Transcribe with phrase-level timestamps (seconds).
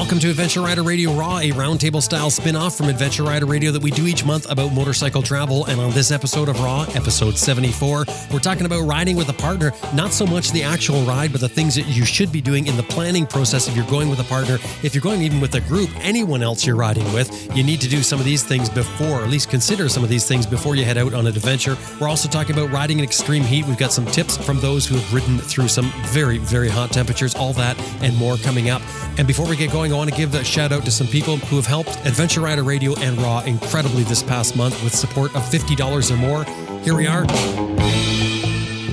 [0.00, 3.70] Welcome to Adventure Rider Radio Raw, a roundtable style spin off from Adventure Rider Radio
[3.70, 5.66] that we do each month about motorcycle travel.
[5.66, 9.72] And on this episode of Raw, episode 74, we're talking about riding with a partner,
[9.94, 12.78] not so much the actual ride, but the things that you should be doing in
[12.78, 14.54] the planning process if you're going with a partner.
[14.82, 17.88] If you're going even with a group, anyone else you're riding with, you need to
[17.88, 20.76] do some of these things before, or at least consider some of these things before
[20.76, 21.76] you head out on an adventure.
[22.00, 23.66] We're also talking about riding in extreme heat.
[23.66, 27.34] We've got some tips from those who have ridden through some very, very hot temperatures,
[27.34, 28.80] all that and more coming up.
[29.18, 31.36] And before we get going, I want to give a shout out to some people
[31.36, 35.42] who have helped Adventure Rider Radio and Raw incredibly this past month with support of
[35.42, 36.44] $50 or more.
[36.84, 37.26] Here we are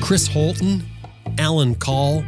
[0.02, 0.84] Chris Holton,
[1.38, 2.24] Alan Call,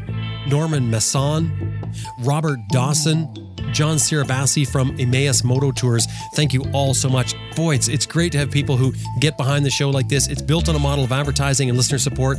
[0.48, 1.82] Norman Masson,
[2.20, 3.34] Robert Dawson,
[3.72, 6.08] John Sirabassi from Emmaus Moto Tours.
[6.34, 7.36] Thank you all so much.
[7.56, 10.28] Boy, it's, it's great to have people who get behind the show like this.
[10.28, 12.38] It's built on a model of advertising and listener support.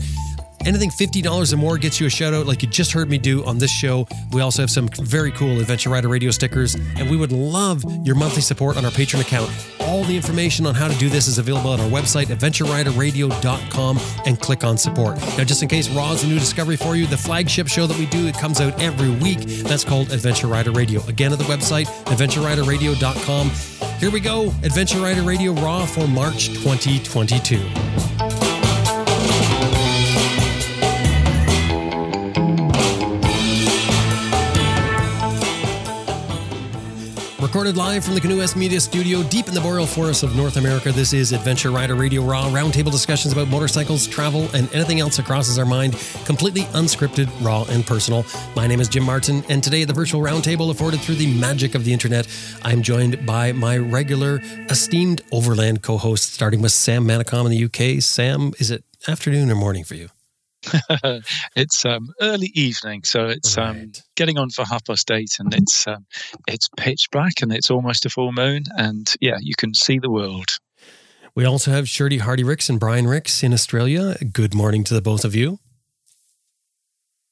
[0.67, 3.45] Anything $50 or more gets you a shout out like you just heard me do
[3.47, 4.07] on this show.
[4.33, 8.15] We also have some very cool Adventure Rider radio stickers, and we would love your
[8.15, 9.51] monthly support on our Patreon account.
[9.81, 14.39] All the information on how to do this is available on our website, adventureriderradio.com, and
[14.39, 15.17] click on support.
[15.39, 17.99] Now, just in case Raw is a new discovery for you, the flagship show that
[17.99, 19.41] we do, it comes out every week.
[19.65, 21.03] That's called Adventure Rider Radio.
[21.07, 23.51] Again, at the website, adventureriderradio.com.
[23.99, 28.30] Here we go, Adventure Rider Radio Raw for March 2022.
[37.51, 40.57] Recorded live from the Canoe West Media Studio deep in the boreal forests of North
[40.57, 45.17] America, this is Adventure Rider Radio Raw, roundtable discussions about motorcycles, travel, and anything else
[45.17, 45.95] that crosses our mind,
[46.27, 48.25] completely unscripted, raw, and personal.
[48.55, 51.83] My name is Jim Martin, and today, the virtual roundtable afforded through the magic of
[51.85, 52.29] the internet,
[52.63, 57.65] I'm joined by my regular, esteemed Overland co host, starting with Sam Manicom in the
[57.65, 58.01] UK.
[58.01, 60.11] Sam, is it afternoon or morning for you?
[61.57, 63.83] it's um, early evening, so it's um, right.
[63.83, 66.07] um, getting on for half past eight, and it's um,
[66.47, 70.11] it's pitch black, and it's almost a full moon, and yeah, you can see the
[70.11, 70.59] world.
[71.35, 74.17] We also have Shirley Hardy Rix and Brian Rix in Australia.
[74.33, 75.61] Good morning to the both of you.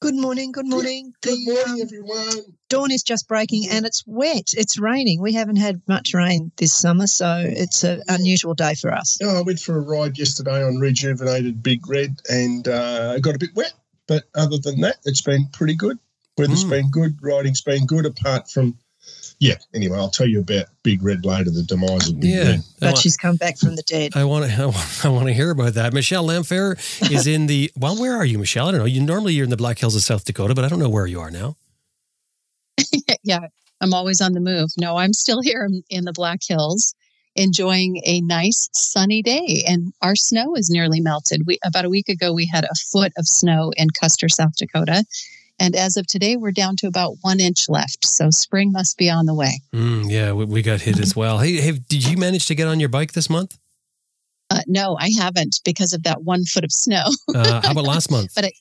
[0.01, 0.53] Good morning.
[0.53, 1.13] Good morning.
[1.21, 2.55] Good the, morning, um, everyone.
[2.69, 4.53] Dawn is just breaking and it's wet.
[4.53, 5.21] It's raining.
[5.21, 9.17] We haven't had much rain this summer, so it's an unusual day for us.
[9.21, 13.39] Oh, I went for a ride yesterday on rejuvenated Big Red and uh, got a
[13.39, 13.73] bit wet,
[14.07, 15.99] but other than that, it's been pretty good.
[16.37, 16.69] Weather's mm.
[16.69, 17.17] been good.
[17.21, 18.77] Riding's been good, apart from
[19.39, 19.55] yeah.
[19.73, 22.61] Anyway, I'll tell you about Big Red later, the demise of Big yeah, Red.
[22.81, 24.11] But she's come back from the dead.
[24.15, 24.73] I want to.
[25.03, 25.93] I want to hear about that.
[25.93, 26.77] Michelle Lamphere
[27.11, 27.71] is in the.
[27.79, 28.67] Well, where are you, Michelle?
[28.67, 28.85] I don't know.
[28.85, 31.07] You normally you're in the Black Hills of South Dakota, but I don't know where
[31.07, 31.55] you are now.
[33.23, 33.47] yeah,
[33.79, 34.69] I'm always on the move.
[34.77, 36.93] No, I'm still here in the Black Hills,
[37.35, 41.43] enjoying a nice sunny day, and our snow is nearly melted.
[41.45, 45.05] We about a week ago we had a foot of snow in Custer, South Dakota
[45.59, 48.05] and as of today, we're down to about one inch left.
[48.05, 49.61] So spring must be on the way.
[49.73, 51.39] Mm, yeah, we, we, got hit as well.
[51.39, 53.57] Hey, hey, did you manage to get on your bike this month?
[54.49, 57.03] Uh, no, I haven't because of that one foot of snow.
[57.35, 58.33] uh, how about last month?
[58.35, 58.51] But I,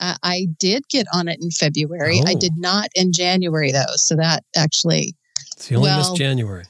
[0.00, 2.20] uh, I did get on it in February.
[2.24, 2.28] Oh.
[2.28, 3.94] I did not in January though.
[3.96, 5.14] So that actually.
[5.56, 6.64] It's the only well, missed January.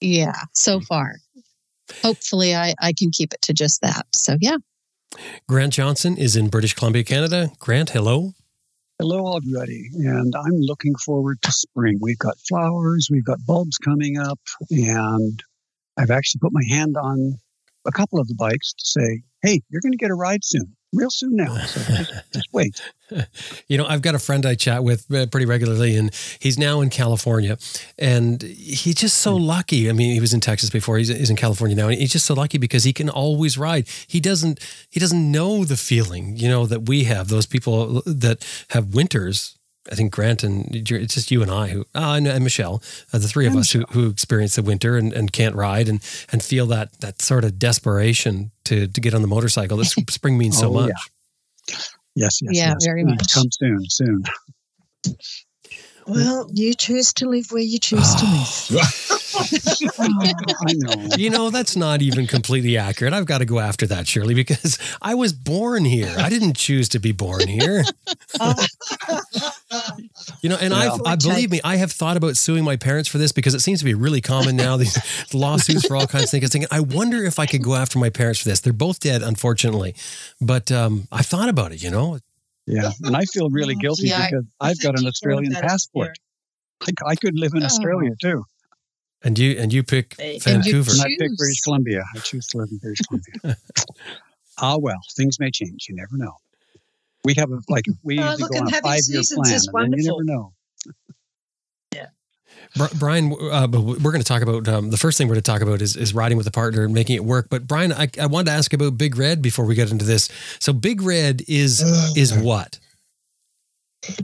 [0.00, 0.84] Yeah, so hmm.
[0.84, 1.16] far.
[2.02, 4.06] Hopefully, I, I can keep it to just that.
[4.14, 4.56] So, yeah.
[5.48, 7.50] Grant Johnson is in British Columbia, Canada.
[7.58, 8.32] Grant, hello.
[9.00, 9.88] Hello, everybody.
[9.92, 11.98] And I'm looking forward to spring.
[12.00, 14.38] We've got flowers, we've got bulbs coming up,
[14.70, 15.42] and
[15.96, 17.34] I've actually put my hand on
[17.88, 20.76] a couple of the bikes to say, hey, you're going to get a ride soon
[20.96, 21.56] real soon now.
[21.74, 22.80] So just, just, wait.
[23.68, 26.80] You know, I've got a friend I chat with uh, pretty regularly, and he's now
[26.80, 27.58] in California,
[27.98, 29.44] and he's just so hmm.
[29.44, 29.88] lucky.
[29.88, 32.26] I mean, he was in Texas before; he's, he's in California now, and he's just
[32.26, 33.88] so lucky because he can always ride.
[34.06, 34.60] He doesn't
[34.90, 37.28] he doesn't know the feeling, you know, that we have.
[37.28, 39.56] Those people that have winters
[39.90, 43.18] I think Grant and it's just you and I who, uh, and, and Michelle, uh,
[43.18, 46.00] the three of us who, who experience the winter and, and can't ride and,
[46.32, 50.38] and feel that, that sort of desperation to, to get on the motorcycle that spring
[50.38, 50.88] means so oh, much.
[51.68, 51.76] Yeah.
[52.16, 52.84] Yes, yes, yeah, yes.
[52.84, 53.34] very much.
[53.34, 54.24] Come soon, soon.
[56.06, 59.10] Well, you choose to live where you choose to live.
[59.98, 61.16] I know.
[61.16, 63.12] You know, that's not even completely accurate.
[63.12, 66.14] I've got to go after that, Shirley, because I was born here.
[66.18, 67.84] I didn't choose to be born here.
[70.40, 73.08] you know, and well, I, I believe me, I have thought about suing my parents
[73.08, 74.76] for this because it seems to be really common now.
[74.76, 74.98] These
[75.34, 76.50] lawsuits for all kinds of things.
[76.50, 78.60] Thinking, I wonder if I could go after my parents for this.
[78.60, 79.94] They're both dead, unfortunately,
[80.40, 81.82] but um, I thought about it.
[81.82, 82.18] You know,
[82.66, 86.18] yeah, and I feel really guilty yeah, because I, I've got an Australian passport.
[86.82, 87.66] I, I could live in oh.
[87.66, 88.44] Australia too.
[89.22, 90.92] And you and you pick and Vancouver.
[90.92, 92.04] You and I pick British Columbia.
[92.14, 93.56] I choose to live in British Columbia.
[94.58, 95.86] ah well, things may change.
[95.88, 96.34] You never know.
[97.24, 99.22] We have a like we oh, usually go on a five year
[99.72, 100.52] plan, and you never know.
[101.94, 102.06] yeah.
[102.98, 105.62] Brian, uh, we're going to talk about um, the first thing we're going to talk
[105.62, 107.48] about is, is riding with a partner and making it work.
[107.48, 110.28] But Brian, I, I wanted to ask about Big Red before we get into this.
[110.58, 112.78] So Big Red is uh, is what?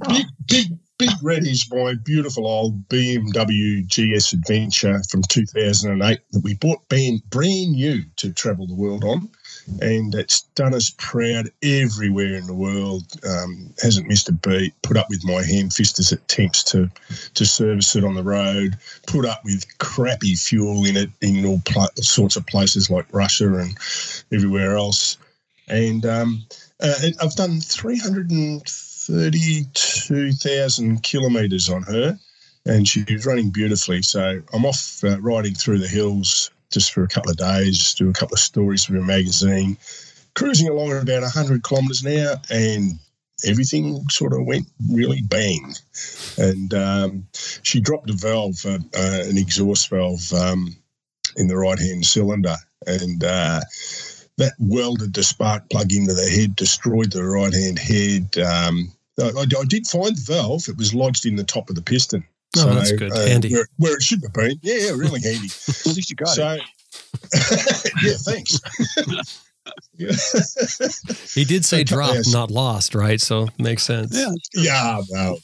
[0.09, 0.67] Big, big
[1.01, 7.23] Big Red is my beautiful old BMW GS Adventure from 2008 that we bought brand,
[7.31, 9.31] brand new to travel the world on.
[9.81, 13.05] And it's done us proud everywhere in the world.
[13.25, 14.75] Um, hasn't missed a beat.
[14.83, 16.91] Put up with my hand fisters attempts to
[17.35, 18.77] to service it on the road.
[19.07, 23.53] Put up with crappy fuel in it in all pl- sorts of places like Russia
[23.55, 23.77] and
[24.33, 25.17] everywhere else.
[25.69, 26.45] And um,
[26.83, 32.19] uh, I've done 300 and 32,000 kilometres on her,
[32.67, 34.03] and she's running beautifully.
[34.03, 38.09] So I'm off uh, riding through the hills just for a couple of days, do
[38.09, 39.77] a couple of stories for a magazine,
[40.35, 42.99] cruising along at about 100 kilometres an hour, and
[43.45, 45.75] everything sort of went really bang.
[46.39, 47.27] And um,
[47.63, 50.77] she dropped a valve, uh, uh, an exhaust valve um,
[51.37, 52.57] in the right hand cylinder,
[52.87, 53.61] and uh,
[54.39, 58.39] that welded the spark plug into the head, destroyed the right hand head.
[58.39, 61.83] Um, I, I, did find the valve; it was lodged in the top of the
[61.83, 62.25] piston.
[62.57, 63.13] Oh, so, that's good.
[63.13, 63.53] Uh, handy.
[63.53, 64.59] Where, where, it should have been.
[64.63, 65.47] Yeah, yeah really handy.
[65.47, 66.63] At least you got so, it.
[68.03, 68.59] yeah, thanks.
[71.35, 73.21] he did say drop, not lost, right?
[73.21, 74.17] So makes sense.
[74.17, 75.39] Yeah, yeah, well,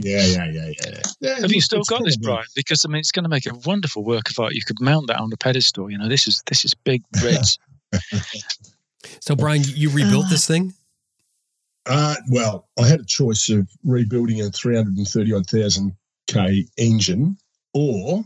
[0.00, 1.00] yeah, yeah, yeah, yeah.
[1.20, 2.44] yeah Have you still got this, Brian?
[2.54, 4.54] Because I mean, it's going to make a wonderful work of art.
[4.54, 5.90] You could mount that on a pedestal.
[5.90, 7.58] You know, this is this is big reds.
[9.20, 10.72] so, Brian, you rebuilt this thing?
[11.84, 17.38] Uh, well, I had a choice of rebuilding a 330 odd thousand K engine
[17.74, 18.24] or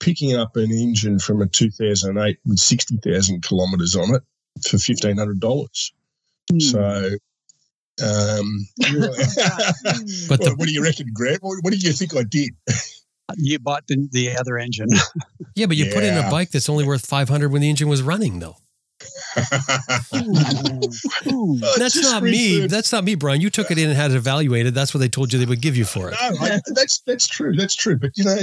[0.00, 4.22] picking up an engine from a 2008 with 60,000 kilometres on it
[4.62, 5.92] for $1,500.
[6.52, 6.62] Mm.
[6.62, 7.16] So,
[8.02, 8.68] um,
[10.28, 11.42] but the, what do you reckon, Grant?
[11.42, 12.50] What, what do you think I did?
[13.36, 14.88] You bought the, the other engine.
[15.54, 15.94] yeah, but you yeah.
[15.94, 18.56] put in a bike that's only worth 500 when the engine was running, though.
[21.78, 22.66] That's not me.
[22.66, 23.40] That's not me, Brian.
[23.40, 24.74] You took it in and had it evaluated.
[24.74, 26.16] That's what they told you they would give you for it.
[26.20, 27.54] No, I, that's that's true.
[27.54, 27.96] That's true.
[27.96, 28.36] But you know,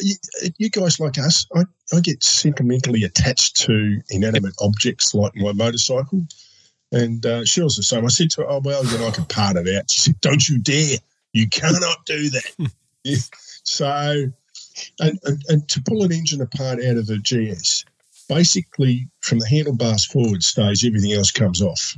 [0.00, 0.14] you,
[0.58, 1.64] you guys like us, I,
[1.94, 6.22] I get sentimentally attached to inanimate objects like my motorcycle.
[6.90, 8.04] And uh, she was the same.
[8.04, 10.20] I said to her, "Oh well, you know, I can part it out." She said,
[10.20, 10.98] "Don't you dare!
[11.32, 12.70] You cannot do that."
[13.04, 13.16] yeah.
[13.64, 13.86] So,
[14.98, 17.84] and, and, and to pull an engine apart out of a GS
[18.28, 21.96] basically from the handlebars forward stage, everything else comes off.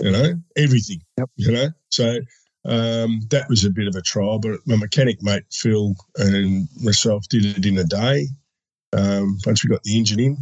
[0.00, 1.00] You know, everything.
[1.18, 1.30] Yep.
[1.36, 2.18] You know, so
[2.64, 7.26] um, that was a bit of a trial, but my mechanic mate Phil and myself
[7.28, 8.26] did it in a day.
[8.92, 10.36] Um, once we got the engine in,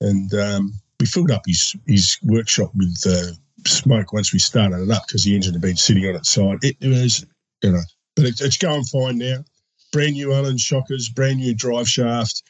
[0.00, 3.32] and um, we filled up his his workshop with uh,
[3.66, 6.58] smoke once we started it up because the engine had been sitting on its side.
[6.62, 7.26] It, it was,
[7.62, 7.82] you know,
[8.16, 9.44] but it, it's going fine now.
[9.92, 12.42] Brand new Öhlins shockers, brand new drive shaft.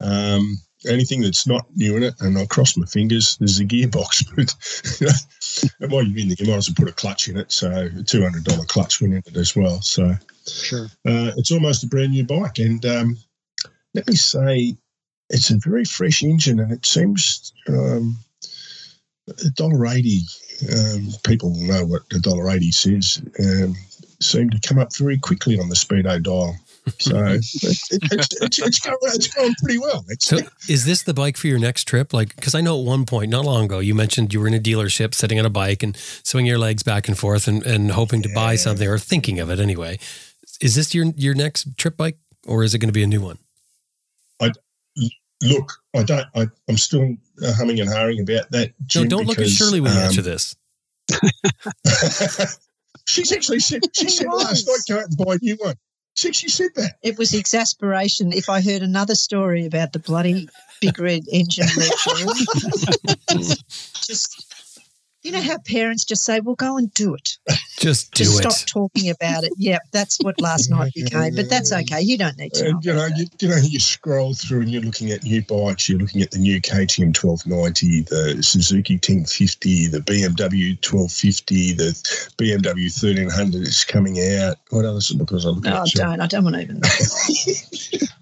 [0.00, 3.36] Um, anything that's not new in it, and I cross my fingers.
[3.38, 4.24] There's a gearbox,
[5.80, 7.50] but while you're in there, you might as well put a clutch in it.
[7.52, 9.80] So a two hundred dollar clutch went in it as well.
[9.82, 10.14] So
[10.46, 12.58] sure, uh, it's almost a brand new bike.
[12.58, 13.16] And um,
[13.94, 14.76] let me say,
[15.30, 18.16] it's a very fresh engine, and it seems um,
[19.28, 20.22] a dollar eighty.
[20.72, 23.22] Um, people know what a dollar eighty says.
[23.40, 23.74] Um,
[24.20, 26.56] seem to come up very quickly on the speedo dial.
[26.98, 30.04] So it's, it's, it's, going, it's going pretty well.
[30.18, 32.12] so is this the bike for your next trip?
[32.12, 34.54] Like, because I know at one point, not long ago, you mentioned you were in
[34.54, 37.92] a dealership sitting on a bike and swinging your legs back and forth and, and
[37.92, 38.34] hoping to yeah.
[38.34, 39.98] buy something or thinking of it anyway.
[40.60, 43.20] Is this your your next trip bike or is it going to be a new
[43.20, 43.38] one?
[44.40, 44.50] I
[45.42, 45.72] look.
[45.94, 46.26] I don't.
[46.34, 48.72] I, am still uh, humming and hawing about that.
[48.86, 50.56] Jim, no, don't because, look at Shirley when um, you answer this.
[53.06, 55.76] She's actually said she said last night go out and buy a new one
[56.18, 56.96] since she said that.
[57.02, 60.48] It was exasperation if I heard another story about the bloody
[60.80, 61.66] big red engine
[63.28, 64.57] just
[65.28, 67.36] you know how parents just say, "Well, go and do it."
[67.78, 68.50] Just do just it.
[68.50, 69.52] Stop talking about it.
[69.56, 71.36] Yep, that's what last night became.
[71.36, 72.00] But that's okay.
[72.00, 72.70] You don't need to.
[72.70, 75.88] And, you know, you, you, know, you scroll through and you're looking at new bikes.
[75.88, 81.90] You're looking at the new KTM 1290, the Suzuki 1050, the BMW 1250, the
[82.36, 84.56] BMW 1300 is coming out.
[84.70, 85.12] What else?
[85.12, 86.20] Because I look no, I don't.
[86.20, 86.80] I don't want to even.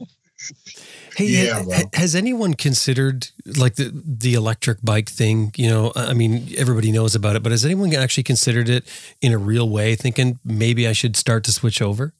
[1.16, 1.82] Hey, yeah, well.
[1.94, 5.50] has anyone considered like the the electric bike thing?
[5.56, 8.84] You know, I mean, everybody knows about it, but has anyone actually considered it
[9.22, 12.12] in a real way, thinking maybe I should start to switch over?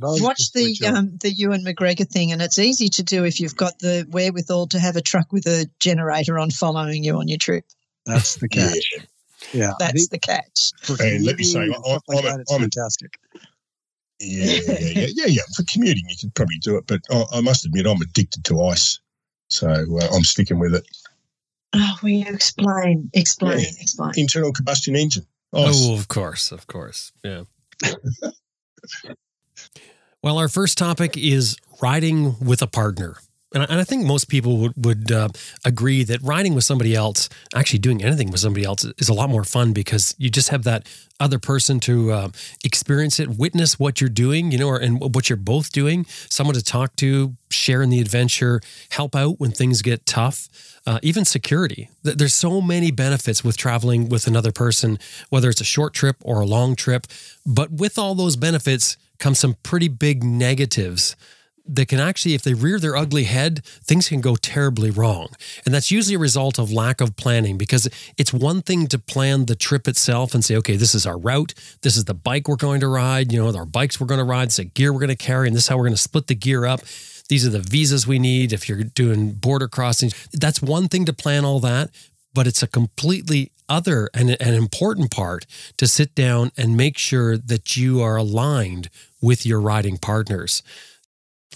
[0.00, 3.80] Watch the um, the Ewan McGregor thing, and it's easy to do if you've got
[3.80, 7.64] the wherewithal to have a truck with a generator on following you on your trip.
[8.06, 8.92] That's the catch.
[9.52, 10.70] yeah, that's the catch.
[11.00, 11.72] And let me say, I, am
[12.28, 13.18] I'm, fantastic.
[14.20, 15.42] Yeah, yeah, yeah, yeah, yeah.
[15.56, 18.62] For commuting, you could probably do it, but I, I must admit, I'm addicted to
[18.62, 19.00] ice,
[19.48, 20.86] so uh, I'm sticking with it.
[21.74, 23.10] Oh, will you explain?
[23.12, 23.58] Explain.
[23.60, 23.66] Yeah.
[23.80, 24.12] Explain.
[24.16, 25.26] Internal combustion engine.
[25.52, 25.80] Ice.
[25.84, 27.12] Oh, of course, of course.
[27.24, 27.44] Yeah.
[30.22, 33.16] well, our first topic is riding with a partner.
[33.54, 35.28] And I, and I think most people would, would uh,
[35.64, 39.30] agree that riding with somebody else, actually doing anything with somebody else, is a lot
[39.30, 40.86] more fun because you just have that
[41.20, 42.28] other person to uh,
[42.64, 46.54] experience it, witness what you're doing, you know, or, and what you're both doing, someone
[46.54, 50.48] to talk to, share in the adventure, help out when things get tough.
[50.86, 51.88] Uh, even security.
[52.02, 54.98] There's so many benefits with traveling with another person,
[55.30, 57.06] whether it's a short trip or a long trip.
[57.46, 61.16] But with all those benefits come some pretty big negatives
[61.66, 65.28] that can actually, if they rear their ugly head, things can go terribly wrong.
[65.64, 69.46] And that's usually a result of lack of planning because it's one thing to plan
[69.46, 71.54] the trip itself and say, okay, this is our route.
[71.82, 73.32] This is the bike we're going to ride.
[73.32, 74.48] You know, our bikes we're going to ride.
[74.48, 75.46] Is the gear we're going to carry.
[75.46, 76.82] And this is how we're going to split the gear up.
[77.28, 80.28] These are the visas we need if you're doing border crossings.
[80.32, 81.90] That's one thing to plan all that,
[82.34, 85.46] but it's a completely other and an important part
[85.78, 88.90] to sit down and make sure that you are aligned
[89.22, 90.62] with your riding partners.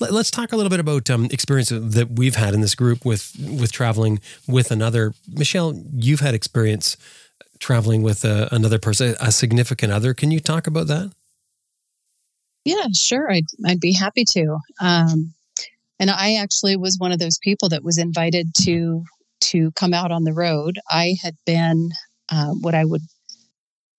[0.01, 3.05] Let- Let's talk a little bit about um, experience that we've had in this group
[3.05, 5.15] with with traveling with another.
[5.29, 6.97] Michelle, you've had experience
[7.59, 10.15] traveling with uh, another person, a significant other.
[10.15, 11.13] Can you talk about that?
[12.65, 13.31] Yeah, sure.
[13.31, 14.59] I'd I'd be happy to.
[14.81, 15.35] Um,
[16.01, 19.05] and I actually was one of those people that was invited to
[19.41, 20.79] to come out on the road.
[20.91, 21.91] I had been
[22.29, 23.03] uh, what I would,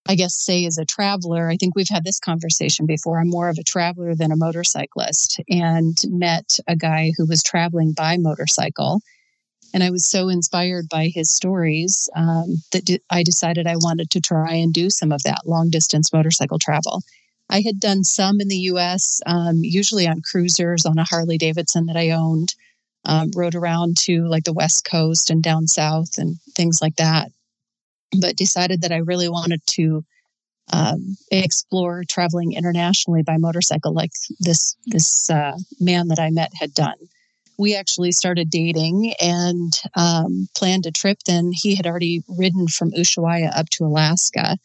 [0.08, 1.50] I guess, say as a traveler.
[1.50, 3.20] I think we've had this conversation before.
[3.20, 7.94] I'm more of a traveler than a motorcyclist, and met a guy who was traveling
[7.94, 9.02] by motorcycle.
[9.74, 14.10] And I was so inspired by his stories um, that d- I decided I wanted
[14.12, 17.04] to try and do some of that long distance motorcycle travel.
[17.50, 21.86] I had done some in the US, um, usually on cruisers on a Harley Davidson
[21.88, 22.56] that I owned,
[23.06, 27.32] um, rode around to like the West Coast and down south and things like that.
[28.20, 30.04] But decided that I really wanted to
[30.72, 36.74] um, explore traveling internationally by motorcycle, like this this uh, man that I met had
[36.74, 36.98] done.
[37.58, 41.20] We actually started dating and um, planned a trip.
[41.26, 44.58] Then he had already ridden from Ushuaia up to Alaska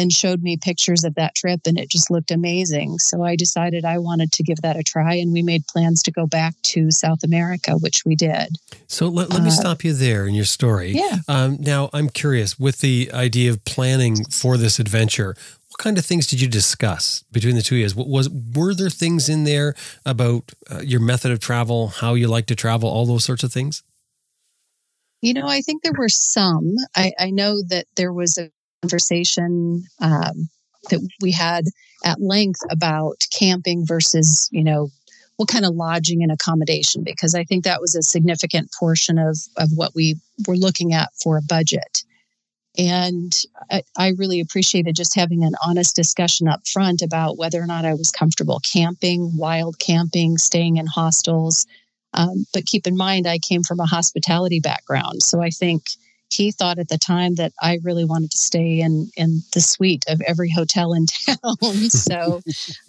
[0.00, 2.98] and showed me pictures of that trip and it just looked amazing.
[2.98, 6.10] So I decided I wanted to give that a try and we made plans to
[6.10, 8.56] go back to South America, which we did.
[8.86, 10.92] So let, let me Uh, stop you there in your story.
[10.92, 11.18] Yeah.
[11.28, 15.36] Um, now, I'm curious with the idea of planning for this adventure.
[15.68, 17.88] What kind of things did you discuss between the two of you?
[17.90, 22.26] What was were there things in there about uh, your method of travel, how you
[22.26, 23.82] like to travel, all those sorts of things?
[25.22, 26.74] You know, I think there were some.
[26.96, 28.50] I, I know that there was a
[28.82, 30.48] conversation um,
[30.90, 31.64] that we had
[32.04, 34.88] at length about camping versus, you know,
[35.36, 39.38] what kind of lodging and accommodation, because I think that was a significant portion of,
[39.56, 42.04] of what we were looking at for a budget.
[42.78, 43.34] And
[43.70, 47.84] I, I really appreciated just having an honest discussion up front about whether or not
[47.84, 51.66] I was comfortable camping, wild camping, staying in hostels.
[52.14, 55.22] Um, but keep in mind, I came from a hospitality background.
[55.22, 55.82] So I think
[56.32, 60.04] he thought at the time that I really wanted to stay in, in the suite
[60.08, 61.56] of every hotel in town.
[61.90, 62.40] so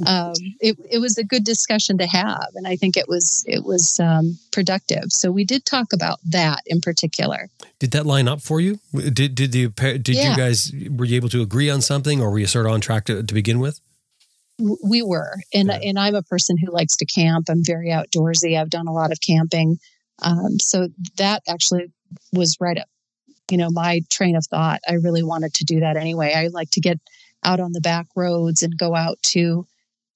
[0.05, 2.47] um, it, it was a good discussion to have.
[2.55, 5.05] And I think it was, it was um, productive.
[5.11, 7.49] So we did talk about that in particular.
[7.79, 8.79] Did that line up for you?
[8.93, 10.31] Did did the did Yeah.
[10.31, 12.79] you guys were you able to agree on something, or were you sort of on
[12.81, 13.79] track to, to begin with?
[14.83, 15.79] We were and Yeah.
[15.81, 19.11] and i'm a person who likes to camp i'm very outdoorsy i've done a lot
[19.11, 19.79] of camping
[20.21, 21.85] um, so that actually
[22.31, 22.87] was right up
[23.51, 24.81] you know my train of thought.
[24.87, 26.33] I really wanted to do that anyway.
[26.33, 26.99] I like to get
[27.43, 29.67] out on the back roads and go out to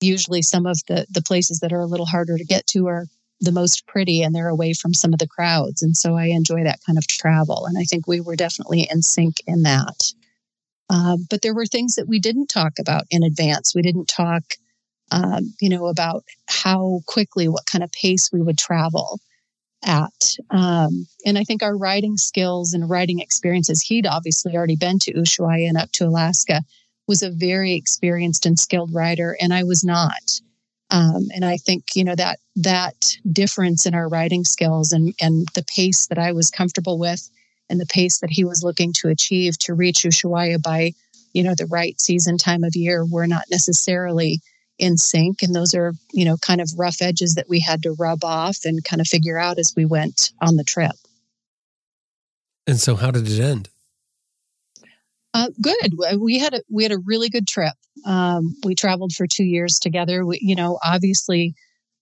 [0.01, 3.05] usually some of the the places that are a little harder to get to are
[3.41, 5.83] the most pretty and they're away from some of the crowds.
[5.83, 9.01] And so i enjoy that kind of travel and i think we were definitely in
[9.01, 10.13] sync in that.
[10.89, 13.73] Um, but there were things that we didn't talk about in advance.
[13.73, 14.43] We didn't talk,
[15.11, 19.19] um, you know, about how quickly, what kind of pace we would travel
[19.85, 20.35] at.
[20.49, 25.13] Um, and I think our writing skills and writing experiences, he'd obviously already been to
[25.13, 26.61] Ushuaia and up to Alaska,
[27.07, 30.41] was a very experienced and skilled writer, and I was not.
[30.91, 35.47] Um, and I think you know that that difference in our writing skills and and
[35.55, 37.29] the pace that I was comfortable with
[37.69, 40.91] and the pace that he was looking to achieve to reach Ushuaia by,
[41.33, 44.41] you know, the right season time of year were not necessarily
[44.77, 45.41] in sync.
[45.41, 48.57] And those are, you know, kind of rough edges that we had to rub off
[48.65, 50.95] and kind of figure out as we went on the trip.
[52.67, 53.69] And so, how did it end?
[55.33, 55.99] Uh, good.
[56.17, 57.73] We had a we had a really good trip.
[58.05, 60.25] Um, we traveled for two years together.
[60.25, 61.53] We, you know, obviously,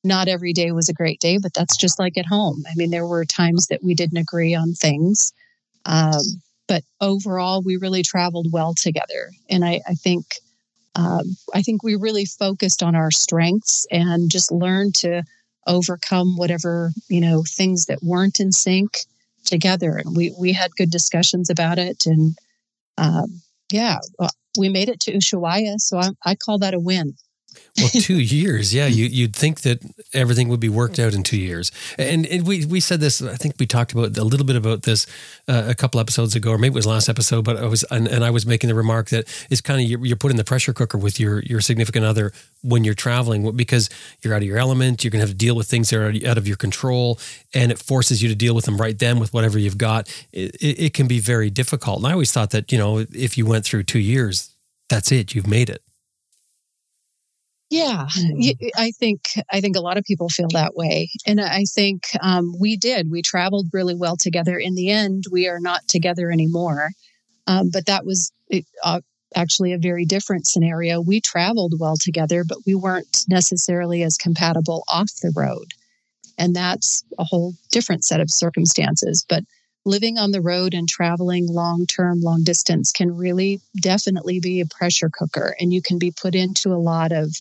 [0.04, 2.64] not every day was a great day, but that's just like at home.
[2.68, 5.34] I mean, there were times that we didn't agree on things,
[5.86, 6.22] um,
[6.68, 9.32] but overall, we really traveled well together.
[9.50, 10.26] And I, I think,
[10.96, 15.24] um, I think we really focused on our strengths and just learned to
[15.66, 19.00] overcome whatever you know things that weren't in sync
[19.46, 19.98] together.
[19.98, 22.36] And we we had good discussions about it and
[22.98, 23.98] um, yeah,
[24.58, 27.16] we made it to Ushuaia, so I, I call that a win.
[27.78, 28.88] Well, two years, yeah.
[28.88, 29.82] You you'd think that
[30.14, 33.22] everything would be worked out in two years, and, and we we said this.
[33.22, 35.08] I think we talked about a little bit about this
[35.48, 37.44] uh, a couple episodes ago, or maybe it was last episode.
[37.44, 40.06] But I was and, and I was making the remark that it's kind of you're,
[40.06, 42.32] you're put in the pressure cooker with your your significant other
[42.62, 43.90] when you're traveling because
[44.22, 45.04] you're out of your element.
[45.04, 47.20] You're going to have to deal with things that are out of your control,
[47.54, 50.08] and it forces you to deal with them right then with whatever you've got.
[50.32, 52.00] It, it, it can be very difficult.
[52.00, 54.56] And I always thought that you know if you went through two years,
[54.90, 55.34] that's it.
[55.34, 55.82] You've made it.
[57.74, 58.06] Yeah,
[58.78, 62.54] I think I think a lot of people feel that way, and I think um,
[62.60, 63.10] we did.
[63.10, 64.60] We traveled really well together.
[64.60, 66.92] In the end, we are not together anymore,
[67.48, 69.02] um, but that was it, uh,
[69.36, 71.02] actually a very different scenario.
[71.02, 75.72] We traveled well together, but we weren't necessarily as compatible off the road,
[76.38, 79.26] and that's a whole different set of circumstances.
[79.28, 79.46] But
[79.84, 84.68] living on the road and traveling long term, long distance can really definitely be a
[84.68, 87.36] pressure cooker, and you can be put into a lot of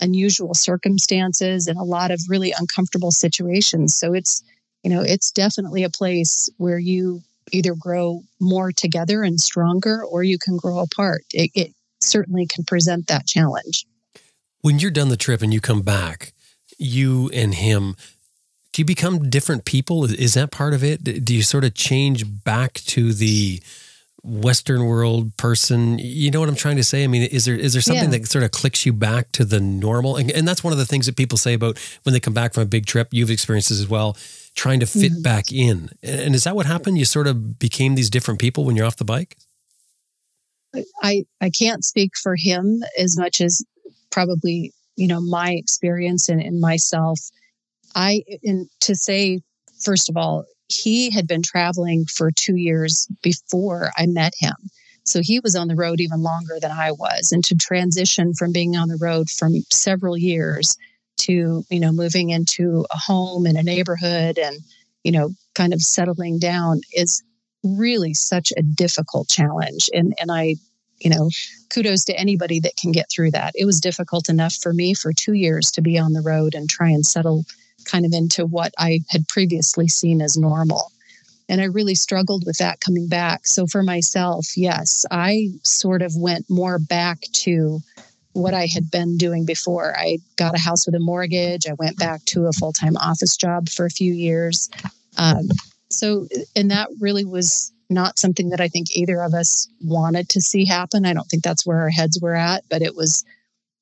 [0.00, 3.96] unusual circumstances and a lot of really uncomfortable situations.
[3.96, 4.42] So it's,
[4.82, 7.22] you know, it's definitely a place where you
[7.52, 11.24] either grow more together and stronger or you can grow apart.
[11.32, 13.86] It, it certainly can present that challenge.
[14.60, 16.32] When you're done the trip and you come back,
[16.78, 17.96] you and him,
[18.72, 20.04] do you become different people?
[20.04, 21.24] Is that part of it?
[21.24, 23.62] Do you sort of change back to the
[24.26, 25.98] Western world person.
[25.98, 27.04] You know what I'm trying to say?
[27.04, 28.18] I mean, is there is there something yeah.
[28.18, 30.16] that sort of clicks you back to the normal?
[30.16, 32.52] And, and, that's one of the things that people say about when they come back
[32.52, 33.08] from a big trip.
[33.12, 34.16] You've experienced this as well,
[34.54, 35.22] trying to fit mm-hmm.
[35.22, 35.90] back in.
[36.02, 36.98] And is that what happened?
[36.98, 39.36] You sort of became these different people when you're off the bike.
[41.02, 43.64] I I can't speak for him as much as
[44.10, 47.20] probably you know my experience and, and myself.
[47.94, 49.40] I and to say
[49.80, 54.54] first of all, he had been traveling for two years before I met him.
[55.04, 57.30] So he was on the road even longer than I was.
[57.32, 60.76] And to transition from being on the road from several years
[61.18, 64.58] to, you know, moving into a home and a neighborhood and,
[65.04, 67.22] you know, kind of settling down is
[67.62, 69.88] really such a difficult challenge.
[69.92, 70.56] And and I,
[70.98, 71.30] you know,
[71.70, 73.52] kudos to anybody that can get through that.
[73.54, 76.68] It was difficult enough for me for two years to be on the road and
[76.68, 77.44] try and settle
[77.86, 80.92] kind of into what I had previously seen as normal.
[81.48, 83.46] And I really struggled with that coming back.
[83.46, 87.80] So for myself, yes, I sort of went more back to
[88.32, 89.96] what I had been doing before.
[89.96, 91.66] I got a house with a mortgage.
[91.66, 94.68] I went back to a full time office job for a few years.
[95.16, 95.48] Um,
[95.90, 100.40] so, and that really was not something that I think either of us wanted to
[100.40, 101.06] see happen.
[101.06, 103.24] I don't think that's where our heads were at, but it was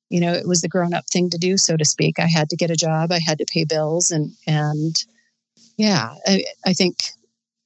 [0.09, 2.19] you know, it was the grown up thing to do, so to speak.
[2.19, 4.95] I had to get a job, I had to pay bills, and and
[5.77, 6.97] yeah, I, I think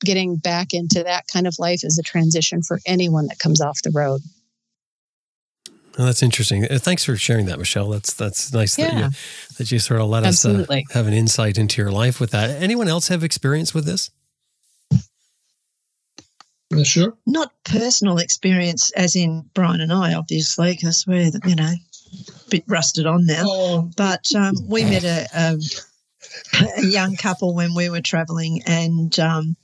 [0.03, 3.81] getting back into that kind of life is a transition for anyone that comes off
[3.81, 4.21] the road.
[5.97, 6.65] Well, that's interesting.
[6.65, 7.89] Uh, thanks for sharing that, Michelle.
[7.89, 8.85] That's that's nice yeah.
[8.85, 9.09] that you
[9.57, 12.49] that you sort of let us uh, have an insight into your life with that.
[12.61, 14.11] Anyone else have experience with this?
[16.83, 17.17] sure.
[17.25, 21.73] Not personal experience, as in Brian and I, obviously, because we're you know
[22.49, 23.43] bit rusted on now.
[23.45, 23.89] Oh.
[23.95, 25.57] But um, we met a, a,
[26.77, 29.55] a, young couple when we were travelling, and um,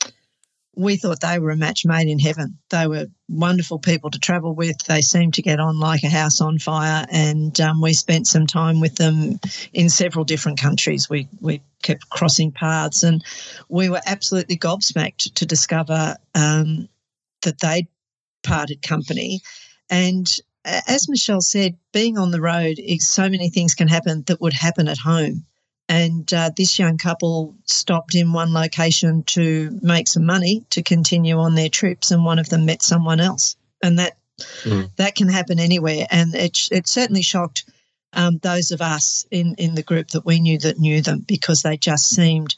[0.75, 2.57] we thought they were a match made in heaven.
[2.69, 4.77] They were wonderful people to travel with.
[4.87, 8.47] They seemed to get on like a house on fire, and um, we spent some
[8.47, 9.39] time with them
[9.73, 11.09] in several different countries.
[11.09, 13.23] We we kept crossing paths, and
[13.69, 16.87] we were absolutely gobsmacked to discover um,
[17.43, 17.87] that they'd
[18.43, 19.41] parted company.
[19.89, 20.27] And
[20.65, 24.87] as Michelle said, being on the road, so many things can happen that would happen
[24.87, 25.45] at home.
[25.87, 31.37] And uh, this young couple stopped in one location to make some money to continue
[31.37, 34.17] on their trips, and one of them met someone else, and that
[34.63, 34.89] mm.
[34.95, 36.07] that can happen anywhere.
[36.09, 37.65] And it it certainly shocked
[38.13, 41.61] um, those of us in in the group that we knew that knew them because
[41.61, 42.55] they just seemed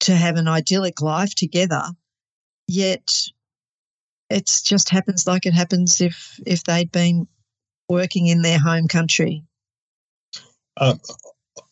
[0.00, 1.84] to have an idyllic life together,
[2.68, 3.30] yet
[4.30, 7.26] it just happens like it happens if if they'd been
[7.88, 9.44] working in their home country.
[10.76, 10.94] Uh,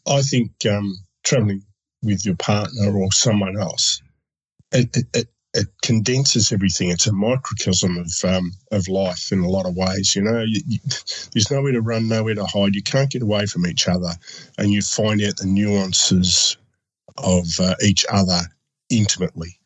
[0.07, 1.63] I think um, traveling
[2.03, 4.03] with your partner or someone else,
[4.73, 6.91] it, it, it, it condenses everything.
[6.91, 10.15] It's a microcosm of um, of life in a lot of ways.
[10.15, 10.79] You know, you, you,
[11.33, 12.75] there's nowhere to run, nowhere to hide.
[12.75, 14.11] You can't get away from each other,
[14.59, 16.57] and you find out the nuances
[17.17, 18.41] of uh, each other
[18.91, 19.59] intimately.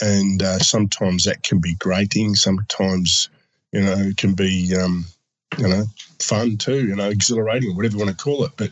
[0.00, 2.34] And uh, sometimes that can be grating.
[2.34, 3.28] Sometimes,
[3.72, 5.06] you know, it can be, um,
[5.58, 5.84] you know,
[6.20, 6.86] fun too.
[6.86, 8.52] You know, exhilarating, whatever you want to call it.
[8.56, 8.70] But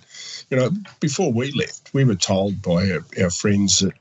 [0.51, 3.95] you know, before we left, we were told by our, our friends that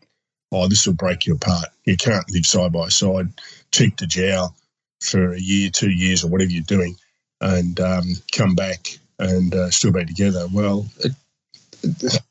[0.52, 1.68] oh, this will break you apart.
[1.86, 3.30] You can't live side by side,
[3.72, 4.56] cheek to jowl
[5.02, 6.96] for a year, two years, or whatever you're doing,
[7.42, 8.88] and um, come back
[9.20, 10.48] and uh, still be together.
[10.52, 11.12] Well, it,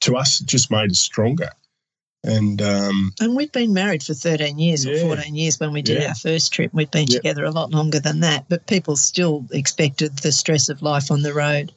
[0.01, 1.51] to us, it just made us stronger.
[2.25, 4.95] And um, and we'd been married for 13 years Yeah.
[4.95, 6.09] or 14 years when we did Yeah.
[6.09, 6.73] our first trip.
[6.73, 7.19] We'd been Yeah.
[7.19, 11.21] together a lot longer than that, but people still expected the stress of life on
[11.23, 11.73] the road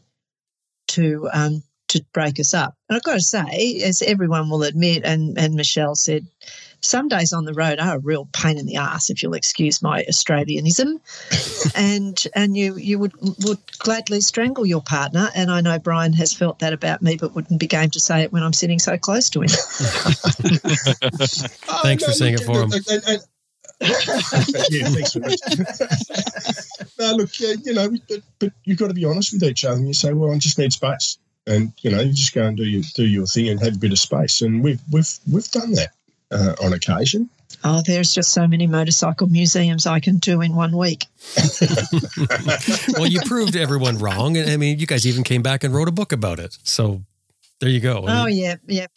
[0.90, 2.76] to um, to break us up.
[2.90, 6.26] And I've got to say, as everyone will admit, and, and Michelle said,
[6.82, 9.82] some days on the road are a real pain in the ass, if you'll excuse
[9.82, 11.00] my Australianism.
[11.76, 13.14] and and you you would
[13.46, 15.30] would gladly strangle your partner.
[15.36, 18.22] And I know Brian has felt that about me, but wouldn't be game to say
[18.22, 19.50] it when I'm sitting so close to him.
[19.52, 19.52] oh,
[21.84, 22.72] Thanks for saying it for him.
[22.72, 23.22] and- and-
[23.80, 26.90] yeah, thanks for that.
[27.00, 29.76] no, look, uh, you know, but, but you've got to be honest with each other.
[29.78, 32.58] And you say, well, I just need space, and you know, you just go and
[32.58, 34.42] do your do your thing and have a bit of space.
[34.42, 35.92] And we've we've we've done that
[36.32, 37.30] uh, on occasion.
[37.64, 41.06] Oh, there's just so many motorcycle museums I can do in one week.
[42.98, 44.38] well, you proved everyone wrong.
[44.38, 46.58] I mean, you guys even came back and wrote a book about it.
[46.64, 47.02] So
[47.60, 48.06] there you go.
[48.08, 48.88] Oh, yeah, yeah,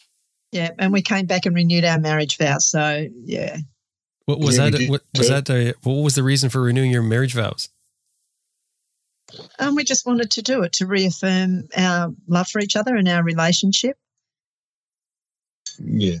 [0.51, 0.69] yeah.
[0.77, 2.69] And we came back and renewed our marriage vows.
[2.69, 3.57] So, yeah.
[4.25, 4.89] what was Yeah, that?
[4.89, 5.49] What was that?
[5.49, 7.69] Uh, what was the reason for renewing your marriage vows?
[9.57, 13.07] And we just wanted to do it to reaffirm our love for each other and
[13.07, 13.97] our relationship.
[15.79, 16.17] Yeah,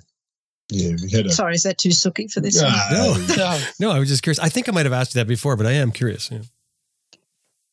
[0.71, 1.31] yeah, we had a.
[1.31, 2.71] Sorry, is that too sooky for this one?
[2.91, 3.25] No.
[3.37, 3.61] No.
[3.79, 4.39] No, I was just curious.
[4.39, 6.31] I think I might have asked you that before, but I am curious.
[6.31, 6.41] Yeah.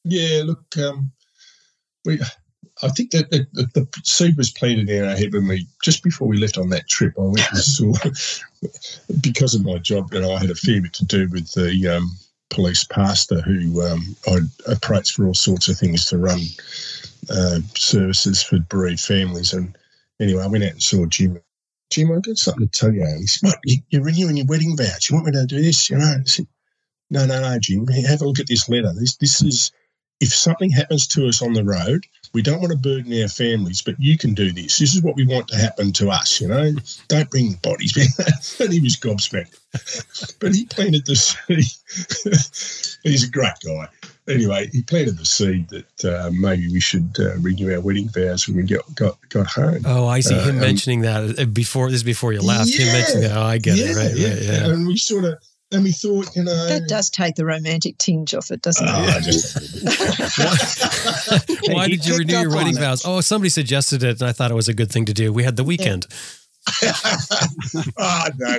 [0.05, 1.13] Yeah, look, um,
[2.05, 2.21] we.
[2.81, 6.05] I think that the, the, the seed was planted in our head when we just
[6.05, 7.13] before we left on that trip.
[7.19, 7.93] I went and saw
[9.21, 12.17] because of my job, and I had a fair bit to do with the um,
[12.51, 16.41] police pastor who um, I'd approached for all sorts of things to run
[17.31, 19.53] uh, services for bereaved families.
[19.53, 19.77] And
[20.21, 21.41] anyway, I went out and saw Jim.
[21.90, 23.07] Jim, I've got something to tell you.
[23.18, 23.59] He said, "What?
[23.64, 25.09] You- You're renewing your wedding vows.
[25.09, 25.90] You want me to do this?
[25.90, 26.46] You know?" Said,
[27.11, 27.87] "No, no, no, Jim.
[27.88, 28.92] Have a look at this letter.
[28.94, 29.72] This, this is."
[30.20, 33.83] if something happens to us on the road, we don't want to burden our families,
[33.83, 34.79] but you can do this.
[34.79, 36.72] This is what we want to happen to us, you know.
[37.09, 37.92] Don't bring bodies.
[37.92, 38.29] Back
[38.61, 40.37] and he was gobsmacked.
[40.40, 42.98] but he planted the seed.
[43.05, 43.88] He's a great guy.
[44.29, 48.47] Anyway, he planted the seed that uh, maybe we should uh, renew our wedding vows
[48.47, 49.83] when we get, got got home.
[49.87, 51.87] Oh, I see Uh, him um, mentioning that uh, before.
[51.88, 52.71] This is before you left.
[52.75, 52.93] Him Yeah.
[52.93, 53.37] mentioning that.
[53.37, 53.97] Oh, I get it.
[53.97, 54.14] Right.
[54.17, 54.29] yeah.
[54.29, 54.43] Right.
[54.43, 54.67] Yeah.
[54.73, 55.35] And we sort of,
[55.73, 59.05] and we thought, you know, That does take the romantic tinge off it, doesn't Oh,
[59.07, 59.23] it?
[59.23, 59.55] Just,
[61.73, 63.03] Why he did you renew your wedding vows?
[63.05, 65.33] Oh, somebody suggested it, and I thought it was a good thing to do.
[65.33, 66.07] We had the weekend.
[66.83, 68.59] oh, no,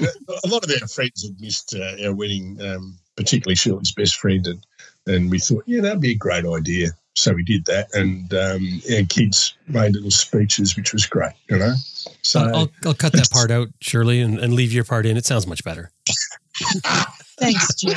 [0.00, 0.08] no.
[0.44, 4.46] A lot of our friends had missed uh, our wedding, um, particularly Shirley's best friend,
[4.46, 4.64] and,
[5.08, 6.88] and we thought, yeah, that'd be a great idea.
[7.14, 11.58] So we did that, and um, our kids made little speeches, which was great, you
[11.58, 11.74] know.
[12.22, 15.16] So I'll, I'll, I'll cut that part out, Shirley, and, and leave your part in.
[15.16, 15.90] It sounds much better.
[17.40, 17.96] Thanks, Jim.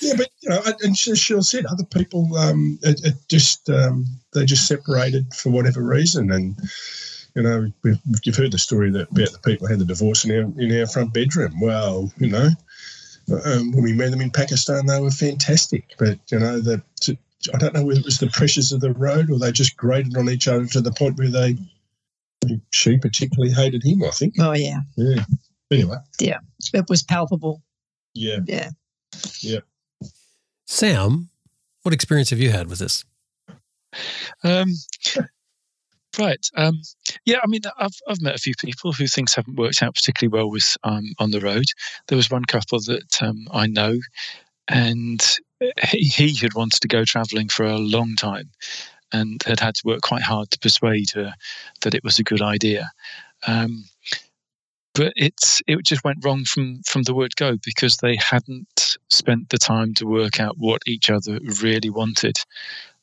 [0.00, 3.68] yeah, but you know, and- and as Shirley said, other people, um, it, it just
[3.70, 6.58] um, they just separated for whatever reason, and
[7.34, 10.24] you know, we've, you've heard the story that about the people who had the divorce
[10.24, 11.60] in our in our front bedroom.
[11.60, 12.48] Well, you know,
[13.44, 17.16] um, when we met them in Pakistan, they were fantastic, but you know, the to,
[17.54, 20.16] I don't know whether it was the pressures of the road or they just grated
[20.16, 21.56] on each other to the point where they,
[22.70, 24.02] she particularly hated him.
[24.02, 24.34] I think.
[24.38, 24.80] Oh, yeah.
[24.96, 25.24] Yeah.
[25.70, 25.96] Anyway.
[26.20, 26.38] Yeah,
[26.72, 27.62] it was palpable.
[28.14, 28.38] Yeah.
[28.46, 28.70] Yeah.
[29.40, 29.60] Yeah.
[30.66, 31.30] Sam,
[31.82, 33.04] what experience have you had with this?
[34.44, 34.68] Um,
[36.18, 36.46] right.
[36.56, 36.80] Um,
[37.24, 40.36] yeah, I mean, I've, I've met a few people who things haven't worked out particularly
[40.36, 41.66] well with um, on the road.
[42.06, 43.98] There was one couple that um, I know,
[44.68, 45.24] and
[45.82, 48.50] he, he had wanted to go travelling for a long time
[49.12, 51.32] and had had to work quite hard to persuade her
[51.82, 52.90] that it was a good idea.
[53.46, 53.84] Um,
[54.94, 59.48] but it's it just went wrong from from the word go because they hadn't spent
[59.48, 62.36] the time to work out what each other really wanted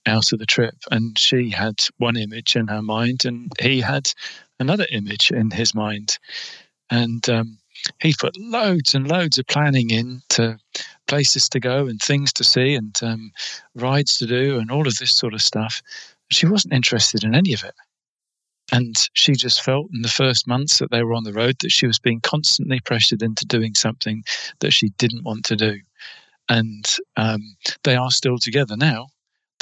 [0.05, 0.75] out of the trip.
[0.91, 4.11] And she had one image in her mind, and he had
[4.59, 6.17] another image in his mind.
[6.89, 7.57] And um,
[8.01, 10.57] he put loads and loads of planning in to
[11.07, 13.31] places to go and things to see and um,
[13.75, 15.81] rides to do and all of this sort of stuff.
[16.31, 17.75] She wasn't interested in any of it.
[18.71, 21.71] and she just felt in the first months that they were on the road that
[21.71, 24.23] she was being constantly pressured into doing something
[24.59, 25.79] that she didn't want to do.
[26.49, 26.85] And
[27.17, 29.07] um, they are still together now.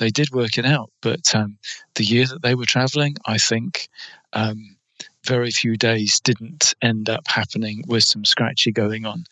[0.04, 1.58] They did work it out, but um,
[1.96, 3.88] the year that they were traveling, I think
[4.34, 4.76] um,
[5.26, 9.24] very few days didn't end up happening with some scratchy going on.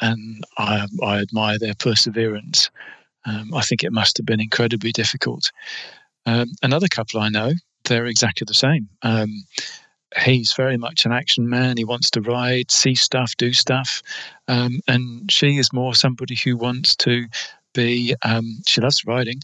[0.00, 2.70] And I, I admire their perseverance.
[3.24, 5.50] Um, I think it must have been incredibly difficult.
[6.24, 7.54] Um, another couple I know,
[7.86, 8.88] they're exactly the same.
[9.02, 9.42] Um,
[10.24, 11.78] he's very much an action man.
[11.78, 14.04] He wants to ride, see stuff, do stuff.
[14.46, 17.26] Um, and she is more somebody who wants to
[17.74, 19.40] be, um, she loves riding,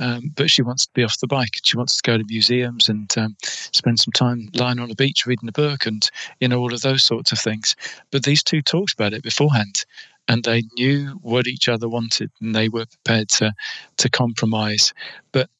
[0.00, 1.58] um, but she wants to be off the bike.
[1.62, 5.26] She wants to go to museums and um, spend some time lying on a beach
[5.26, 6.08] reading a book and,
[6.40, 7.76] you know, all of those sorts of things.
[8.10, 9.84] But these two talked about it beforehand
[10.26, 13.52] and they knew what each other wanted and they were prepared to,
[13.98, 14.94] to compromise.
[15.32, 15.50] But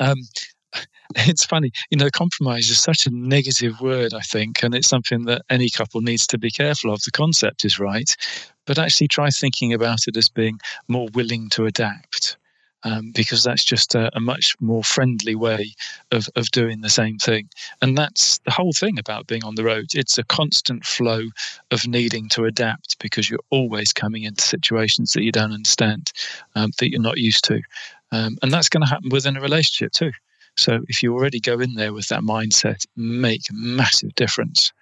[0.00, 0.16] um,
[1.16, 5.26] it's funny, you know, compromise is such a negative word, I think, and it's something
[5.26, 7.02] that any couple needs to be careful of.
[7.02, 8.16] The concept is right,
[8.66, 12.38] but actually try thinking about it as being more willing to adapt.
[12.84, 15.74] Um, because that's just a, a, much more friendly way
[16.12, 17.48] of, of doing the same thing.
[17.82, 19.86] And that's the whole thing about being on the road.
[19.94, 21.22] It's a constant flow
[21.72, 26.12] of needing to adapt because you're always coming into situations that you don't understand,
[26.54, 27.60] um, that you're not used to.
[28.12, 30.12] Um, and that's going to happen within a relationship too.
[30.56, 34.72] So if you already go in there with that mindset, make a massive difference.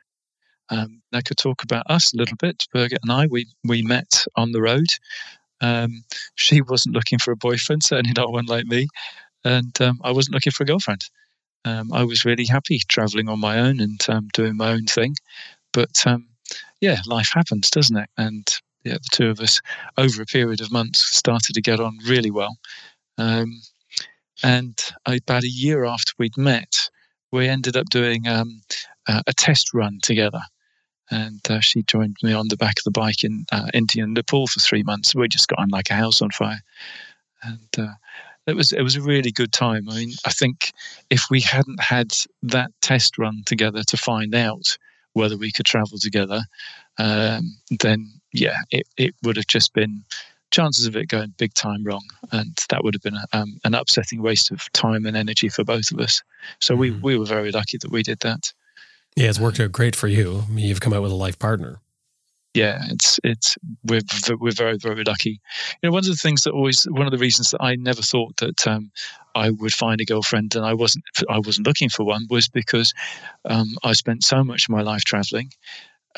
[0.71, 2.65] Um, I could talk about us a little bit.
[2.75, 4.87] Birgit and I, we we met on the road.
[5.61, 8.89] Um, she wasn't looking for a boyfriend, certainly not one like me,
[9.45, 11.05] and um, I wasn't looking for a girlfriend.
[11.65, 15.15] Um, I was really happy traveling on my own and um, doing my own thing.
[15.73, 16.29] But um,
[16.81, 18.09] yeah, life happens, doesn't it?
[18.17, 18.47] And
[18.85, 19.61] yeah, the two of us,
[19.99, 22.57] over a period of months, started to get on really well.
[23.19, 23.63] Um,
[24.45, 26.89] and about a year after we'd met,
[27.33, 30.41] we ended up doing a test run together.
[31.11, 34.15] And uh, she joined me on the back of the bike in uh, India and
[34.15, 35.15] Nepal for three months.
[35.15, 36.61] We just got on like a house on fire,
[37.43, 37.93] and uh,
[38.47, 39.89] it was it was a really good time.
[39.89, 40.73] I mean, I think
[41.11, 44.77] if we hadn't had that test run together to find out
[45.13, 46.43] whether we could travel together,
[46.99, 50.05] um, then yeah, it, it would have just been
[50.51, 53.75] chances of it going big time wrong, and that would have been a, um, an
[53.75, 56.23] upsetting waste of time and energy for both of us.
[56.61, 58.53] So we we were very lucky that we did that.
[59.17, 60.45] Yeah, it's worked out great for you.
[60.47, 61.81] I mean, you've come out with a life partner.
[62.55, 64.01] Yeah, it's it's we're
[64.39, 65.41] we're very very lucky.
[65.83, 68.01] You know, one of the things that always one of the reasons that I never
[68.01, 68.91] thought that um,
[69.35, 72.95] I would find a girlfriend and I wasn't I wasn't looking for one was because
[73.45, 75.51] um, I spent so much of my life traveling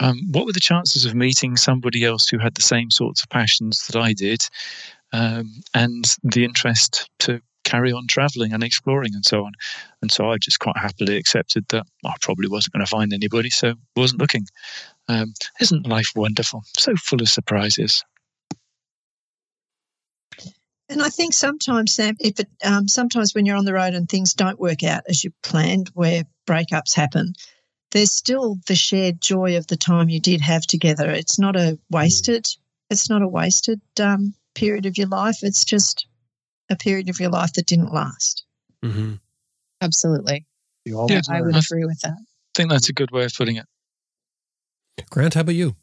[0.00, 3.28] um, what were the chances of meeting somebody else who had the same sorts of
[3.28, 4.42] passions that I did
[5.12, 9.52] um, and the interest to carry on traveling and exploring and so on?
[10.02, 13.50] And so I just quite happily accepted that I probably wasn't going to find anybody,
[13.50, 14.46] so wasn't looking.
[15.08, 16.62] Um, isn't life wonderful?
[16.76, 18.04] So full of surprises.
[20.90, 24.08] And I think sometimes, Sam, if it um, sometimes when you're on the road and
[24.08, 27.34] things don't work out as you planned, where breakups happen,
[27.90, 31.10] there's still the shared joy of the time you did have together.
[31.10, 32.46] It's not a wasted.
[32.90, 35.38] It's not a wasted um, period of your life.
[35.42, 36.06] It's just
[36.70, 38.44] a period of your life that didn't last.
[38.84, 39.14] Mm-hmm.
[39.80, 40.46] Absolutely.
[40.84, 42.16] Yeah, I would agree with that.
[42.18, 43.66] I think that's a good way of putting it.
[45.10, 45.76] Grant, how about you?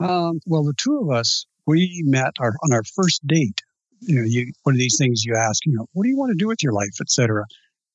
[0.00, 3.62] Um, well, the two of us, we met our, on our first date.
[4.00, 6.30] You know, you one of these things you ask, you know, what do you want
[6.30, 7.44] to do with your life, etc.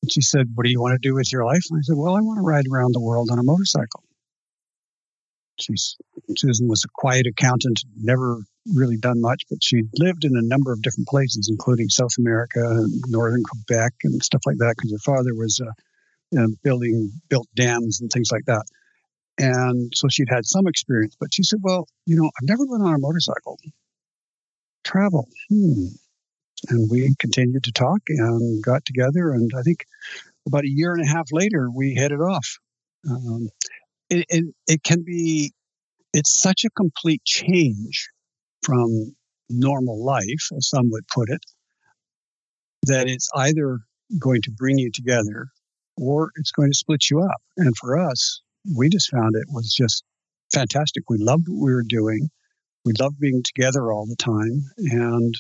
[0.01, 1.61] And she said, What do you want to do with your life?
[1.69, 4.03] And I said, Well, I want to ride around the world on a motorcycle.
[5.59, 5.97] She's,
[6.37, 10.71] Susan was a quiet accountant, never really done much, but she lived in a number
[10.71, 15.13] of different places, including South America and northern Quebec and stuff like that, because her
[15.13, 15.71] father was uh,
[16.31, 18.63] know, building, built dams and things like that.
[19.37, 22.81] And so she'd had some experience, but she said, Well, you know, I've never been
[22.81, 23.57] on a motorcycle.
[24.83, 25.27] Travel.
[25.49, 25.87] Hmm
[26.67, 29.31] and we continued to talk and got together.
[29.31, 29.85] And I think
[30.47, 32.57] about a year and a half later, we headed off.
[33.09, 33.49] Um,
[34.09, 35.53] it, it, it can be,
[36.13, 38.09] it's such a complete change
[38.63, 39.15] from
[39.49, 41.43] normal life, as some would put it,
[42.83, 43.79] that it's either
[44.19, 45.47] going to bring you together
[45.97, 47.41] or it's going to split you up.
[47.57, 48.41] And for us,
[48.75, 50.03] we just found it was just
[50.51, 51.03] fantastic.
[51.09, 52.29] We loved what we were doing.
[52.85, 54.63] We loved being together all the time.
[54.77, 55.35] And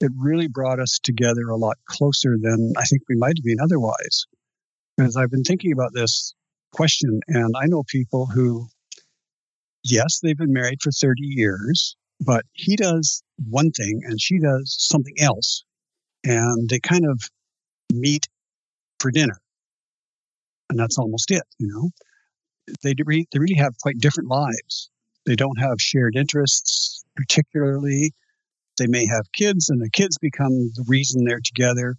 [0.00, 3.60] it really brought us together a lot closer than I think we might have been
[3.62, 4.26] otherwise.
[4.96, 6.34] Because I've been thinking about this
[6.72, 8.68] question, and I know people who,
[9.84, 14.76] yes, they've been married for 30 years, but he does one thing and she does
[14.78, 15.64] something else.
[16.24, 17.22] And they kind of
[17.92, 18.28] meet
[19.00, 19.40] for dinner.
[20.70, 21.42] and that's almost it.
[21.58, 21.90] You know,
[22.82, 24.90] they re- they really have quite different lives.
[25.26, 28.12] They don't have shared interests, particularly.
[28.78, 31.96] They may have kids, and the kids become the reason they're together,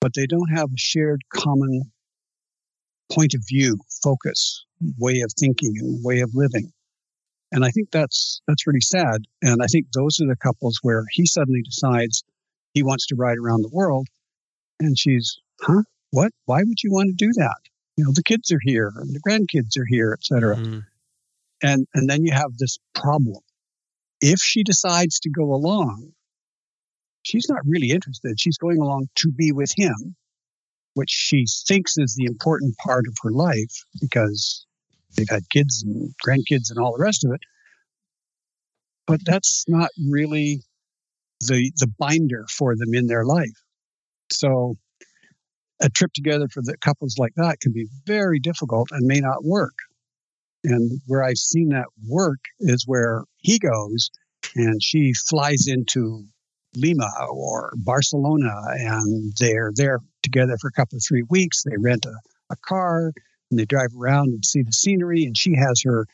[0.00, 1.92] but they don't have a shared common
[3.12, 4.64] point of view, focus,
[4.98, 6.72] way of thinking, and way of living.
[7.50, 9.24] And I think that's that's really sad.
[9.42, 12.22] And I think those are the couples where he suddenly decides
[12.74, 14.06] he wants to ride around the world,
[14.80, 15.82] and she's, huh?
[16.10, 16.32] What?
[16.44, 17.58] Why would you want to do that?
[17.96, 20.56] You know, the kids are here, and the grandkids are here, etc.
[20.56, 20.78] Mm-hmm.
[21.62, 23.42] And and then you have this problem.
[24.20, 26.12] If she decides to go along,
[27.22, 28.38] she's not really interested.
[28.38, 30.16] She's going along to be with him,
[30.94, 34.66] which she thinks is the important part of her life because
[35.16, 37.40] they've had kids and grandkids and all the rest of it.
[39.06, 40.60] But that's not really
[41.40, 43.62] the the binder for them in their life.
[44.30, 44.76] So
[45.80, 49.44] a trip together for the couples like that can be very difficult and may not
[49.44, 49.74] work.
[50.64, 54.10] And where I've seen that work is where he goes
[54.56, 56.24] and she flies into
[56.74, 61.62] Lima or Barcelona and they're there together for a couple of three weeks.
[61.62, 62.14] They rent a,
[62.50, 63.12] a car
[63.50, 65.24] and they drive around and see the scenery.
[65.24, 66.06] And she has her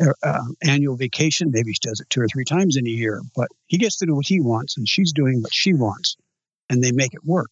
[0.00, 1.50] uh, uh, annual vacation.
[1.50, 4.06] Maybe she does it two or three times in a year, but he gets to
[4.06, 6.16] do what he wants and she's doing what she wants.
[6.70, 7.50] And they make it work.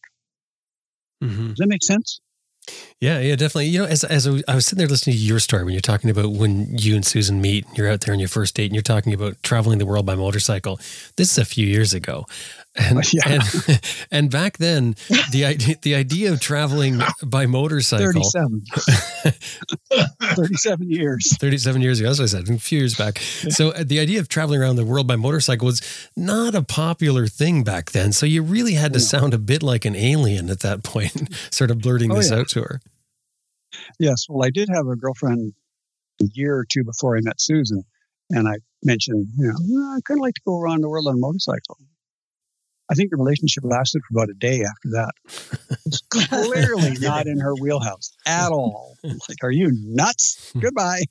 [1.23, 1.49] Mm-hmm.
[1.49, 2.19] Does that make sense?
[2.99, 3.67] Yeah, yeah, definitely.
[3.67, 6.09] You know, as as I was sitting there listening to your story when you're talking
[6.09, 8.75] about when you and Susan meet, and you're out there on your first date, and
[8.75, 10.77] you're talking about traveling the world by motorcycle.
[11.15, 12.25] This is a few years ago,
[12.75, 13.21] and yeah.
[13.25, 13.81] and,
[14.11, 14.95] and, back then,
[15.31, 18.63] the idea the idea of traveling by motorcycle 37.
[20.35, 21.37] 37 years.
[21.37, 23.19] 37 years ago, as I said, a few years back.
[23.19, 25.81] So uh, the idea of traveling around the world by motorcycle was
[26.15, 28.13] not a popular thing back then.
[28.13, 29.03] So you really had to no.
[29.03, 32.37] sound a bit like an alien at that point, sort of blurting oh, this yeah.
[32.37, 32.81] out to her.
[33.99, 34.27] Yes.
[34.29, 35.53] Well, I did have a girlfriend
[36.21, 37.83] a year or two before I met Susan.
[38.29, 41.15] And I mentioned, you know, I kind of like to go around the world on
[41.15, 41.77] a motorcycle.
[42.91, 45.11] I think the relationship lasted for about a day after that.
[45.85, 48.97] It's clearly not in her wheelhouse at all.
[49.03, 50.51] Like, are you nuts?
[50.59, 51.03] Goodbye.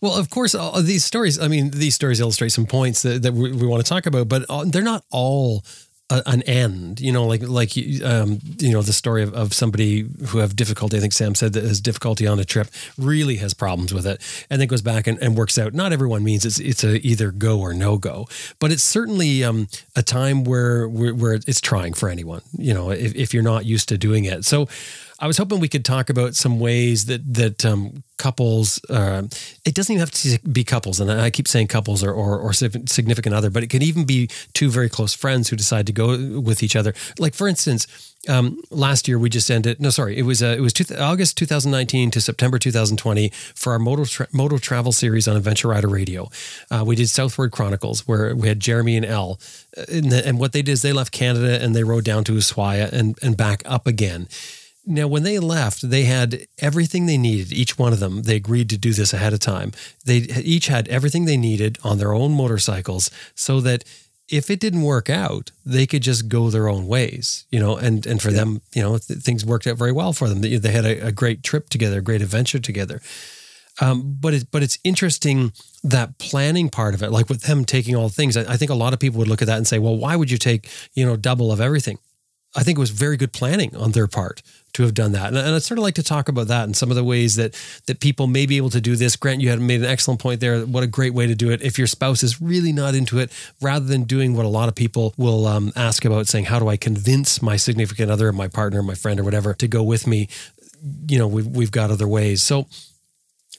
[0.00, 3.34] well, of course, all these stories, I mean, these stories illustrate some points that, that
[3.34, 5.64] we, we want to talk about, but uh, they're not all
[6.10, 10.08] a, an end, you know, like like um, you know the story of, of somebody
[10.28, 10.96] who have difficulty.
[10.96, 14.20] I think Sam said that has difficulty on a trip, really has problems with it,
[14.50, 15.72] and then goes back and, and works out.
[15.72, 18.26] Not everyone means it's it's a either go or no go,
[18.58, 22.42] but it's certainly um, a time where, where where it's trying for anyone.
[22.56, 24.68] You know, if, if you're not used to doing it, so.
[25.22, 28.80] I was hoping we could talk about some ways that that um, couples.
[28.90, 29.22] Uh,
[29.64, 32.52] it doesn't even have to be couples, and I keep saying couples or, or, or
[32.52, 36.40] significant other, but it can even be two very close friends who decide to go
[36.40, 36.92] with each other.
[37.20, 37.86] Like for instance,
[38.28, 39.80] um, last year we just ended.
[39.80, 43.78] No, sorry, it was uh, it was two, August 2019 to September 2020 for our
[43.78, 46.30] motor tra- motor travel series on Adventure Rider Radio.
[46.68, 49.38] Uh, we did Southward Chronicles, where we had Jeremy and Elle,
[49.76, 52.32] uh, and, and what they did is they left Canada and they rode down to
[52.32, 54.26] Ushuaia and and back up again.
[54.84, 57.52] Now, when they left, they had everything they needed.
[57.52, 59.72] Each one of them, they agreed to do this ahead of time.
[60.04, 63.84] They each had everything they needed on their own motorcycles so that
[64.28, 68.06] if it didn't work out, they could just go their own ways, you know, and,
[68.06, 68.38] and for yeah.
[68.38, 70.40] them, you know, th- things worked out very well for them.
[70.40, 73.00] They, they had a, a, great trip together, a great adventure together.
[73.80, 75.52] Um, but it, but it's interesting
[75.84, 78.36] that planning part of it, like with them taking all things.
[78.36, 80.16] I, I think a lot of people would look at that and say, well, why
[80.16, 81.98] would you take, you know, double of everything?
[82.54, 84.42] I think it was very good planning on their part
[84.74, 85.28] to have done that.
[85.28, 87.54] And, I'd sort of like to talk about that and some of the ways that
[87.86, 89.16] that people may be able to do this.
[89.16, 90.60] Grant, you had made an excellent point there.
[90.62, 91.62] What a great way to do it.
[91.62, 93.30] If your spouse is really not into it,
[93.60, 96.68] rather than doing what a lot of people will um, ask about, saying, "How do
[96.68, 100.28] I convince my significant other, my partner, my friend, or whatever to go with me?"
[101.06, 102.42] You know, we've we've got other ways.
[102.42, 102.66] So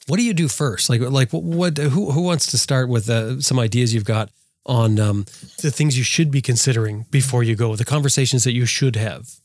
[0.08, 0.90] what do you do first?
[0.90, 4.30] Like, like what, what who, who wants to start with uh, some ideas you've got
[4.66, 5.26] on um,
[5.62, 9.36] the things you should be considering before you go, the conversations that you should have?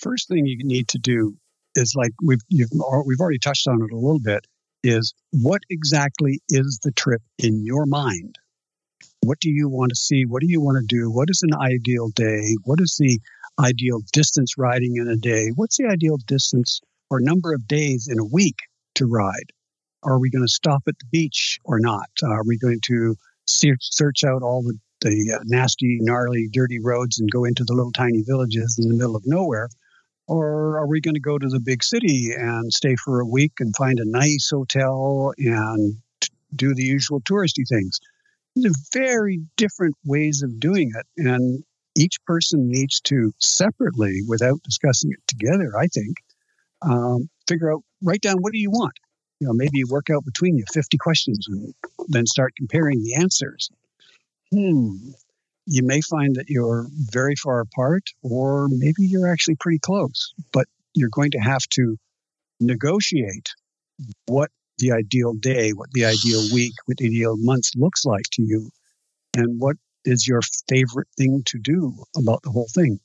[0.00, 1.36] First thing you need to do
[1.74, 4.46] is like we've we've already touched on it a little bit
[4.82, 8.36] is what exactly is the trip in your mind?
[9.22, 10.24] What do you want to see?
[10.24, 11.10] What do you want to do?
[11.10, 12.56] What is an ideal day?
[12.64, 13.20] What is the
[13.62, 15.50] ideal distance riding in a day?
[15.54, 16.80] What's the ideal distance
[17.10, 18.56] or number of days in a week
[18.94, 19.52] to ride?
[20.02, 22.08] Are we going to stop at the beach or not?
[22.22, 27.30] Are we going to search out all the, the uh, nasty, gnarly, dirty roads and
[27.30, 29.68] go into the little tiny villages in the middle of nowhere?
[30.26, 33.54] Or are we going to go to the big city and stay for a week
[33.58, 37.98] and find a nice hotel and t- do the usual touristy things?
[38.54, 41.06] These are very different ways of doing it.
[41.16, 41.64] And
[41.96, 46.16] each person needs to separately, without discussing it together, I think,
[46.82, 48.94] um, figure out, write down what do you want.
[49.40, 51.74] You know, maybe work out between you 50 questions and
[52.08, 53.70] then start comparing the answers.
[54.52, 55.10] Hmm.
[55.72, 60.66] You may find that you're very far apart, or maybe you're actually pretty close, but
[60.94, 61.96] you're going to have to
[62.58, 63.50] negotiate
[64.26, 68.42] what the ideal day, what the ideal week, what the ideal month looks like to
[68.42, 68.68] you,
[69.36, 72.98] and what is your favorite thing to do about the whole thing.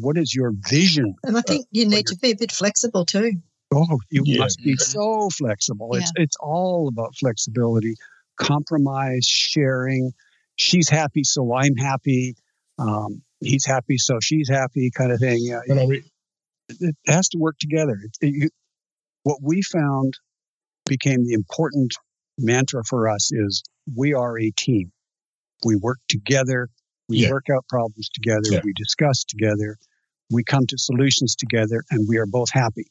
[0.00, 1.14] What is your vision?
[1.22, 3.32] And I think you need to be a bit flexible too.
[3.72, 4.40] Oh, you Yeah.
[4.40, 4.92] must be mm-hmm.
[4.92, 5.94] so flexible.
[5.94, 7.94] It's it's all about flexibility,
[8.36, 10.12] compromise, sharing.
[10.56, 12.34] She's happy, so I'm happy.
[12.78, 15.38] Um, he's happy, so she's happy, kind of thing.
[15.40, 16.04] Yeah, And I re-
[16.68, 17.98] it has to work together.
[18.02, 18.48] It, it, you,
[19.24, 20.14] what we found
[20.86, 21.94] became the important
[22.38, 23.62] mantra for us is
[23.96, 24.92] we are a team.
[25.64, 26.68] We work together.
[27.08, 27.30] We Yeah.
[27.30, 28.42] work out problems together.
[28.50, 28.60] Yeah.
[28.64, 29.76] We discuss together.
[30.30, 32.86] We come to solutions together, and we are both happy.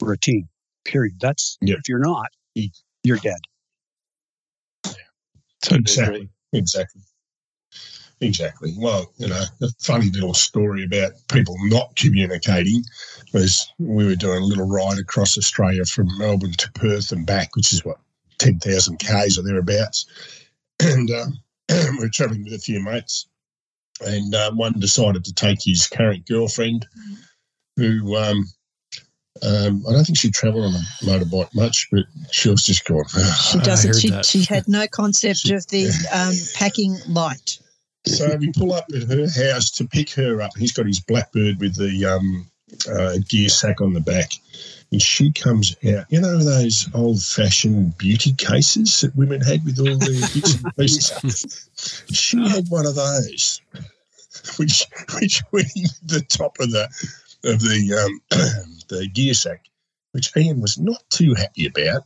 [0.00, 0.48] We're a team.
[0.84, 1.14] Period.
[1.20, 1.74] That's Yeah.
[1.76, 2.70] if you're not, Mm.
[3.02, 3.40] you're dead.
[5.62, 6.30] Totally exactly, agree.
[6.52, 7.02] Exactly,
[8.20, 8.74] exactly.
[8.76, 12.82] Well, you know, a funny little story about people not communicating
[13.32, 17.56] was we were doing a little ride across Australia from Melbourne to Perth and back,
[17.56, 17.98] which is what
[18.38, 20.06] ten thousand k's or thereabouts,
[20.80, 21.38] and um,
[21.68, 23.26] we were travelling with a few mates,
[24.00, 26.86] and uh, one decided to take his current girlfriend,
[27.76, 28.16] who.
[28.16, 28.44] Um,
[29.42, 33.04] um, I don't think she travelled on a motorbike much, but she was just going.
[33.50, 33.96] She doesn't.
[33.96, 34.26] She, that.
[34.26, 37.58] she had no concept of the um, packing light.
[38.06, 40.52] So we pull up at her house to pick her up.
[40.56, 42.50] He's got his blackbird with the um,
[42.90, 44.32] uh, gear sack on the back.
[44.92, 49.78] And she comes out, you know, those old fashioned beauty cases that women had with
[49.78, 51.68] all the bits and pieces.
[52.10, 53.60] She had one of those,
[54.56, 54.84] which
[55.20, 56.88] which went in the top of the
[57.44, 58.20] of the um,
[58.90, 59.66] the gear sack,
[60.12, 62.04] which Ian was not too happy about.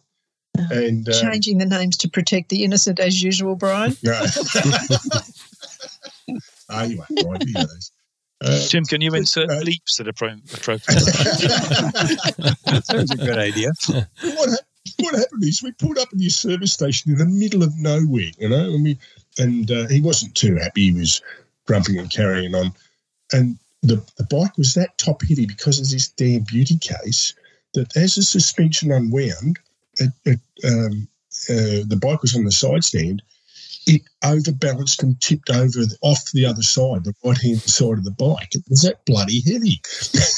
[0.70, 3.96] And um, Changing the names to protect the innocent as usual, Brian.
[4.02, 4.24] no.
[6.70, 7.92] Ah, you won't mind, you know those.
[8.40, 11.04] Uh, Jim, can you insert uh, bleeps that are pro- appropriate?
[12.64, 13.70] That's a good idea.
[13.86, 14.58] what, hap-
[14.98, 18.30] what happened is we pulled up at his service station in the middle of nowhere,
[18.38, 18.98] you know, and we
[19.38, 20.90] and uh, he wasn't too happy.
[20.90, 21.20] He was
[21.66, 22.72] grumping and carrying on,
[23.32, 27.34] and the the bike was that top heavy because of this damn beauty case
[27.74, 29.58] that as the suspension unwound,
[29.98, 31.08] it, it um,
[31.50, 33.22] uh, the bike was on the side stand.
[33.86, 38.04] It overbalanced and tipped over the, off the other side, the right hand side of
[38.04, 38.54] the bike.
[38.54, 39.80] It was that bloody heavy.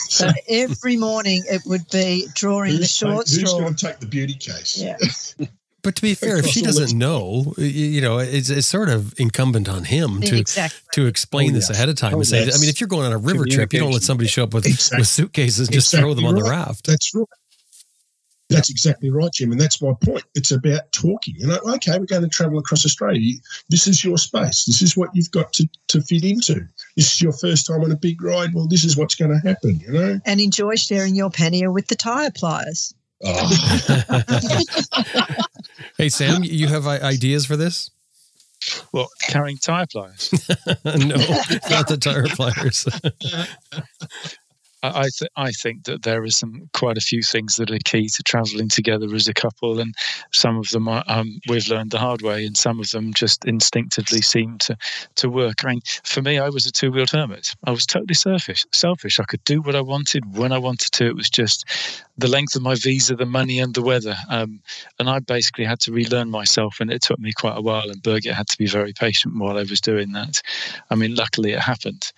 [0.08, 4.06] So every morning it would be drawing the short take, who's going to take the
[4.06, 4.78] beauty case?
[4.78, 4.96] Yeah.
[5.82, 9.68] But to be fair, if she doesn't know, you know, it's, it's sort of incumbent
[9.68, 10.80] on him to exactly.
[10.94, 11.76] to explain Oh, this yes.
[11.76, 13.72] ahead of time Oh, and say, I mean, if you're going on a river trip,
[13.72, 14.98] you don't let somebody show up with, Exactly.
[14.98, 16.86] with suitcases and just throw them Exactly on the raft.
[16.86, 17.26] That's right.
[18.48, 19.50] That's exactly right, Jim.
[19.50, 20.22] And that's my point.
[20.36, 21.34] It's about talking.
[21.36, 23.34] You know, okay, we're going to travel across Australia.
[23.70, 24.64] This is your space.
[24.66, 26.66] This is what you've got to, to fit into.
[26.96, 28.54] This is your first time on a big ride.
[28.54, 30.20] Well, this is what's going to happen, you know?
[30.26, 32.94] And enjoy sharing your pannier with the tyre pliers.
[33.24, 33.50] Oh,
[35.98, 37.90] hey, Sam, you have ideas for this?
[38.92, 40.32] Well, carrying tyre pliers?
[40.84, 41.16] no,
[41.70, 42.86] not the tire pliers.
[44.94, 48.08] I th- I think that there are some quite a few things that are key
[48.08, 49.94] to travelling together as a couple, and
[50.32, 53.44] some of them are, um, we've learned the hard way, and some of them just
[53.44, 54.76] instinctively seem to
[55.16, 55.64] to work.
[55.64, 57.54] I mean, for me, I was a two wheeled hermit.
[57.64, 58.64] I was totally selfish.
[58.72, 59.20] Selfish.
[59.20, 61.06] I could do what I wanted when I wanted to.
[61.06, 61.64] It was just
[62.18, 64.16] the length of my visa, the money, and the weather.
[64.30, 64.60] Um,
[64.98, 67.90] and I basically had to relearn myself, and it took me quite a while.
[67.90, 70.40] And Birgit had to be very patient while I was doing that.
[70.90, 72.12] I mean, luckily it happened.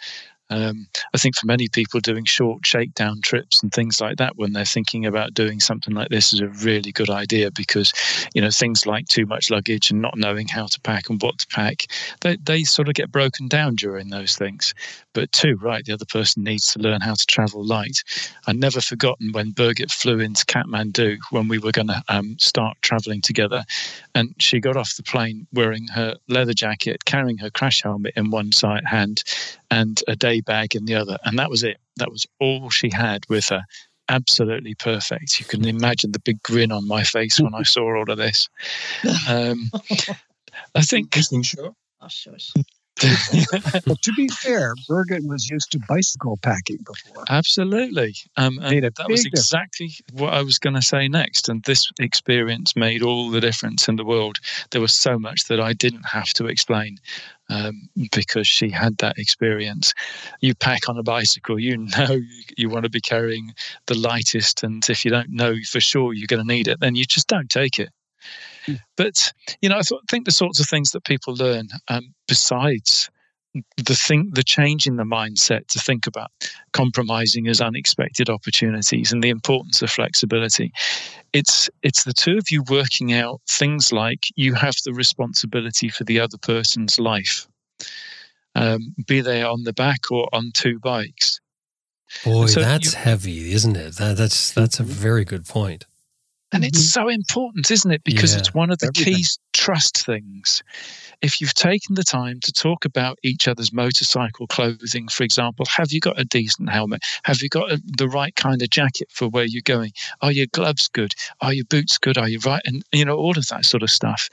[0.51, 4.53] Um, I think for many people, doing short shakedown trips and things like that, when
[4.53, 7.93] they're thinking about doing something like this, is a really good idea because,
[8.35, 11.39] you know, things like too much luggage and not knowing how to pack and what
[11.39, 11.87] to pack,
[12.23, 14.75] they, they sort of get broken down during those things.
[15.13, 18.03] But two, right, the other person needs to learn how to travel light.
[18.47, 22.77] I've never forgotten when Birgit flew into Kathmandu when we were going to um, start
[22.83, 23.65] traveling together,
[24.15, 28.31] and she got off the plane wearing her leather jacket, carrying her crash helmet in
[28.31, 29.25] one side hand,
[29.71, 31.19] and a day bag in the other.
[31.25, 31.79] And that was it.
[31.97, 33.63] That was all she had with her.
[34.09, 35.39] Absolutely perfect.
[35.39, 38.49] You can imagine the big grin on my face when I saw all of this.
[39.29, 39.71] Um,
[40.75, 41.73] I think listening, sure.
[42.01, 42.51] Oh, shush.
[43.87, 47.25] Well, to be fair, Birgit was used to bicycle packing before.
[47.29, 48.15] Absolutely.
[48.37, 49.53] Um, and that was big difference.
[49.53, 51.49] exactly what I was going to say next.
[51.49, 54.39] And this experience made all the difference in the world.
[54.71, 56.99] There was so much that I didn't have to explain.
[57.49, 59.95] Um, because she had that experience.
[60.41, 63.55] You pack on a bicycle, you know you, you want to be carrying
[63.87, 66.95] the lightest, and if you don't know for sure you're going to need it, then
[66.95, 67.91] you just don't take it.
[68.67, 68.81] Mm.
[68.97, 69.33] But
[69.63, 73.11] you know, I thought, think the sorts of things that people learn um, besides
[73.77, 76.31] the thing, the change in the mindset to think about
[76.73, 80.73] compromising as unexpected opportunities and the importance of flexibility.
[81.33, 86.05] It's it's the two of you working out things like you have the responsibility for
[86.05, 87.47] the other person's life,
[88.55, 91.41] um, be they on the back or on two bikes.
[92.25, 93.97] Boy, so that's heavy, isn't it?
[93.97, 94.93] That, that's that's a mm-hmm.
[94.93, 95.85] very good point.
[96.53, 97.03] And it's mm-hmm.
[97.03, 98.03] so important, isn't it?
[98.05, 99.15] Because yeah, it's one of the everything.
[99.17, 100.63] key trust things
[101.21, 105.91] if you've taken the time to talk about each other's motorcycle clothing, for example, have
[105.91, 107.03] you got a decent helmet?
[107.25, 109.93] Have you got a, the right kind of jacket for where you're going?
[110.21, 111.13] Are your gloves good?
[111.41, 112.19] Are your boots good?
[112.19, 112.63] Are you right?
[112.65, 114.29] And, you know, all of that sort of stuff.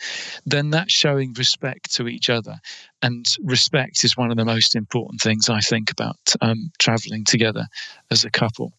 [0.45, 2.59] Then that's showing respect to each other.
[3.01, 7.67] And respect is one of the most important things I think about um, traveling together
[8.11, 8.73] as a couple.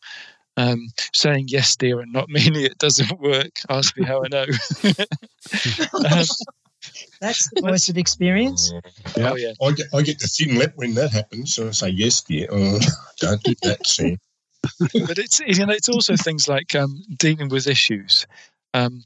[0.58, 3.52] Um, saying yes, dear, and not meaning it doesn't work.
[3.68, 4.46] Ask me how I know.
[6.10, 6.24] um,
[7.20, 8.72] that's the voice of experience.
[9.16, 9.30] Yeah.
[9.30, 9.52] Oh, yeah.
[9.62, 11.54] I get, I get the thin lip when that happens.
[11.54, 12.48] So I say, yes, dear.
[12.50, 12.78] Oh,
[13.20, 14.18] don't do that, Sam.
[14.80, 18.26] but it's, you know, it's also things like um, dealing with issues.
[18.74, 19.04] Um,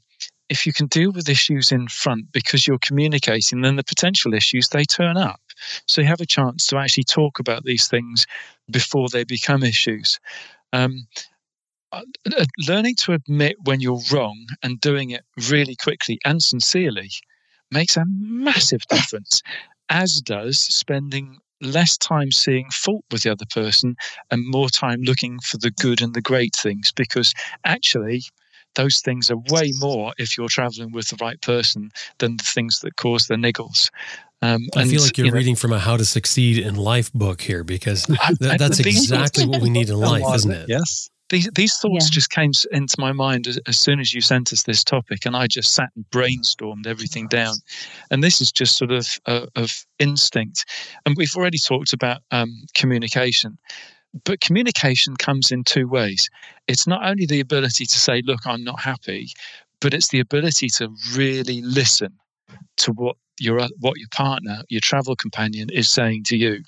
[0.49, 4.67] if you can deal with issues in front because you're communicating, then the potential issues,
[4.67, 5.39] they turn up.
[5.87, 8.27] So you have a chance to actually talk about these things
[8.69, 10.19] before they become issues.
[10.73, 11.07] Um,
[12.67, 17.09] learning to admit when you're wrong and doing it really quickly and sincerely
[17.71, 19.41] makes a massive difference,
[19.89, 23.95] as does spending less time seeing fault with the other person
[24.31, 27.33] and more time looking for the good and the great things because
[27.65, 28.23] actually
[28.75, 32.79] those things are way more if you're traveling with the right person than the things
[32.79, 33.89] that cause the niggles.
[34.41, 37.13] Um, I feel like you're you know, reading from a "How to Succeed in Life"
[37.13, 40.67] book here because th- that's exactly what we need in life, isn't it?
[40.67, 42.13] Yes, these these thoughts yeah.
[42.13, 45.35] just came into my mind as, as, soon as you sent us this topic, and
[45.35, 47.55] I just sat and brainstormed everything down.
[48.11, 50.65] And this is just sort of uh, of instinct.
[51.05, 53.57] And we've already talked about um, communication,
[54.25, 56.29] but communication comes in two ways.
[56.67, 59.29] It's not only the ability to say, "Look, I'm not happy,"
[59.79, 62.13] but it's the ability to really listen
[62.77, 66.63] to what your what your partner, your travel companion, is saying to you.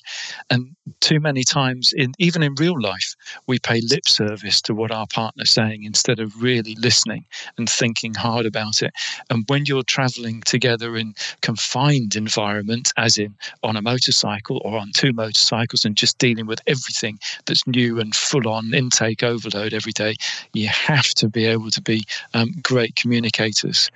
[0.50, 3.16] And too many times, in even in real life,
[3.48, 7.26] we pay lip service to what our partner's saying instead of really listening
[7.58, 8.94] and thinking hard about it.
[9.30, 14.92] And when you're traveling together in confined environment, as in on a motorcycle or on
[14.94, 19.94] two motorcycles, and just dealing with everything that's new and full on intake overload every
[19.94, 20.16] day,
[20.54, 22.04] you have to be able to be
[22.34, 23.90] um, great communicators.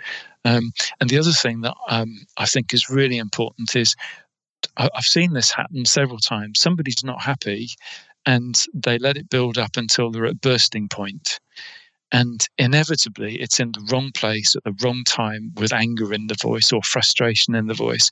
[0.47, 0.71] Um,
[1.01, 3.95] and the other thing that um, I think is really important is
[4.77, 6.59] I've seen this happen several times.
[6.59, 7.69] Somebody's not happy
[8.25, 11.39] and they let it build up until they're at bursting point.
[12.13, 16.37] And inevitably, it's in the wrong place at the wrong time with anger in the
[16.41, 18.09] voice or frustration in the voice.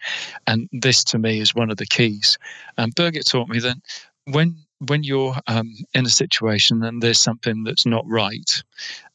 [0.47, 2.37] And this, to me, is one of the keys.
[2.77, 3.77] And Birgit taught me that
[4.25, 8.63] when when you're um, in a situation and there's something that's not right,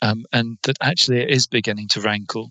[0.00, 2.50] um, and that actually it is beginning to rankle,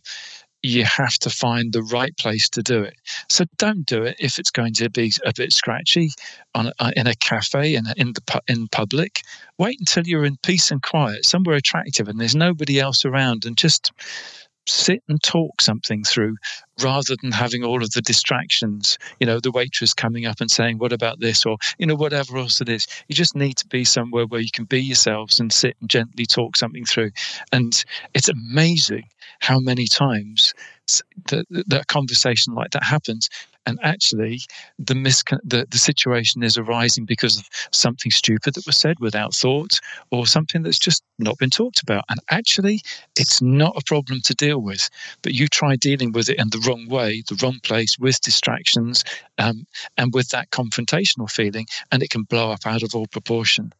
[0.61, 2.95] you have to find the right place to do it.
[3.29, 6.11] So don't do it if it's going to be a bit scratchy
[6.53, 9.21] on a, in a cafe and in, in the in public.
[9.57, 13.57] Wait until you're in peace and quiet, somewhere attractive, and there's nobody else around, and
[13.57, 13.91] just
[14.69, 16.35] sit and talk something through
[16.81, 20.77] rather than having all of the distractions you know the waitress coming up and saying
[20.77, 21.45] what about this?
[21.45, 22.87] or you know whatever else it is.
[23.07, 26.25] You just need to be somewhere where you can be yourselves and sit and gently
[26.25, 27.11] talk something through.
[27.51, 29.05] And it's amazing
[29.39, 30.53] how many times
[31.27, 33.29] that, that conversation like that happens
[33.65, 34.39] and actually
[34.77, 39.33] the, miscon- the the situation is arising because of something stupid that was said without
[39.33, 39.79] thought
[40.11, 42.03] or something that's just not been talked about.
[42.09, 42.81] And actually
[43.17, 44.89] it's not a problem to deal with
[45.21, 49.03] but you try dealing with it in the wrong way the wrong place with distractions
[49.37, 49.65] um,
[49.97, 53.73] and with that confrontational feeling and it can blow up out of all proportion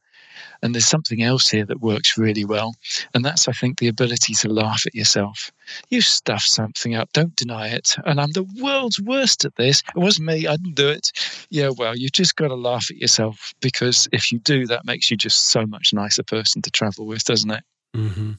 [0.61, 2.75] and there's something else here that works really well.
[3.13, 5.51] And that's, I think, the ability to laugh at yourself.
[5.89, 7.95] You stuff something up, don't deny it.
[8.05, 9.83] And I'm the world's worst at this.
[9.95, 11.11] It wasn't me, I didn't do it.
[11.49, 15.09] Yeah, well, you've just got to laugh at yourself because if you do, that makes
[15.09, 17.63] you just so much nicer person to travel with, doesn't it?
[17.95, 18.31] Mm-hmm.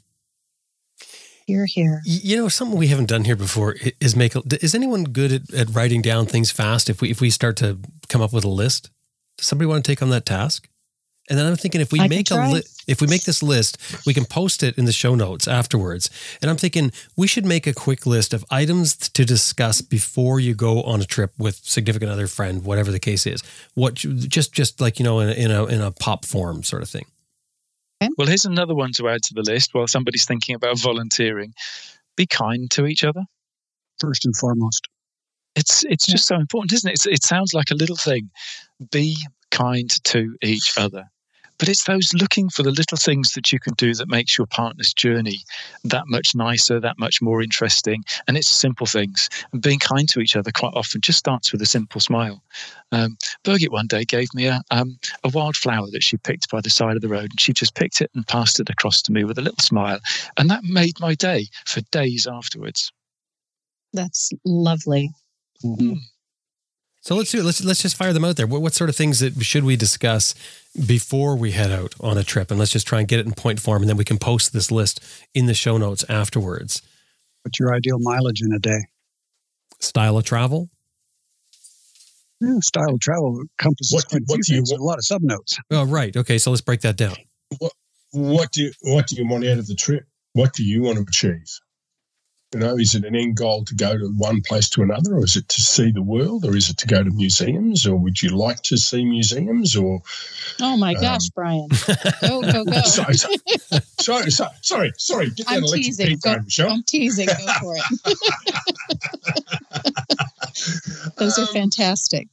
[1.46, 2.00] Here, here.
[2.04, 4.36] You know, something we haven't done here before is make.
[4.36, 6.88] A, is anyone good at, at writing down things fast?
[6.88, 8.90] If we if we start to come up with a list,
[9.36, 10.68] does somebody want to take on that task?
[11.30, 13.78] And then I'm thinking if we I make a li- if we make this list,
[14.04, 16.10] we can post it in the show notes afterwards.
[16.42, 20.56] And I'm thinking we should make a quick list of items to discuss before you
[20.56, 23.44] go on a trip with significant other friend, whatever the case is.
[23.74, 26.82] What just just like you know in a in a, in a pop form sort
[26.82, 27.06] of thing.
[28.18, 31.52] Well, here's another one to add to the list while somebody's thinking about volunteering.
[32.16, 33.22] Be kind to each other.
[34.00, 34.88] First and foremost.
[35.54, 36.94] It's it's just so important, isn't it?
[36.94, 38.30] It's, it sounds like a little thing.
[38.90, 39.16] Be
[39.50, 41.04] kind to each other.
[41.60, 44.46] But it's those looking for the little things that you can do that makes your
[44.46, 45.40] partner's journey
[45.84, 48.02] that much nicer, that much more interesting.
[48.26, 49.28] And it's simple things.
[49.52, 52.42] And being kind to each other quite often just starts with a simple smile.
[52.92, 56.70] Um, Birgit one day gave me a, um, a wildflower that she picked by the
[56.70, 57.30] side of the road.
[57.30, 60.00] And she just picked it and passed it across to me with a little smile.
[60.38, 62.90] And that made my day for days afterwards.
[63.92, 65.10] That's lovely.
[67.02, 67.44] So let's do it.
[67.44, 68.46] Let's let's just fire them out there.
[68.46, 70.34] What, what sort of things that should we discuss
[70.86, 72.50] before we head out on a trip?
[72.50, 74.52] And let's just try and get it in point form, and then we can post
[74.52, 75.00] this list
[75.34, 76.82] in the show notes afterwards.
[77.42, 78.80] What's your ideal mileage in a day?
[79.78, 80.68] Style of travel.
[82.42, 84.98] Yeah, style of travel encompasses What do- quite a what few you things, a lot
[84.98, 85.58] of subnotes.
[85.70, 86.14] Oh, right.
[86.14, 87.16] Okay, so let's break that down.
[88.12, 90.04] What do you, what do you want out of the trip?
[90.34, 91.46] What do you want to achieve?
[92.52, 95.24] You know, is it an end goal to go to one place to another, or
[95.24, 98.20] is it to see the world, or is it to go to museums, or would
[98.20, 100.02] you like to see museums, or
[100.60, 101.68] Oh my Um, gosh, Brian.
[102.20, 102.80] Go, go, go.
[102.86, 103.36] sorry, sorry,
[104.00, 106.06] sorry, sorry, sorry, sorry, get I'm electric teasing.
[106.06, 106.70] pen Go- going, Michelle.
[106.72, 107.26] I'm teasing.
[107.28, 107.84] Go for it.
[111.18, 112.28] Those are Um, fantastic.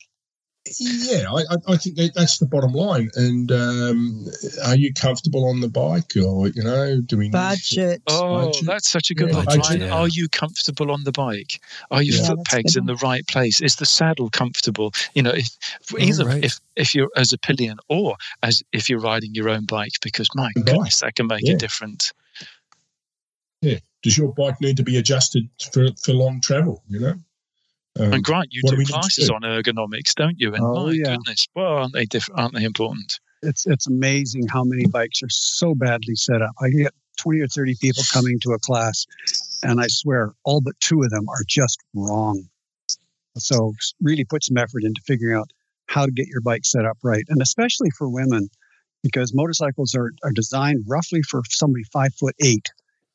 [0.79, 3.09] Yeah, I, I- I think that that's the bottom line.
[3.15, 4.25] And um,
[4.65, 8.01] are you comfortable on the bike, or you know, do we need Budget.
[8.07, 8.65] Oh, Budget.
[8.65, 9.63] that's such a good Yeah, budget.
[9.69, 9.93] Ryan, Yeah.
[9.93, 11.61] Are you comfortable on the bike?
[11.91, 13.61] Are your Yeah, foot that's pegs in the right place?
[13.61, 14.91] Is the saddle comfortable?
[15.13, 15.49] You know, if
[15.99, 16.43] either right.
[16.43, 20.27] if if you're as a pillion or as if you're riding your own bike, because
[20.35, 20.65] my Bike.
[20.65, 21.53] goodness, that can make Yeah.
[21.53, 22.13] a difference.
[23.61, 23.79] Yeah.
[24.03, 26.83] Does your bike need to be adjusted for, for long travel?
[26.87, 27.13] You know,
[27.99, 29.33] um, and Grant, you do do we need to classes do?
[29.35, 30.53] on ergonomics, don't you?
[30.53, 31.15] And Oh, my yeah.
[31.15, 33.19] goodness, well, aren't they diff- aren't they important?
[33.43, 36.51] It's it's amazing how many bikes are so badly set up.
[36.61, 39.05] I get 20 or 30 people coming to a class,
[39.63, 42.47] and I swear all but two of them are just wrong.
[43.37, 45.51] So really put some effort into figuring out
[45.87, 48.49] how to get your bike set up right, and especially for women,
[49.03, 52.67] because motorcycles are, are designed roughly for somebody five foot eight,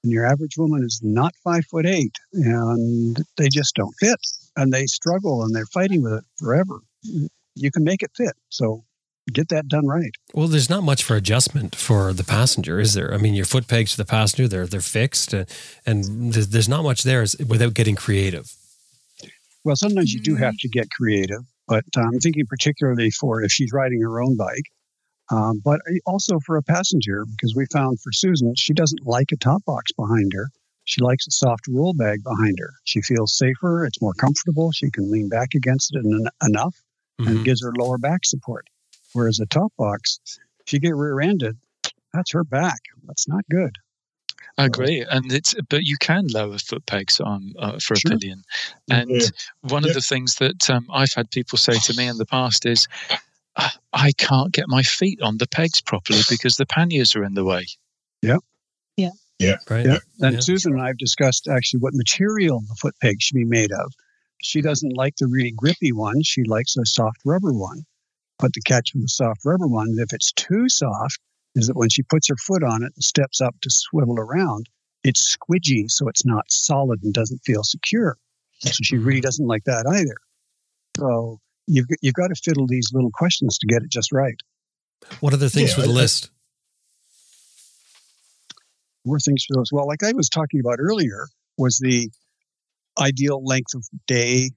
[0.05, 4.20] and your average woman is not five foot eight, and they just don't fit,
[4.57, 6.80] and they struggle, and they're fighting with it forever.
[7.55, 8.84] You can make it fit, so
[9.32, 10.11] get that done right.
[10.34, 13.14] Well, there's not much for adjustment for the passenger, is there?
[13.14, 15.44] I mean, your foot pegs to the passenger, they're they're fixed, uh,
[15.86, 18.53] and there's, there's not much there without getting creative.
[19.64, 23.53] Well, sometimes you do have to get creative, but uh, I'm thinking particularly for if
[23.53, 24.66] she's riding her own bike,
[25.30, 29.36] um, but also for a passenger, because we found for Susan, she doesn't like a
[29.36, 30.50] top box behind her.
[30.85, 32.74] She likes a soft roll bag behind her.
[32.85, 36.83] She feels safer, it's more comfortable, she can lean back against it en- enough,
[37.20, 37.26] Mhm.
[37.28, 38.68] and gives her lower back support.
[39.12, 40.18] Whereas a top box,
[40.66, 41.59] if you get rear ended,
[42.12, 42.80] that's her back.
[43.05, 43.76] That's not good.
[44.59, 48.11] I agree, and it's but you can lower foot pegs on uh, for a Sure.
[48.11, 48.43] pillion,
[48.91, 49.28] and Yeah.
[49.62, 49.89] one Yeah.
[49.91, 52.87] of the things that um, I've had people say to me in the past is,
[53.57, 57.35] "Ah, I can't get my feet on the pegs properly because the panniers are in
[57.35, 57.66] the way.
[59.70, 59.86] Right?
[59.86, 59.99] Yeah.
[60.20, 60.40] And Yeah.
[60.40, 63.93] Susan and I have discussed actually what material the foot peg should be made of.
[64.43, 66.22] She doesn't like the really grippy one.
[66.22, 67.84] She likes a soft rubber one.
[68.38, 71.18] But the catch with the soft rubber one, if it's too soft,
[71.55, 74.68] is that when she puts her foot on it and steps up to swivel around,
[75.05, 78.16] it's squidgy, so it's not solid and doesn't feel secure.
[78.61, 79.22] So she really mm-hmm.
[79.22, 80.16] doesn't like that either.
[80.99, 84.36] So you've got- you've got to fiddle these little questions to get it just right.
[85.20, 86.30] What other things Yeah, for the I- I- list?
[89.05, 89.70] More things for those.
[89.72, 91.26] Well, like I was talking about earlier,
[91.59, 92.11] was the
[93.00, 94.50] ideal length of day,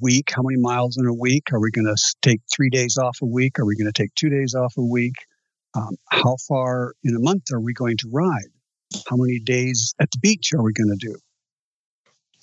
[0.00, 0.30] week.
[0.34, 1.52] How many miles in a week?
[1.52, 3.58] Are we going to take three days off a week?
[3.58, 5.14] Are we going to take two days off a week?
[5.76, 8.50] Um, how far in a month are we going to ride?
[9.08, 11.16] How many days at the beach are we going to do?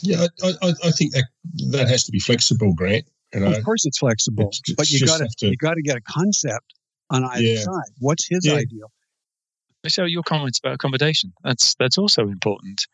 [0.04, 1.26] yeah, I, I, I think that
[1.70, 3.06] that has to be flexible, Grant.
[3.34, 5.82] You know, Of course, it's flexible, it's- it's but you got to you got to
[5.84, 6.74] get a concept
[7.12, 7.62] on either Yeah.
[7.62, 7.91] side.
[7.99, 8.56] What's his Yeah.
[8.56, 8.91] ideal?
[9.88, 12.86] So your comments about accommodation that's that's also important.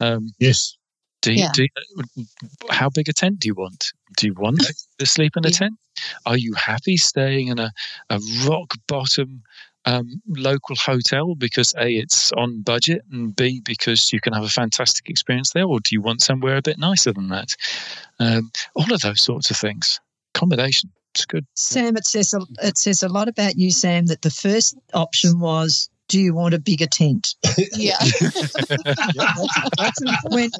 [0.00, 0.76] Um, yes,
[1.20, 1.52] do you, Yeah.
[1.52, 2.24] do you,
[2.70, 3.92] how big a tent do you want?
[4.16, 4.60] Do you want
[4.98, 5.58] to sleep in a Yeah.
[5.58, 5.74] tent?
[6.26, 7.72] Are you happy staying in a,
[8.10, 9.42] a rock bottom
[9.84, 14.48] um, local hotel because A, it's on budget, and B, because you can have a
[14.48, 15.64] fantastic experience there?
[15.66, 17.54] Or do you want somewhere a bit nicer than that?
[18.18, 20.00] Um, all of those sorts of things.
[20.34, 20.90] Accommodation.
[21.14, 21.46] it's good.
[21.54, 24.06] Sam, it says a, it says a lot about you, Sam.
[24.06, 27.36] That the first option was, do you want a bigger tent?
[27.74, 27.96] Yeah.
[28.20, 30.50] That's an When-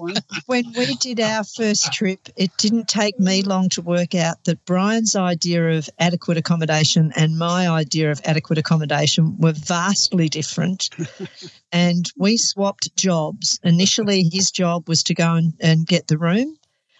[0.46, 4.64] when we did our first trip, it didn't take me long to work out that
[4.64, 10.88] Brian's idea of adequate accommodation and my idea of adequate accommodation were vastly different.
[11.72, 13.60] and we swapped jobs.
[13.62, 16.56] Initially, his job was to go and, and get the room.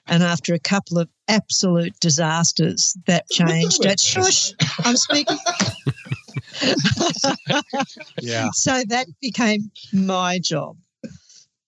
[0.09, 3.83] And after a couple of absolute disasters, that changed.
[3.87, 4.53] It, shush,
[4.85, 5.39] I'm speaking.
[8.21, 10.77] Yeah, So that became my job.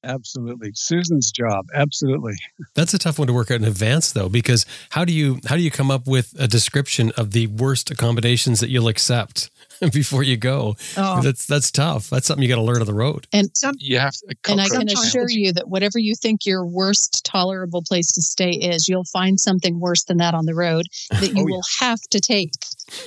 [0.02, 0.70] absolutely.
[0.74, 1.66] Susan's job.
[1.74, 2.34] Absolutely.
[2.74, 5.56] That's a tough one to work out in advance, though, because how do you how
[5.56, 9.50] do you come up with a description of the worst accommodations that you'll accept
[9.92, 10.76] before you go?
[10.96, 12.10] Oh, That's that's tough.
[12.10, 13.26] That's something you got to learn on the road.
[13.54, 14.34] some, You have to.
[14.48, 18.50] And I can assure you that whatever you think your worst tolerable place to stay
[18.50, 21.54] is, you'll find something worse than that on the road that you Oh, yeah.
[21.54, 22.52] will have to take.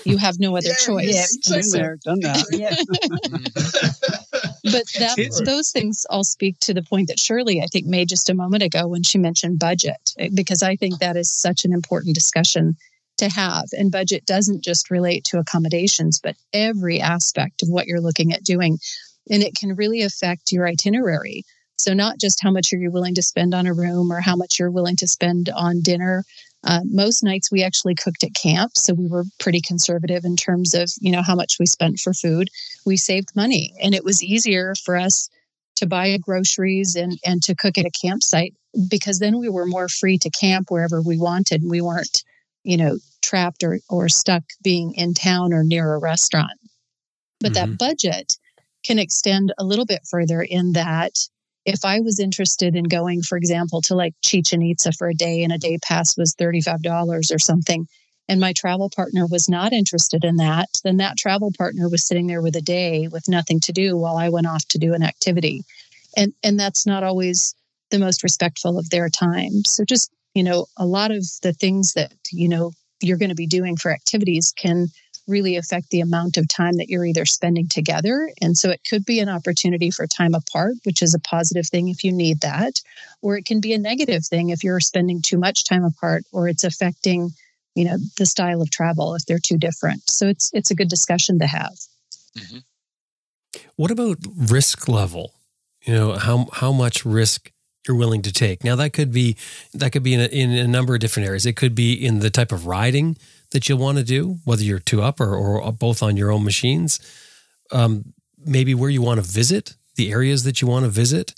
[0.05, 1.41] You have no other Yeah, choice.
[1.47, 1.57] yeah.
[1.59, 2.45] Been there, done that.
[4.63, 8.29] But that, those things all speak to the point that Shirley, I think, made just
[8.29, 11.71] a moment ago when she mentioned budget, eh, because I think that is such an
[11.73, 12.75] important discussion
[13.17, 13.65] to have.
[13.77, 18.43] And budget doesn't just relate to accommodations, but every aspect of what you're looking at
[18.43, 18.79] doing.
[19.29, 21.43] And it can really affect your itinerary.
[21.77, 24.35] So, not just how much are you willing to spend on a room or how
[24.35, 26.23] much you're willing to spend on dinner.
[26.63, 30.73] Uh, most nights we actually cooked at camp, so we were pretty conservative in terms
[30.73, 32.49] of you know how much we spent for food
[32.83, 35.29] we saved money and it was easier for us
[35.77, 38.53] to buy groceries and, and to cook at a campsite
[38.89, 41.63] because then we were more free to camp wherever we wanted.
[41.63, 42.23] We weren't,
[42.67, 46.59] you know, trapped or, or stuck being in town or near a restaurant.
[47.39, 47.75] But that mm-hmm.
[47.75, 48.37] budget
[48.83, 51.13] can extend a little bit further in that
[51.65, 55.43] if I was interested in going, for example, to like Chichen Itza for a day
[55.43, 57.87] and a day pass was $35 or something,
[58.27, 62.27] and my travel partner was not interested in that, then that travel partner was sitting
[62.27, 65.03] there with a day with nothing to do while I went off to do an
[65.03, 65.63] activity.
[66.17, 67.55] And and that's not always
[67.91, 69.63] the most respectful of their time.
[69.65, 72.71] So just, you know, a lot of the things that, you know,
[73.01, 74.87] you're going to be doing for activities can
[75.27, 78.31] really affect the amount of time that you're either spending together.
[78.41, 81.89] And so it could be an opportunity for time apart, which is a positive thing
[81.89, 82.81] if you need that,
[83.21, 86.47] or it can be a negative thing if you're spending too much time apart or
[86.47, 87.31] it's affecting
[87.75, 90.89] you know the style of travel if they're too different so it's it's a good
[90.89, 91.75] discussion to have
[92.35, 92.57] mm-hmm.
[93.75, 95.33] What about risk level?
[95.85, 97.51] You know, how how much risk
[97.87, 98.63] you're willing to take.
[98.63, 99.35] Now that could be
[99.73, 101.45] that could be in a, in a number of different areas.
[101.45, 103.17] It could be in the type of riding
[103.51, 106.43] that you'll want to do, whether you're two up or, or both on your own
[106.43, 106.99] machines.
[107.71, 108.13] Um,
[108.45, 111.33] maybe where you want to visit, the areas that you want to visit,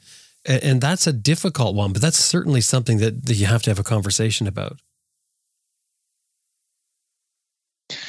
[0.46, 1.94] and, and that's a difficult one.
[1.94, 4.80] But that's certainly something that, that you have to have a conversation about.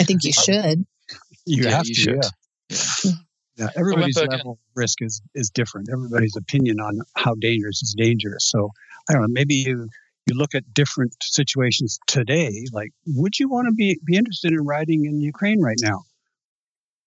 [0.00, 0.84] i think you should
[1.46, 2.02] You Yeah, have you to.
[2.02, 2.16] should.
[2.22, 2.30] Yeah.
[3.60, 5.88] Yeah, everybody's Bergen- level of risk is is different.
[5.92, 8.44] Everybody's opinion on how dangerous is dangerous.
[8.44, 8.70] So
[9.08, 9.28] I don't know.
[9.28, 9.88] Maybe you
[10.26, 12.64] you look at different situations today.
[12.72, 16.04] Like, would you want to be be interested in riding in Ukraine right now,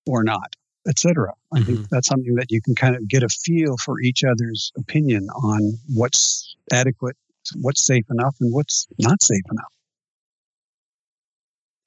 [0.05, 0.55] or not,
[0.87, 1.33] etc.
[1.53, 4.71] I think that's something that you can kind of get a feel for each other's
[4.77, 7.17] opinion on what's adequate,
[7.55, 9.73] what's safe enough, and what's not safe enough.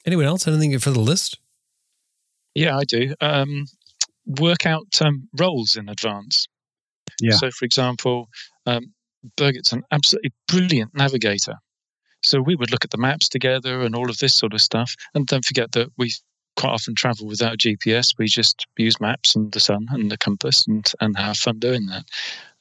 [0.05, 0.47] Anyone else?
[0.49, 1.39] Anything for the list?
[2.55, 3.15] Yeah, I do.
[3.21, 3.67] Um,
[4.27, 6.47] work out um, roles in advance.
[7.21, 7.33] Yeah.
[7.33, 8.29] So, for example,
[8.67, 8.93] um,
[9.37, 11.55] Birgit's an absolutely brilliant navigator.
[12.23, 14.95] So we would look at the maps together and all of this sort of stuff.
[15.15, 16.13] And don't forget that we
[16.57, 18.15] quite often travel without GPS.
[18.19, 21.87] We just use maps and the sun and the compass and, and have fun doing
[21.87, 22.05] that.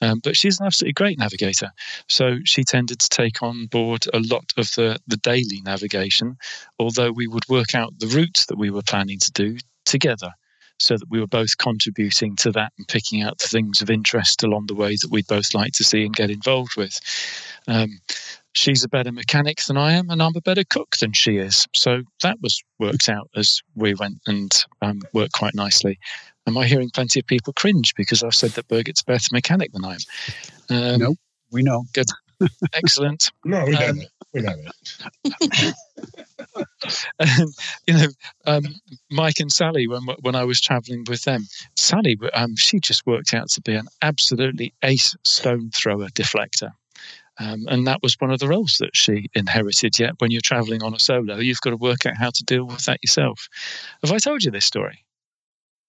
[0.02, 1.72] Um, but she's an absolutely great navigator.
[2.10, 6.38] So she tended to take on board a lot of the, the daily navigation,
[6.78, 10.32] although we would work out the routes that we were planning to do together
[10.80, 14.44] so that we were both contributing to that and picking out the things of interest
[14.44, 17.00] along the way that we'd both like to see and get involved with.
[17.68, 18.00] Um,
[18.54, 21.66] she's a better mechanic than I am, and I'm a better cook than she is.
[21.74, 25.98] So that was worked out as we went and um, worked quite nicely.
[26.48, 29.72] Am I hearing plenty of people cringe because I've said that Birgit's a better mechanic
[29.72, 30.00] than I am?
[30.70, 31.18] Um, Nope.
[31.52, 31.86] We know.
[32.74, 33.32] Excellent.
[33.46, 34.08] No, we know Um, that.
[34.36, 35.76] We that.
[37.20, 37.50] and
[37.88, 38.08] you know,
[38.46, 38.64] um,
[39.10, 41.46] Mike and Sally, when when I was travelling with them,
[41.78, 46.72] Sally, um, she just worked out to be an absolutely ace stone thrower deflector.
[47.40, 49.98] Um, and that was one of the roles that she inherited.
[49.98, 52.66] Yet, when you're traveling on a solo, you've got to work out how to deal
[52.66, 53.48] with that yourself.
[54.04, 55.05] Have I told you this story?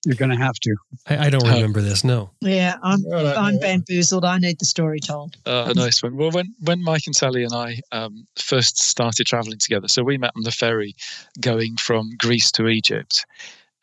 [0.04, 0.76] You're going to have to.
[1.08, 2.04] I, I don't remember this.
[2.04, 2.30] No.
[2.40, 4.24] Yeah, I'm no, I'm bamboozled.
[4.24, 5.36] I need the story told.
[5.46, 6.16] Uh, a nice one.
[6.16, 10.16] Well, when when Mike and Sally and I um, first started traveling together, so we
[10.18, 10.94] met on the ferry
[11.40, 13.26] going from Greece to Egypt,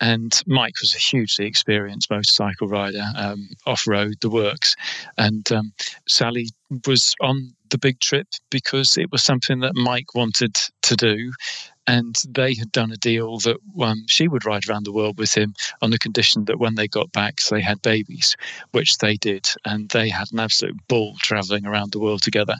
[0.00, 4.74] and Mike was a hugely experienced motorcycle rider, um, off road, the works,
[5.18, 5.72] and um,
[6.08, 6.48] Sally
[6.86, 11.32] was on the big trip because it was something that Mike wanted to do.
[11.86, 15.34] And they had done a deal that um, she would ride around the world with
[15.34, 18.36] him on the condition that when they got back, they had babies,
[18.72, 19.46] which they did.
[19.64, 22.56] And they had an absolute ball traveling around the world together.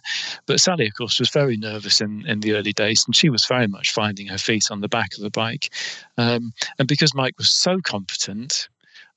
[0.46, 3.46] But Sally, of course, was very nervous in, in the early days, and she was
[3.46, 5.72] very much finding her feet on the back of the bike.
[6.18, 8.68] Um, and because Mike was so competent,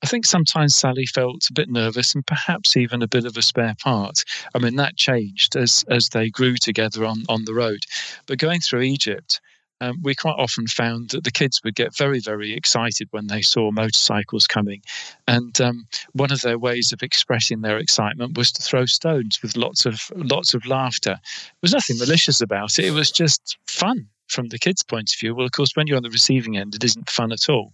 [0.02, 3.42] I think sometimes Sally felt a bit nervous and perhaps even a bit of a
[3.42, 4.22] spare part.
[4.54, 7.80] I mean, that changed as as they grew together on, on the road.
[8.26, 9.40] But going through Egypt,
[9.80, 13.42] um, we quite often found that the kids would get very, very excited when they
[13.42, 14.82] saw motorcycles coming.
[15.26, 19.56] And um, one of their ways of expressing their excitement was to throw stones with
[19.56, 21.18] lots of lots of laughter.
[21.20, 22.86] There was nothing malicious about it.
[22.86, 25.34] It was just fun from the kids' point of view.
[25.34, 27.72] Well, of course, when you're on the receiving end, it isn't fun at all.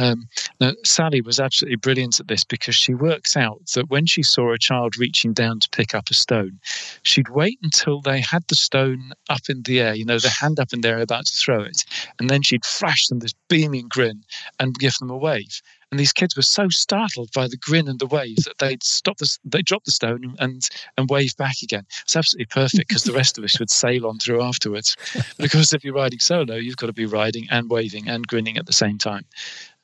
[0.00, 0.28] Um,
[0.60, 4.50] now, Sally was absolutely brilliant at this because she works out that when she saw
[4.50, 6.58] a child reaching down to pick up a stone,
[7.02, 10.58] she'd wait until they had the stone up in the air, you know, the hand
[10.58, 11.84] up in the air about to throw it,
[12.18, 14.24] and then she'd flash them this beaming grin
[14.58, 15.60] and give them a wave.
[15.90, 19.18] And these kids were so startled by the grin and the wave that they'd stop
[19.18, 21.84] the, they dropped the stone and and wave back again.
[22.02, 24.96] It's absolutely perfect because the rest of us would sail on through afterwards.
[25.38, 28.66] Because if you're riding solo, you've got to be riding and waving and grinning at
[28.66, 29.24] the same time.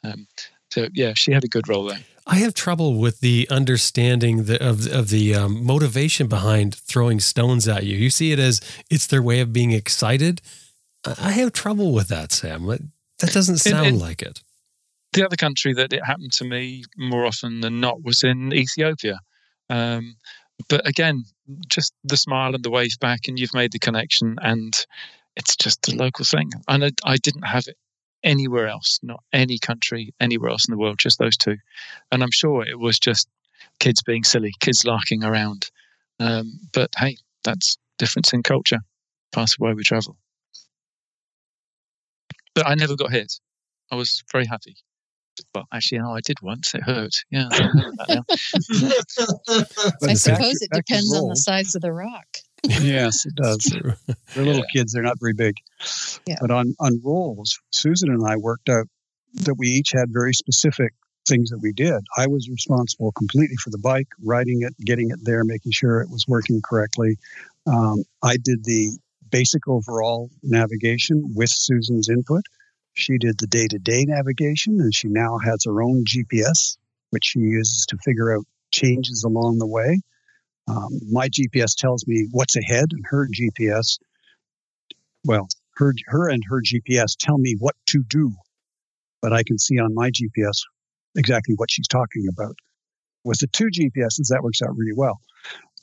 [0.06, 0.26] Um,
[0.70, 1.98] so yeah, she had a good role there.
[2.26, 7.68] I have trouble with the understanding the, of of the um, motivation behind throwing stones
[7.68, 7.96] at you.
[7.96, 10.40] You see it as it's their way of being excited.
[11.04, 12.66] I have trouble with that, Sam.
[12.66, 14.42] That doesn't In- sound in- like it.
[15.12, 19.18] The other country that it happened to me more often than not was in Ethiopia.
[19.70, 20.16] Um,
[20.68, 21.24] but again,
[21.68, 24.74] just the smile and the wave back, and you've made the connection, and
[25.36, 26.50] it's just a local thing.
[26.68, 27.76] And I, I didn't have it
[28.22, 31.56] anywhere else, not any country, anywhere else in the world, just those two.
[32.10, 33.28] And I'm sure it was just
[33.78, 35.70] kids being silly, kids larking around.
[36.20, 38.80] Um, but hey, that's difference in culture,
[39.32, 40.16] part of why we travel.
[42.54, 43.32] But I never got hit.
[43.92, 44.76] I was very happy.
[45.54, 46.74] Well, actually, no, I did once.
[46.74, 47.14] It hurt.
[47.30, 47.48] Yeah.
[47.50, 48.24] I remember that now.
[50.00, 52.26] But I suppose it depends on the size of the rock.
[52.68, 53.64] Yes, it does.
[54.34, 54.92] They're little kids.
[54.92, 55.56] They're not very big.
[56.26, 56.36] Yeah.
[56.40, 58.86] But on on roles, Susan and I worked out
[59.34, 60.92] that we each had very specific
[61.26, 62.04] things that we did.
[62.16, 66.10] I was responsible completely for the bike, riding it, getting it there, making sure it
[66.10, 67.18] was working correctly.
[67.66, 68.92] Um, I did the
[69.30, 72.44] basic overall navigation with Susan's input.
[72.94, 76.78] She did the day to day navigation, and she now has her own GPS,
[77.10, 80.00] which she uses to figure out changes along the way.
[80.68, 83.98] Um, my GPS tells me what's ahead, and her GPS,
[85.24, 88.32] well, her her and her GPS tell me what to do,
[89.22, 90.62] but I can see on my GPS
[91.14, 92.56] exactly what she's talking about.
[93.24, 95.20] With the two GPSs, that works out really well.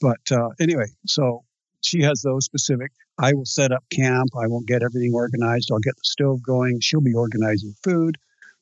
[0.01, 1.43] But uh, anyway, so
[1.81, 2.91] she has those specific.
[3.17, 4.29] I will set up camp.
[4.35, 5.69] I will get everything organized.
[5.71, 6.79] I'll get the stove going.
[6.81, 8.17] She'll be organizing food.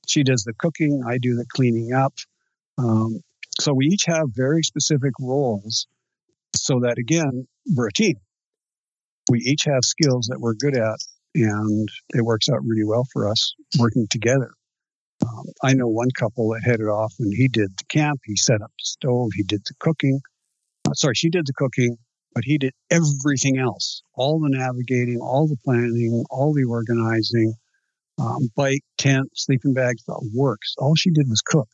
[0.07, 1.03] She does the cooking.
[1.07, 2.13] I do the cleaning up.
[2.77, 3.21] Um,
[3.59, 5.87] so we each have very specific roles
[6.55, 8.15] so that again we're a team.
[9.29, 10.99] We each have skills that we're good at
[11.35, 14.51] and it works out really well for us working together.
[15.23, 18.61] Um, i know one couple that headed off and he did the camp he set
[18.61, 20.19] up the stove he did the cooking.
[20.87, 21.97] Uh, sorry she did the cooking
[22.33, 24.03] but he did everything else.
[24.13, 27.53] All the navigating all the planning all the organizing
[28.17, 30.75] um, bike tent sleeping bags the works.
[30.77, 31.69] All she did was cook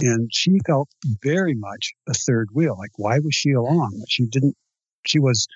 [0.00, 0.88] and she felt
[1.22, 2.76] very much a third wheel.
[2.78, 4.02] Like, why was she along?
[4.08, 4.56] She didn't.
[5.06, 5.46] She was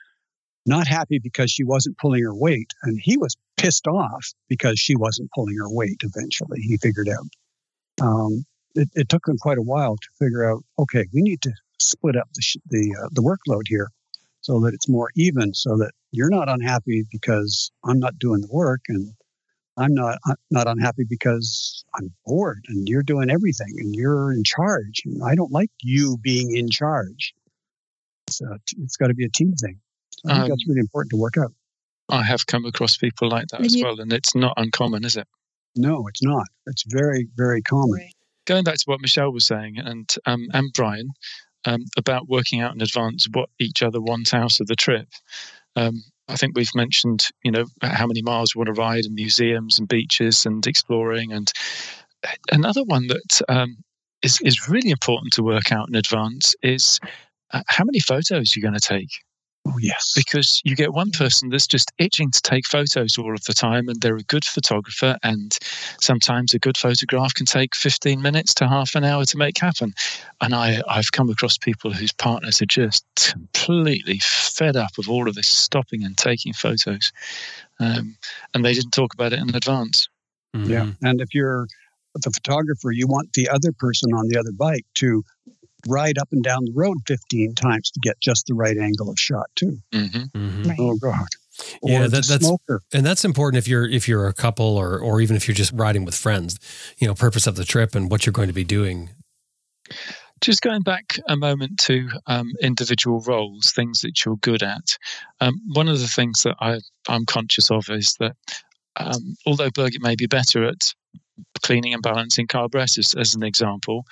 [0.67, 4.97] not happy because she wasn't pulling her weight, and he was pissed off because she
[4.97, 6.03] wasn't pulling her weight.
[6.03, 8.05] Eventually, he figured out.
[8.05, 10.65] Um, it, it took them quite a while to figure out.
[10.79, 13.89] Okay, we need to split up the sh- the uh, the workload here
[14.41, 18.49] so that it's more even, so that you're not unhappy because I'm not doing the
[18.51, 19.13] work, and
[19.77, 24.45] I'm not I'm not unhappy because I'm bored and you're doing everything and you're in
[24.45, 25.03] charge.
[25.05, 27.35] And I don't like you being in charge.
[28.29, 28.47] So
[28.79, 29.81] it's got to be a team thing.
[30.19, 31.53] So I think Um, that's really important to work out.
[32.09, 35.05] I have come across people like that And as you- well, and it's not uncommon,
[35.05, 35.27] is it?
[35.75, 36.47] No, it's not.
[36.67, 37.93] It's very, very common.
[37.93, 38.15] Right.
[38.45, 41.11] Going back to what Michelle was saying, and um, and Brian
[41.65, 45.09] um, about working out in advance what each other wants out of the trip.
[45.77, 49.15] Um, I think we've mentioned, you know, how many miles we want to ride, and
[49.15, 51.53] museums and beaches and exploring, and
[52.51, 53.77] another one that um,
[54.23, 57.01] is is really important to work out in advance is
[57.53, 59.11] uh, how many photos you're going to take.
[59.65, 60.13] Oh, yes.
[60.17, 63.89] Because you get one person that's just itching to take photos all of the time,
[63.89, 65.17] and they're a good photographer.
[65.23, 65.57] And
[66.01, 69.95] sometimes a good photograph can take 15 minutes to half an hour to make happen.
[70.41, 75.29] And I, I've come across people whose partners are just completely fed up of all
[75.29, 77.13] of this stopping and taking photos.
[77.79, 78.17] Um,
[78.55, 80.09] and they didn't talk about it in advance.
[80.57, 80.71] Mm-hmm.
[80.71, 80.91] Yeah.
[81.03, 81.69] And if you're
[82.15, 85.25] the photographer, you want the other person on the other bike to
[85.87, 89.19] ride up and down the road 15 times to get just the right angle of
[89.19, 89.79] shot too.
[89.93, 90.39] Mm-hmm.
[90.39, 90.69] Mm-hmm.
[90.69, 90.79] Right.
[90.81, 91.27] Oh God.
[91.83, 92.83] Or yeah, that, that's smoker.
[92.95, 95.73] and that's important if you're if you're a couple or or even if you're just
[95.73, 96.59] riding with friends.
[96.99, 99.11] You know, purpose of the trip and what you're going to be doing.
[100.41, 104.97] Just going back a moment to um, individual roles, things that you're good at.
[105.41, 108.35] Um, one of the things that I, I'm conscious of is that
[108.97, 110.93] um, although Birgit may be better at
[111.63, 114.07] cleaning and balancing carburetors, as an example,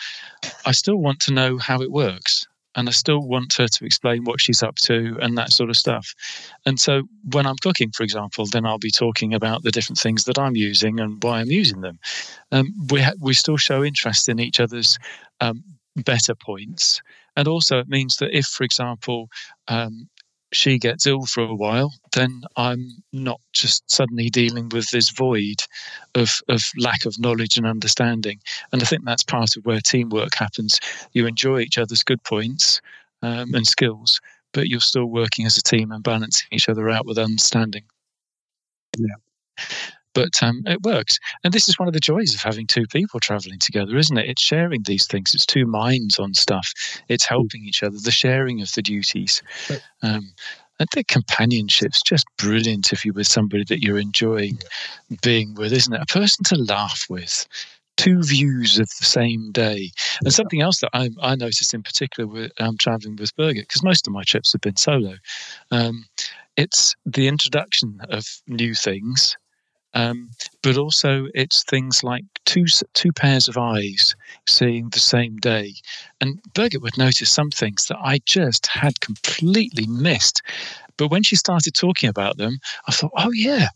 [0.66, 2.46] I still want to know how it works.
[2.76, 5.76] And I still want her to explain what she's up to and that sort of
[5.76, 6.14] stuff.
[6.66, 7.02] And so
[7.32, 10.54] when I'm cooking, for example, then I'll be talking about the different things that I'm
[10.54, 11.98] using and why I'm using them.
[12.52, 14.98] Um, we, ha- we still show interest in each other's
[15.40, 15.64] um,
[15.96, 17.02] better points.
[17.36, 19.28] And also, it means that if, for example,
[19.66, 20.08] um,
[20.52, 25.62] she gets ill for a while, then I'm not just suddenly dealing with this void
[26.14, 28.40] of, of lack of knowledge and understanding.
[28.72, 30.80] And I think that's part of where teamwork happens.
[31.12, 32.80] You enjoy each other's good points
[33.22, 34.20] um, and skills,
[34.52, 37.84] but you're still working as a team and balancing each other out with understanding.
[38.96, 39.14] Yeah
[40.14, 41.18] but um, it works.
[41.44, 44.28] And this is one of the joys of having two people traveling together, isn't it?
[44.28, 45.34] It's sharing these things.
[45.34, 46.72] It's two minds on stuff.
[47.08, 47.34] It's hmm.
[47.34, 47.96] helping each other.
[48.02, 49.42] The sharing of the duties.
[50.02, 50.32] Um,
[50.78, 54.58] and the companionship's just brilliant if you're with somebody that you're enjoying
[55.22, 56.00] being with, isn't it?
[56.00, 57.46] A person to laugh with.
[57.98, 59.90] Two views of the same day.
[60.24, 63.82] And something else that I, I noticed in particular with um, traveling with Birgit, because
[63.82, 65.16] most of my trips have been solo,
[65.70, 66.06] um,
[66.56, 69.36] it's the introduction of new things
[69.94, 70.30] um,
[70.62, 74.14] but also, it's things like two two pairs of eyes
[74.48, 75.74] seeing the same day.
[76.20, 80.42] And Birgit would notice some things that I just had completely missed.
[80.96, 83.68] But when she started talking about them, I thought, oh yeah,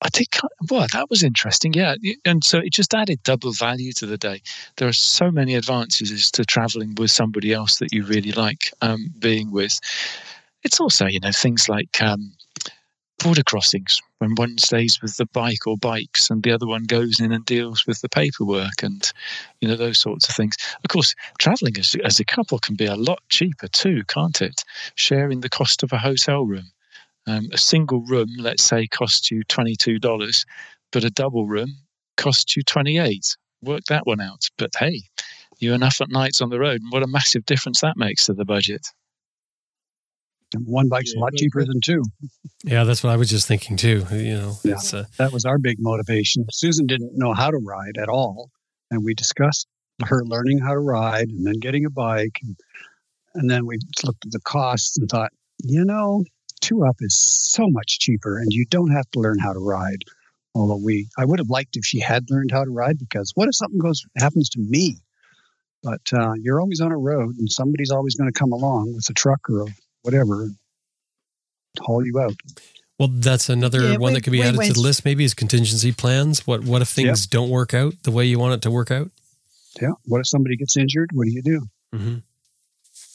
[0.00, 0.28] I did.
[0.70, 1.74] Well, that was interesting.
[1.74, 4.40] Yeah, and so it just added double value to the day.
[4.76, 9.12] There are so many advantages to traveling with somebody else that you really like um,
[9.18, 9.78] being with.
[10.64, 12.32] It's also, you know, things like um,
[13.22, 17.20] border crossings when one stays with the bike or bikes and the other one goes
[17.20, 19.12] in and deals with the paperwork and
[19.60, 20.56] you know those sorts of things.
[20.82, 24.64] Of course traveling as, as a couple can be a lot cheaper too can't it?
[24.96, 26.70] Sharing the cost of a hotel room.
[27.26, 30.44] Um, a single room let's say costs you $22
[30.90, 31.76] but a double room
[32.16, 34.48] costs you 28 work that one out.
[34.58, 35.02] But hey
[35.58, 36.80] you're enough at nights on the road.
[36.82, 38.88] And what a massive difference that makes to the budget
[40.64, 42.02] one bike's yeah, a lot cheaper than two.
[42.64, 44.04] Yeah, that's what I was just thinking too.
[44.10, 46.46] You know, yeah, uh, that was our big motivation.
[46.52, 48.50] Susan didn't know how to ride at all,
[48.90, 49.66] and we discussed
[50.04, 52.56] her learning how to ride and then getting a bike, and,
[53.34, 55.32] and then we looked at the costs and thought,
[55.62, 56.24] you know,
[56.60, 60.04] two up is so much cheaper, and you don't have to learn how to ride.
[60.54, 63.48] Although we, I would have liked if she had learned how to ride because what
[63.48, 64.98] if something goes happens to me?
[65.82, 69.08] But uh, you're always on a road, and somebody's always going to come along with
[69.10, 69.66] a truck or a
[70.02, 70.50] whatever,
[71.80, 72.34] haul you out.
[72.98, 75.04] Well, that's another yeah, one we, that could be added to the list.
[75.04, 76.46] Maybe is contingency plans.
[76.46, 79.10] What what if things don't work out the way you want it to work out?
[79.80, 79.92] Yeah.
[80.04, 81.10] What if somebody gets injured?
[81.12, 81.62] What do you do?
[81.94, 82.18] Mm-hmm.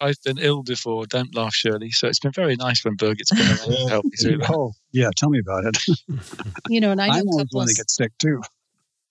[0.01, 1.05] I've been ill before.
[1.05, 1.91] Don't laugh, Shirley.
[1.91, 4.51] So it's been very nice when Birgit's been around to help me through that.
[4.51, 5.09] Oh, yeah.
[5.15, 5.77] Tell me about it.
[6.69, 8.41] you know, and I know I'm always one that gets sick too.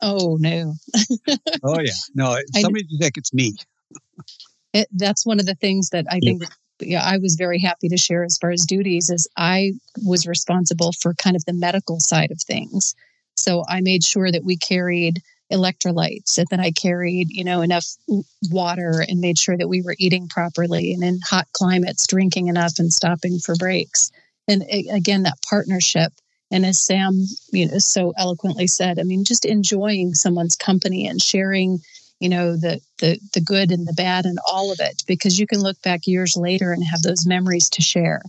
[0.03, 0.75] Oh no.
[1.63, 1.93] oh yeah.
[2.15, 3.17] No, somebody's sick.
[3.17, 3.57] It's me.
[4.73, 6.49] It, that's one of the things that I think yeah,
[6.83, 9.73] I was very happy to share as far as duties as I
[10.05, 12.95] was responsible for kind of the medical side of things.
[13.37, 15.23] So I made sure that we carried
[15.53, 17.87] electrolytes and that I carried, you know, enough
[18.51, 22.79] water and made sure that we were eating properly and in hot climates drinking enough
[22.79, 24.11] and stopping for breaks.
[24.49, 26.13] And again, that partnership.
[26.51, 31.21] And as Sam, you know, so eloquently said, I mean, just enjoying someone's company and
[31.21, 31.81] sharing
[32.21, 35.47] you know the the the good and the bad and all of it because you
[35.47, 38.23] can look back years later and have those memories to share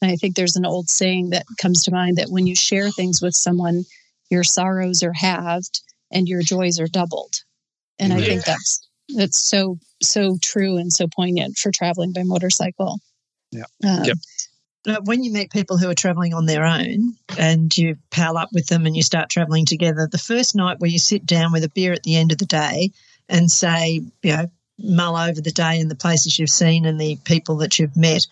[0.00, 2.90] and i think there's an old saying that comes to mind that when you share
[2.90, 3.84] things with someone
[4.30, 5.80] your sorrows are halved
[6.10, 7.34] and your joys are doubled
[7.98, 8.18] and yeah.
[8.18, 13.00] i think that's that's so so true and so poignant for traveling by motorcycle
[13.50, 14.98] yeah um, yep.
[15.04, 18.68] when you meet people who are traveling on their own and you pal up with
[18.68, 21.68] them and you start traveling together, the first night where you sit down with a
[21.68, 22.90] beer at the end of the day
[23.28, 27.16] and say, you know, mull over the day and the places you've seen and the
[27.24, 28.26] people that you've met,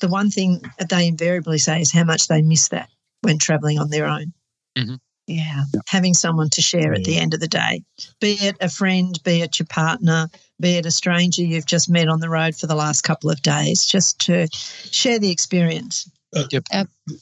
[0.00, 2.88] the one thing that they invariably say is how much they miss that
[3.22, 4.32] when traveling on their own.
[4.78, 4.98] Mhm.
[5.26, 5.64] Yeah.
[5.86, 7.84] Having someone to share at the end of the day,
[8.20, 10.28] be it a friend, be it your partner,
[10.58, 13.40] be it a stranger you've just met on the road for the last couple of
[13.42, 14.48] days, just to
[14.90, 16.10] share the experience.
[16.32, 16.64] Yep,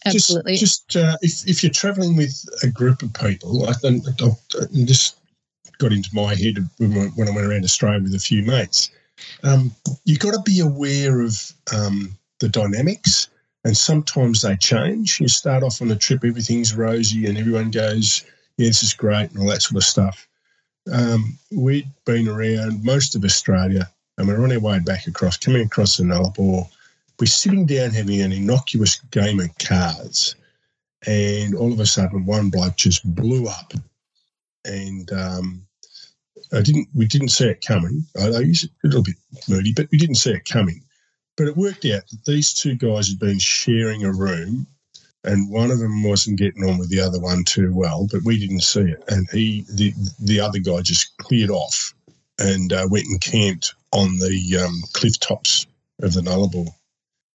[0.06, 0.56] Absolutely.
[0.56, 4.26] Just, just uh, if, if you're traveling with a group of people, I think I,
[4.26, 5.14] I this
[5.78, 8.90] got into my head when I went around Australia with a few mates.
[9.42, 9.72] Um,
[10.04, 11.36] you've got to be aware of
[11.74, 13.28] um, the dynamics,
[13.64, 15.20] and sometimes they change.
[15.20, 18.24] You start off on a trip, everything's rosy, and everyone goes,
[18.56, 20.28] "Yeah, this is great," and all that sort of stuff.
[20.92, 25.62] Um, we'd been around most of Australia, and we're on our way back across, coming
[25.62, 26.68] across the Nullarbor.
[27.18, 30.36] We're sitting down having an innocuous game of cards,
[31.06, 33.72] and all of a sudden, one bloke just blew up,
[34.64, 35.67] and um,
[36.52, 36.88] I didn't.
[36.94, 38.04] We didn't see it coming.
[38.18, 39.16] I, I was a little bit
[39.48, 40.82] moody, but we didn't see it coming.
[41.36, 44.66] But it worked out that these two guys had been sharing a room,
[45.24, 48.08] and one of them wasn't getting on with the other one too well.
[48.10, 51.94] But we didn't see it, and he, the the other guy, just cleared off
[52.38, 55.66] and uh, went and camped on the um, cliff tops
[56.02, 56.68] of the Nullarbor,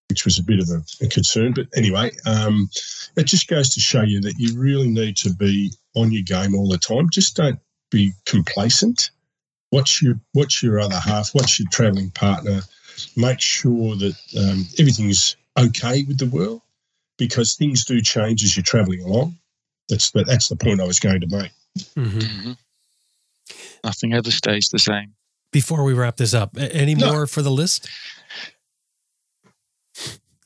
[0.09, 1.53] which was a bit of a, a concern.
[1.53, 2.69] But anyway, um,
[3.17, 6.55] it just goes to show you that you really need to be on your game
[6.55, 7.09] all the time.
[7.09, 7.59] Just don't
[7.93, 9.11] be complacent.
[9.71, 11.33] Watch your watch your other half.
[11.33, 12.61] Watch your travelling partner.
[13.15, 16.61] Make sure that um, everything's okay with the world,
[17.17, 19.35] because things do change as you're travelling along.
[19.89, 21.51] That's the, that's the point I was going to make.
[21.95, 22.21] Mhm.
[22.21, 22.57] Mhm.
[23.83, 25.13] Nothing ever stays the same.
[25.51, 27.11] Before we wrap this up, any No.
[27.11, 27.87] more for the list?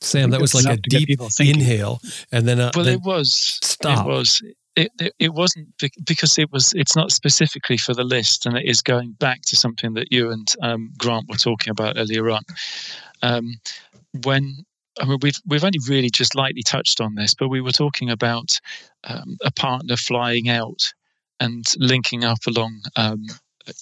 [0.00, 2.00] Sam, that was like a Enough to get deep inhale,
[2.32, 3.32] and then, uh, Well, then it was.
[3.62, 4.06] stop.
[4.06, 4.42] It was.
[4.78, 5.66] It, it, it wasn't
[6.06, 6.72] because it was.
[6.74, 10.30] It's not specifically for the list, and it is going back to something that you
[10.30, 12.42] and um, Grant were talking about earlier on.
[13.22, 13.54] Um,
[14.24, 14.64] when
[15.00, 18.10] I mean, we've we've only really just lightly touched on this, but we were talking
[18.10, 18.58] about
[19.04, 20.92] um, a partner flying out
[21.40, 23.24] and linking up along, um,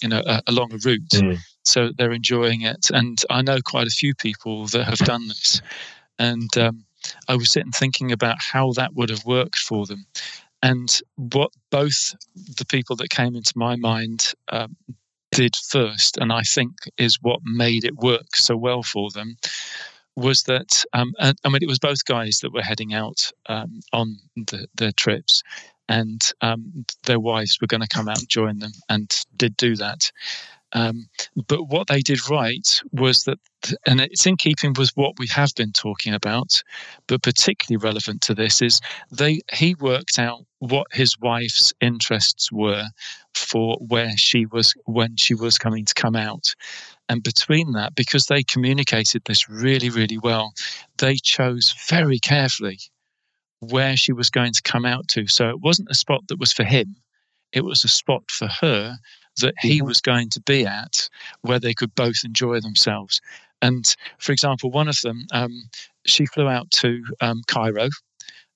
[0.01, 1.37] you know, uh, along a route, Mm.
[1.63, 2.89] so they're enjoying it.
[2.91, 5.61] And I know quite a few people that have done this,
[6.19, 6.85] and um,
[7.27, 10.05] I was sitting thinking about how that would have worked for them.
[10.63, 12.15] And what both
[12.57, 14.75] the people that came into my mind um,
[15.31, 19.37] did first, and I think is what made it work so well for them,
[20.15, 23.81] was that um, and, I mean it was both guys that were heading out um,
[23.93, 25.43] on the, their trips,
[25.87, 29.75] and um, their wives were going to come out and join them, and did do
[29.75, 30.11] that.
[30.77, 31.09] Um,
[31.47, 33.39] but what they did right was that,
[33.87, 36.61] and it's in keeping with what we have been talking about,
[37.07, 38.79] but particularly relevant to this is
[39.11, 42.85] they he worked out what his wife's interests were
[43.33, 46.53] for where she was when she was coming to come out.
[47.09, 50.53] And between that because they communicated this really really well
[50.97, 52.77] they chose very carefully
[53.61, 55.25] where she was going to come out to.
[55.25, 56.97] So it wasn't a spot that was for him.
[57.51, 58.97] It was a spot for her
[59.41, 61.09] that he was going to be at
[61.41, 63.21] where they could both enjoy themselves.
[63.61, 65.69] And for example one of them um,
[66.05, 67.89] she flew out to um, cairo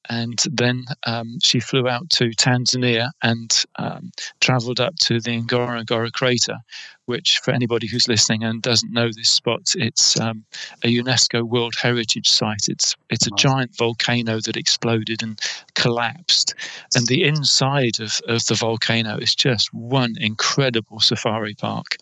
[0.09, 6.11] and then um, she flew out to Tanzania and um, traveled up to the Ngorongoro
[6.11, 6.57] crater,
[7.05, 10.43] which, for anybody who's listening and doesn't know this spot, it's um,
[10.83, 12.67] a UNESCO World Heritage Site.
[12.67, 15.39] It's it's a giant volcano that exploded and
[15.75, 16.55] collapsed,
[16.95, 21.97] and the inside of, of the volcano is just one incredible safari park.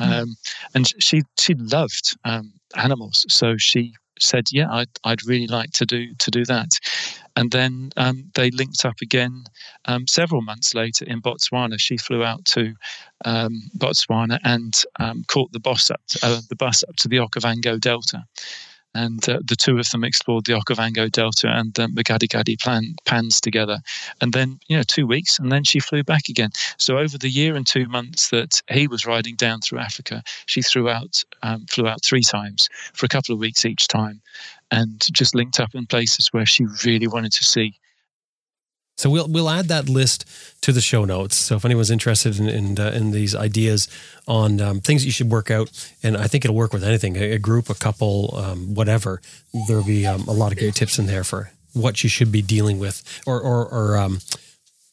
[0.00, 0.36] Um,
[0.74, 5.86] and she she loved um, animals, so she said, "Yeah, I'd I'd really like to
[5.86, 6.78] do to do that."
[7.36, 9.44] And then um, they linked up again
[9.86, 11.80] um, several months later in Botswana.
[11.80, 12.74] She flew out to
[13.24, 17.16] um, Botswana and um, caught the bus up to, uh, the bus up to the
[17.16, 18.24] Okavango Delta.
[18.94, 23.40] And uh, the two of them explored the Okavango Delta and the Makgadikgadi plan, pans
[23.40, 23.78] together.
[24.20, 26.50] And then, you know, two weeks, and then she flew back again.
[26.76, 30.60] So over the year and two months that he was riding down through Africa, she
[30.60, 34.20] threw out, um, flew out three times for a couple of weeks each time,
[34.72, 37.78] and just linked up in places where she really wanted to see.
[38.96, 40.28] So we'll we'll add that list
[40.62, 41.36] to the show notes.
[41.36, 43.88] So if anyone's interested in in, uh, in these ideas
[44.26, 45.70] on um, things you should work out,
[46.02, 49.20] and I think it'll work with anything, a, a group, a couple, um, whatever.
[49.66, 52.42] There'll be um, a lot of great tips in there for what you should be
[52.42, 54.20] dealing with or or, or um,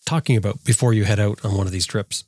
[0.06, 2.24] talking about before you head out on one of these trips.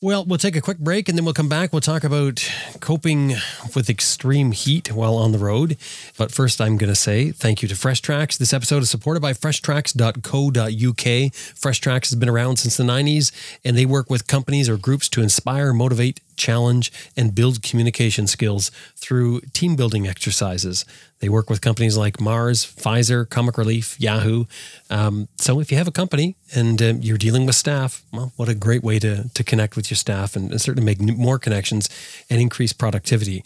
[0.00, 1.72] Well, we'll take a quick break and then we'll come back.
[1.72, 2.48] We'll talk about
[2.78, 3.34] coping
[3.74, 5.76] with extreme heat while on the road.
[6.16, 8.36] But first, I'm going to say thank you to Fresh Tracks.
[8.36, 11.34] This episode is supported by freshtracks.co.uk.
[11.34, 13.32] Fresh Tracks has been around since the 90s
[13.64, 18.70] and they work with companies or groups to inspire, motivate, challenge, and build communication skills
[18.94, 20.84] through team building exercises.
[21.20, 24.44] They work with companies like Mars, Pfizer, Comic Relief, Yahoo.
[24.88, 28.48] Um, so if you have a company and uh, you're dealing with staff, well, what
[28.48, 31.88] a great way to, to connect with your staff and, and certainly make more connections
[32.30, 33.44] and increase productivity.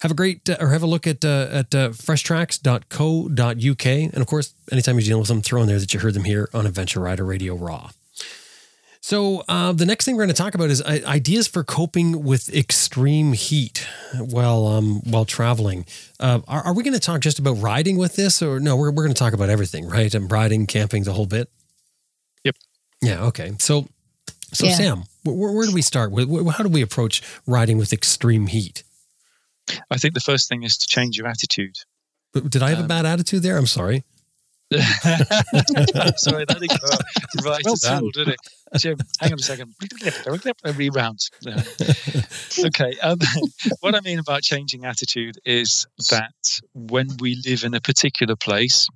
[0.00, 3.86] Have a great, uh, or have a look at uh, at uh, freshtracks.co.uk.
[3.86, 6.24] And of course, anytime you're dealing with them, throw in there that you heard them
[6.24, 7.90] here on Adventure Rider Radio Raw.
[9.04, 12.24] So uh, the next thing we're going to talk about is uh, ideas for coping
[12.24, 13.86] with extreme heat
[14.18, 15.84] while um, while traveling.
[16.18, 18.76] Uh, are, are, we going to talk just about riding with this, or no?
[18.76, 20.14] We're we're going to talk about everything, right?
[20.14, 21.50] And riding, camping, the whole bit.
[22.44, 22.56] Yep.
[23.02, 23.24] Yeah.
[23.24, 23.52] Okay.
[23.58, 23.88] So,
[24.54, 24.72] so yeah.
[24.72, 26.10] Sam, where, where, do we start?
[26.10, 28.84] How do we approach riding with extreme heat?
[29.90, 31.76] I think the first thing is to change your attitude.
[32.32, 33.58] Did I have um, a bad attitude there?
[33.58, 34.02] I'm sorry.
[36.16, 38.36] Sorry, that didn't go right well at all, did it?
[38.76, 39.74] Jim, hang on a second.
[40.76, 41.20] Rebound.
[42.66, 42.98] okay.
[43.02, 43.18] Um,
[43.80, 48.88] what I mean about changing attitude is that when we live in a particular place,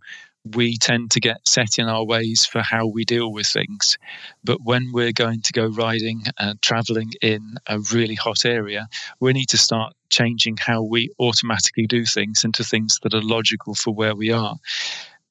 [0.54, 3.98] we tend to get set in our ways for how we deal with things.
[4.44, 8.88] But when we're going to go riding and traveling in a really hot area,
[9.20, 13.74] we need to start changing how we automatically do things into things that are logical
[13.74, 14.56] for where we are.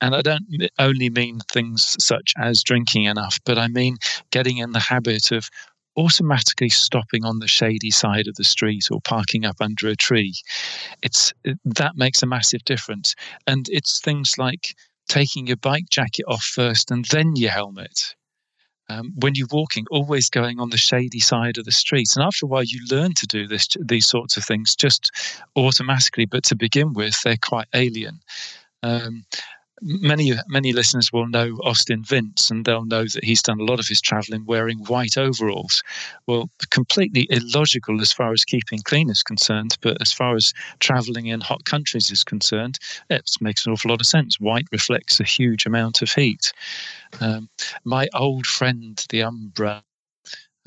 [0.02, 0.46] And I don't
[0.78, 3.98] only mean things such as drinking enough, but I mean
[4.32, 5.50] getting in the habit of
[5.98, 10.36] automatically stopping on the shady side of the street or parking up under a tree.
[11.02, 11.34] It's
[11.66, 13.16] that makes a massive difference.
[13.48, 14.76] And it's things like
[15.10, 18.16] taking your bike jacket off first and then your helmet.
[18.90, 22.16] Um, when you're walking, always going on the shady side of the street.
[22.16, 25.12] And after a while, you learn to do this, these sorts of things just
[25.58, 26.26] automatically.
[26.26, 28.22] But to begin with, they're quite alien.
[28.84, 29.26] Um,
[29.82, 33.80] many many listeners will know Austin Vince, and they'll know that he's done a lot
[33.80, 35.84] of his traveling wearing white overalls.
[36.28, 41.28] Well, completely illogical as far as keeping clean is concerned, but as far as traveling
[41.28, 42.80] in hot countries is concerned,
[43.10, 44.40] it makes an awful lot of sense.
[44.40, 46.52] White reflects a huge amount of heat.
[47.22, 47.50] Um,
[47.84, 49.84] my old friend, the Umbra.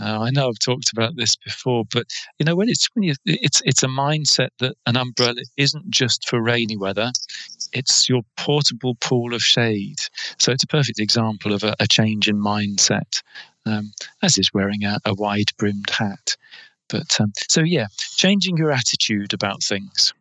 [0.00, 2.06] Uh, I know I've talked about this before, but
[2.38, 6.28] you know when it's when you it's it's a mindset that an umbrella isn't just
[6.28, 7.12] for rainy weather
[7.72, 9.98] it's your portable pool of shade.
[10.38, 13.22] So it's a perfect example of a, a change in mindset,
[13.66, 16.36] um, as is wearing a, a wide brimmed hat.
[16.88, 17.86] But um, so, yeah,
[18.16, 20.12] changing your attitude about things.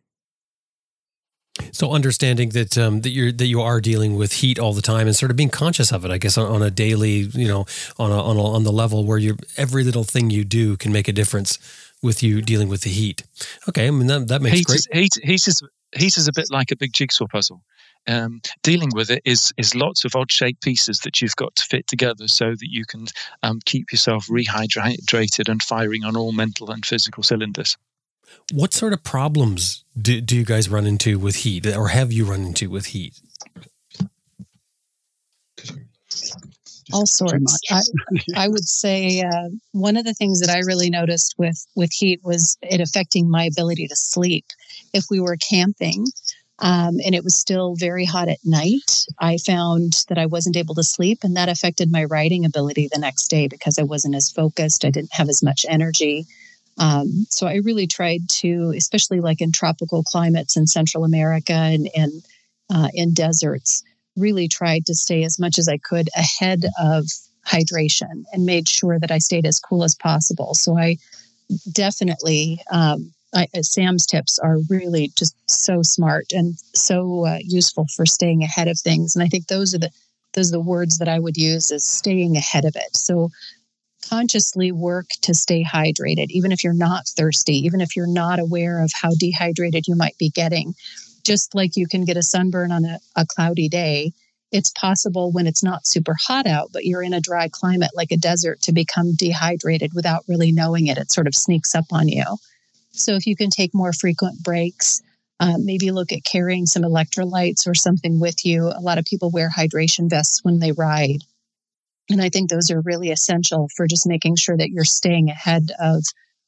[1.72, 5.06] So understanding that um, that you're that you are dealing with heat all the time
[5.06, 7.66] and sort of being conscious of it, I guess, on, on a daily, you know,
[7.98, 10.92] on a, on a, on the level where you every little thing you do can
[10.92, 11.58] make a difference
[12.02, 13.24] with you dealing with the heat.
[13.68, 14.78] Okay, I mean that that makes heat great.
[14.78, 15.62] Is, heat, heat is
[15.96, 17.62] heat is a bit like a big jigsaw puzzle.
[18.06, 21.64] Um, dealing with it is is lots of odd shaped pieces that you've got to
[21.64, 23.06] fit together so that you can
[23.42, 27.76] um, keep yourself rehydrated and firing on all mental and physical cylinders.
[28.52, 32.24] What sort of problems do, do you guys run into with heat, or have you
[32.24, 33.20] run into with heat?
[36.92, 37.60] all sorts.
[37.70, 37.82] I,
[38.36, 42.20] I, would say uh, one of the things that I really noticed with with heat
[42.24, 44.46] was it affecting my ability to sleep.
[44.92, 46.06] If we were camping
[46.58, 50.74] um, and it was still very hot at night, I found that I wasn't able
[50.74, 54.30] to sleep, and that affected my writing ability the next day because I wasn't as
[54.30, 54.84] focused.
[54.84, 56.26] I didn't have as much energy.
[56.80, 61.88] Um, so I really tried to, especially like in tropical climates in Central America and,
[61.94, 62.24] and
[62.72, 63.84] uh, in deserts
[64.16, 67.04] really tried to stay as much as I could ahead of
[67.46, 70.54] hydration and made sure that I stayed as cool as possible.
[70.54, 70.96] So I
[71.70, 77.86] definitely, um, I, uh, Sam's tips are really just so smart and so uh, useful
[77.94, 79.14] for staying ahead of things.
[79.14, 79.90] And I think those are the
[80.32, 82.96] those are the words that I would use is staying ahead of it.
[82.96, 83.30] So
[84.08, 88.82] consciously work to stay hydrated, even if you're not thirsty, even if you're not aware
[88.82, 90.74] of how dehydrated you might be getting
[91.24, 94.12] just like you can get a sunburn on a, a cloudy day,
[94.52, 98.10] it's possible when it's not super hot out, but you're in a dry climate like
[98.10, 100.98] a desert to become dehydrated without really knowing it.
[100.98, 102.24] It sort of sneaks up on you.
[102.92, 105.00] So if you can take more frequent breaks,
[105.38, 108.66] uh, maybe look at carrying some electrolytes or something with you.
[108.66, 111.22] A lot of people wear hydration vests when they ride.
[112.10, 115.70] And I think those are really essential for just making sure that you're staying ahead
[115.78, 116.04] of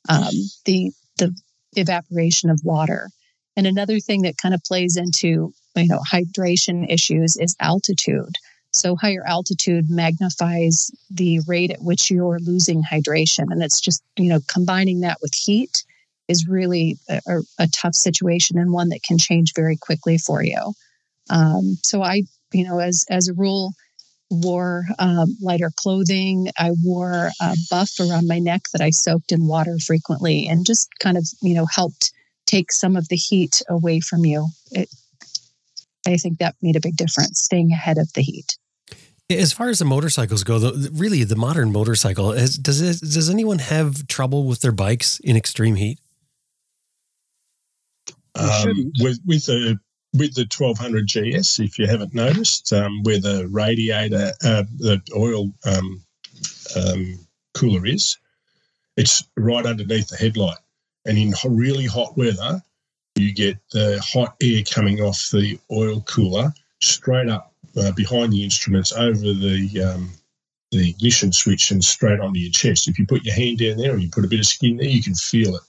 [0.09, 0.35] um,
[0.65, 1.35] the, the
[1.77, 3.09] evaporation of water.
[3.57, 8.35] And another thing that kind of plays into you know hydration issues is altitude.
[8.73, 13.47] So higher altitude magnifies the rate at which you're losing hydration.
[13.51, 15.85] And it's just, you know, combining that with heat
[16.29, 17.21] is really a,
[17.59, 20.73] a tough situation and one that can change very quickly for you.
[21.29, 22.23] Um, so I,
[22.53, 23.75] you know, as as a rule,
[24.33, 26.49] wore um, lighter clothing.
[26.59, 30.89] I wore a buff around my neck that I soaked in water frequently, and just
[30.99, 32.13] kind of, you know, helped
[32.47, 34.49] take some of the heat away from you.
[34.71, 34.89] It,
[36.07, 38.57] I think that made a big difference, staying ahead of the heat.
[39.31, 43.31] As far as the motorcycles go, the, really the modern motorcycle, is, does it, does
[43.31, 46.01] anyone have trouble with their bikes in extreme heat?
[48.35, 49.79] Um, with with the
[50.15, 55.51] with the 1200 GS, if you haven't noticed, um, where the radiator, uh, the oil
[55.65, 56.03] um,
[56.77, 57.19] um,
[57.55, 58.19] cooler is,
[58.97, 60.59] it's right underneath the headlight.
[61.07, 62.63] And in really hot weather,
[63.17, 68.45] you get the hot air coming off the oil cooler straight up uh, behind the
[68.45, 70.11] instruments over the um,
[70.71, 72.89] the ignition switch and straight onto your chest.
[72.89, 74.87] If you put your hand down there and you put a bit of skin there,
[74.87, 75.63] you can feel it.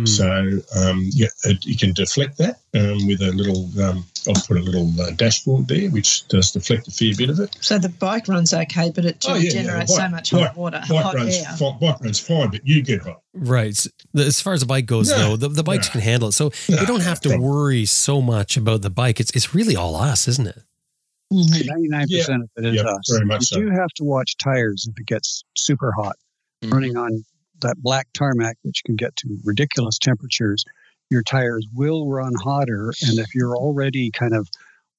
[0.00, 0.08] Mm.
[0.08, 1.28] So um, yeah,
[1.62, 3.68] you can deflect that um, with a little.
[3.82, 7.40] Um, I'll put a little uh, dashboard there, which does deflect a fair bit of
[7.40, 7.56] it.
[7.60, 10.56] So the bike runs okay, but it oh, yeah, generates yeah, bike, so much hot
[10.56, 11.44] water, bike hot runs, air.
[11.56, 13.22] Fine, bike runs fine, but you get hot.
[13.32, 13.74] Right.
[14.16, 16.32] As far as the bike goes, no, though, the, the bikes no, can handle it,
[16.32, 19.18] so no, you don't have to worry so much about the bike.
[19.18, 20.62] It's it's really all us, isn't it?
[21.30, 23.10] Ninety-nine percent of it is us.
[23.10, 23.60] Very much you so.
[23.60, 26.16] do have to watch tires if it gets super hot.
[26.62, 26.74] Mm-hmm.
[26.74, 27.24] Running on
[27.60, 30.64] that black tarmac, which can get to ridiculous temperatures,
[31.10, 32.92] your tires will run hotter.
[33.08, 34.48] And if you're already kind of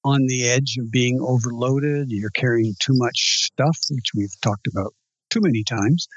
[0.04, 4.94] on the edge of being overloaded, you're carrying too much stuff, which we've talked about
[5.28, 6.08] too many times,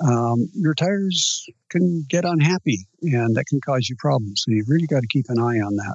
[0.00, 4.42] um, your tires can get unhappy and that can cause you problems.
[4.44, 5.94] So you've really got to keep an eye on that.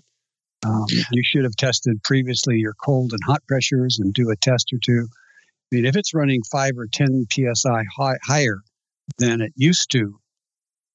[0.66, 4.72] Um, you should have tested previously your cold and hot pressures and do a test
[4.74, 5.08] or two.
[5.72, 8.62] I mean, if it's running five or 10 psi high, higher
[9.18, 10.20] than it used to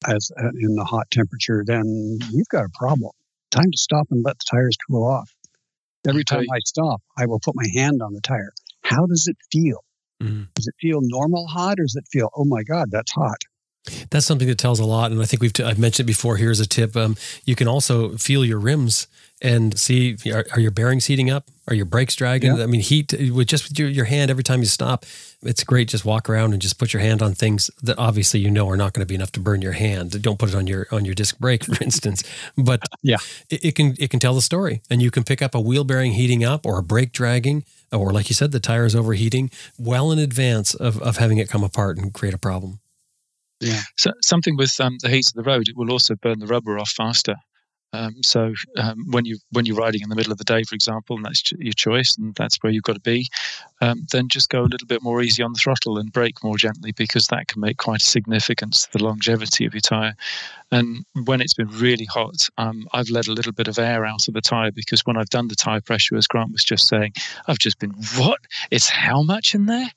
[0.08, 3.12] as uh, in the hot temperature, then you've got a problem.
[3.50, 5.30] Time to stop and let the tires cool off.
[6.08, 8.52] Every time I stop, I will put my hand on the tire.
[8.82, 9.84] How does it feel?
[10.20, 10.48] Mm.
[10.54, 13.38] Does it feel normal hot or does it feel, oh my God, that's hot?
[14.10, 16.36] That's something that tells a lot, and I think we've t- I've mentioned it before.
[16.36, 19.08] Here's a tip: um, you can also feel your rims
[19.42, 21.50] and see are, are, your bearings heating up?
[21.66, 22.56] Are your brakes dragging?
[22.56, 22.62] Yeah.
[22.62, 25.04] I mean, heat with just with your, your hand every time you stop.
[25.42, 25.88] It's great.
[25.88, 28.76] Just walk around and just put your hand on things that obviously you know are
[28.76, 30.22] not going to be enough to burn your hand.
[30.22, 32.22] Don't put it on your on your disc brake, for instance.
[32.56, 33.18] But yeah,
[33.50, 35.82] it, it can it can tell the story, and you can pick up a wheel
[35.82, 40.12] bearing heating up or a brake dragging, or like you said, the tires overheating well
[40.12, 42.78] in advance of of having it come apart and create a problem.
[43.60, 43.82] Yeah.
[43.96, 46.78] So something with um, the heat of the road, it will also burn the rubber
[46.78, 47.36] off faster.
[47.92, 50.74] Um, so um, when you when you're riding in the middle of the day, for
[50.74, 53.26] example, and that's your choice, and that's where you've got to be,
[53.82, 56.56] um, then just go a little bit more easy on the throttle and brake more
[56.56, 60.14] gently because that can make quite a significance to the longevity of your tire.
[60.70, 64.26] And when it's been really hot, um, I've let a little bit of air out
[64.26, 67.12] of the tire because when I've done the tire pressure, as Grant was just saying,
[67.46, 68.40] I've just been what?
[68.70, 69.90] It's how much in there?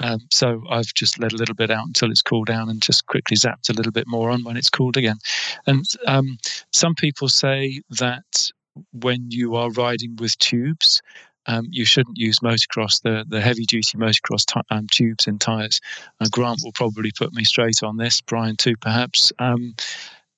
[0.00, 3.06] Um, so I've just let a little bit out until it's cooled down and just
[3.06, 5.18] quickly zapped a little bit more on when it's cooled again.
[5.66, 6.38] And um,
[6.72, 8.50] some people say that
[8.92, 11.02] when you are riding with tubes,
[11.46, 15.80] um, you shouldn't use motocross, the, the heavy duty motocross t- um, tubes and tyres.
[16.20, 19.32] Uh, Grant will probably put me straight on this, Brian too, perhaps.
[19.38, 19.74] Um,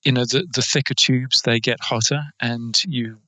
[0.05, 3.19] you know, the, the thicker tubes, they get hotter and you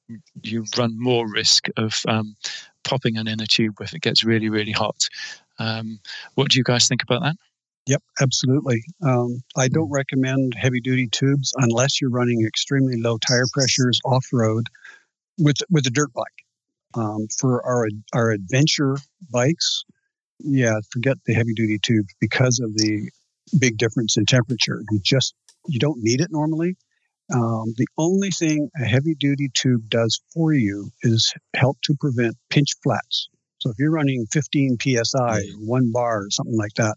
[0.43, 2.37] you run more risk of um,
[2.85, 5.09] popping an inner tube if it gets really, really hot.
[5.59, 6.01] Um,
[6.35, 7.37] what do you guys think about that?
[7.87, 8.85] Yep, absolutely.
[9.05, 14.27] Um, I don't recommend heavy duty tubes unless you're running extremely low tire pressures off
[14.33, 14.69] road
[15.39, 16.25] with with a dirt bike.
[16.95, 18.97] Um, for our our adventure
[19.31, 19.85] bikes,
[20.39, 23.11] yeah, forget the heavy duty tubes because of the
[23.59, 24.83] big difference in temperature.
[24.91, 25.35] You just
[25.67, 26.77] you don't need it normally.
[27.33, 32.37] Um, the only thing a heavy duty tube does for you is help to prevent
[32.51, 33.29] pinch flats.
[33.63, 36.97] So if you're running 15 psi, one bar, or something like that,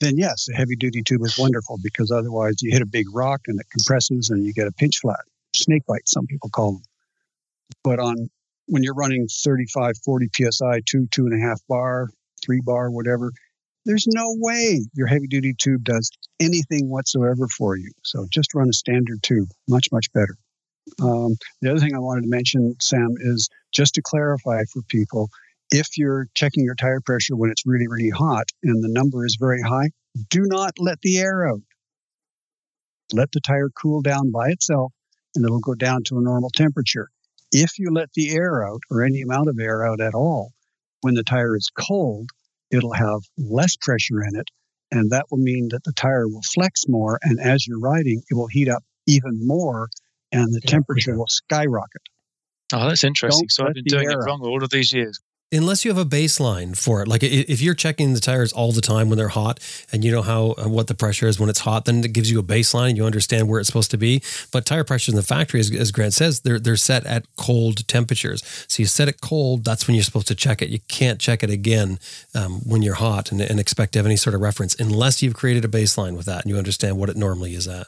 [0.00, 3.42] then yes, a heavy duty tube is wonderful because otherwise you hit a big rock
[3.46, 5.20] and it compresses and you get a pinch flat,
[5.54, 6.82] snake bite, some people call them.
[7.84, 8.30] But on
[8.66, 12.08] when you're running 35, 40 psi, two, two and a half bar,
[12.42, 13.30] three bar, whatever,
[13.84, 16.10] there's no way your heavy duty tube does
[16.40, 17.92] anything whatsoever for you.
[18.04, 20.36] So just run a standard tube, much, much better.
[21.02, 25.28] Um, the other thing I wanted to mention, Sam, is just to clarify for people
[25.70, 29.36] if you're checking your tire pressure when it's really, really hot and the number is
[29.38, 29.90] very high,
[30.30, 31.60] do not let the air out.
[33.12, 34.92] Let the tire cool down by itself
[35.34, 37.08] and it'll go down to a normal temperature.
[37.52, 40.52] If you let the air out or any amount of air out at all
[41.02, 42.30] when the tire is cold,
[42.70, 44.48] it'll have less pressure in it.
[44.90, 47.18] And that will mean that the tire will flex more.
[47.22, 49.88] And as you're riding, it will heat up even more
[50.32, 52.02] and the temperature will skyrocket.
[52.72, 53.42] Oh, that's interesting.
[53.42, 55.20] Don't so I've been doing it wrong all of these years.
[55.52, 57.08] Unless you have a baseline for it.
[57.08, 59.60] Like if you're checking the tires all the time when they're hot
[59.92, 62.30] and you know how uh, what the pressure is when it's hot then it gives
[62.30, 64.22] you a baseline and you understand where it's supposed to be.
[64.52, 67.86] But tire pressures in the factory as, as grant says they're they're set at cold
[67.86, 68.42] temperatures.
[68.68, 70.68] So you set it cold that's when you're supposed to check it.
[70.68, 71.98] You can't check it again
[72.34, 75.34] um, when you're hot and, and expect to have any sort of reference unless you've
[75.34, 77.86] created a baseline with that and you understand what it normally is at.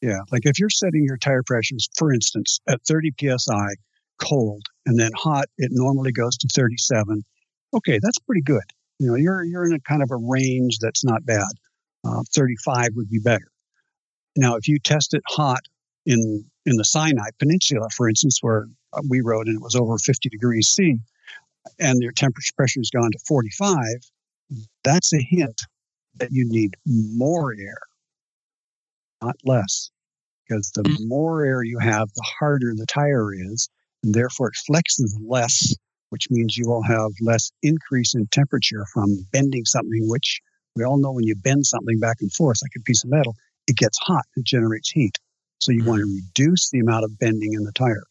[0.00, 0.20] Yeah.
[0.32, 3.74] Like if you're setting your tire pressures, for instance, at 30 psi
[4.20, 7.24] cold and then hot, it normally goes to 37.
[7.74, 8.62] Okay, that's pretty good.
[8.98, 11.48] You know, you're you're in a kind of a range that's not bad.
[12.04, 13.48] Uh, 35 would be better.
[14.36, 15.60] Now, if you test it hot
[16.06, 19.96] in in the Sinai Peninsula, for instance, where uh, we rode and it was over
[19.98, 20.98] 50 degrees C,
[21.78, 23.84] and your temperature pressure has gone to 45,
[24.84, 25.62] that's a hint
[26.16, 27.78] that you need more air,
[29.22, 29.90] not less
[30.48, 31.08] because the Mm.
[31.08, 33.68] more air you have, the harder the tire is,
[34.02, 35.74] and therefore it flexes less,
[36.10, 40.40] which means you will have less increase in temperature from bending something, which
[40.76, 43.34] we all know when you bend something back and forth, like a piece of metal,
[43.66, 45.18] it gets hot, it generates heat.
[45.60, 48.04] So you want to reduce the amount of bending in the tire.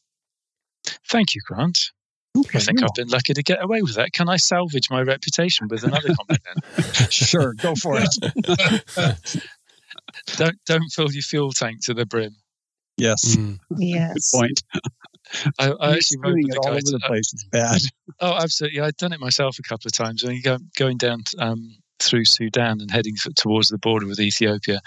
[1.10, 1.92] Thank you, Grant.
[2.38, 4.14] Okay, I think you're I've been lucky to get away with that.
[4.14, 6.42] Can I salvage my reputation with another comment
[6.78, 7.10] welcome.
[7.10, 8.16] sure, go for it.
[10.38, 12.36] don't don't fill your fuel tank to the brim.
[12.98, 13.60] yes, Mm.
[13.78, 14.62] good point.
[15.60, 16.72] I, I actually rode with it the all guy.
[16.72, 17.82] over To, the place is bad.
[18.20, 18.82] oh, absolutely.
[18.82, 20.24] I'd done it myself a couple of times.
[20.24, 24.80] When you go going down um, through Sudan and heading towards the border with Ethiopia,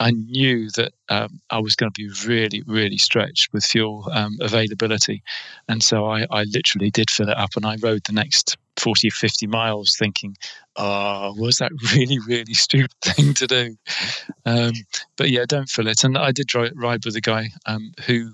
[0.00, 4.36] I knew that um, I was going to be really, really stretched with fuel um,
[4.40, 5.22] availability,
[5.68, 9.08] and so I, I literally did fill it up, and I rode the next 40,
[9.08, 10.36] or 50 miles thinking,
[10.76, 13.76] oh, was that really, really stupid thing to do?
[14.44, 14.72] Um,
[15.16, 16.04] but yeah, don't fill it.
[16.04, 18.32] And I did ride with a guy um, who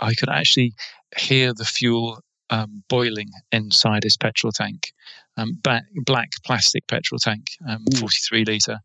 [0.00, 0.74] I could actually
[1.16, 2.20] hear the fuel
[2.50, 4.92] um, boiling inside his petrol tank.
[5.36, 7.98] Um, ba- black plastic petrol tank, um, Mm.
[8.00, 8.78] 43 litre,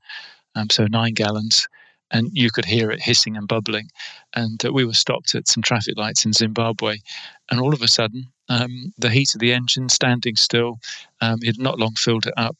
[0.55, 1.67] um, so nine gallons.
[2.13, 3.89] And you could hear it hissing and bubbling.
[4.35, 6.97] And uh, we were stopped at some traffic lights in Zimbabwe.
[7.49, 10.79] And all of a sudden, um, the heat of the engine standing still,
[11.21, 12.57] um, he had not long filled it up.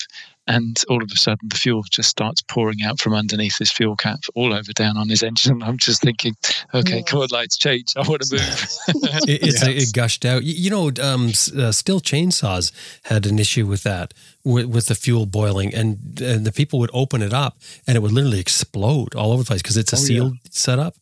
[0.55, 3.95] And all of a sudden, the fuel just starts pouring out from underneath his fuel
[3.95, 5.53] cap all over down on his engine.
[5.53, 6.35] And I'm just thinking,
[6.73, 7.01] okay, Yeah.
[7.03, 7.93] come on, lights change.
[7.95, 8.67] I want to move.
[9.27, 9.83] it, it's Yes.
[9.89, 10.43] it gushed out.
[10.43, 12.71] You, you know, um, uh, Stihl chainsaws
[13.03, 14.13] had an issue with that,
[14.43, 17.57] with, with the fuel boiling, and and the people would open it up,
[17.87, 20.05] and it would literally explode all over the place because it's a Oh, yeah.
[20.05, 20.95] sealed setup.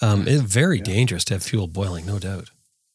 [0.00, 0.84] Um, it's very Yeah.
[0.94, 2.50] dangerous to have fuel boiling, no doubt.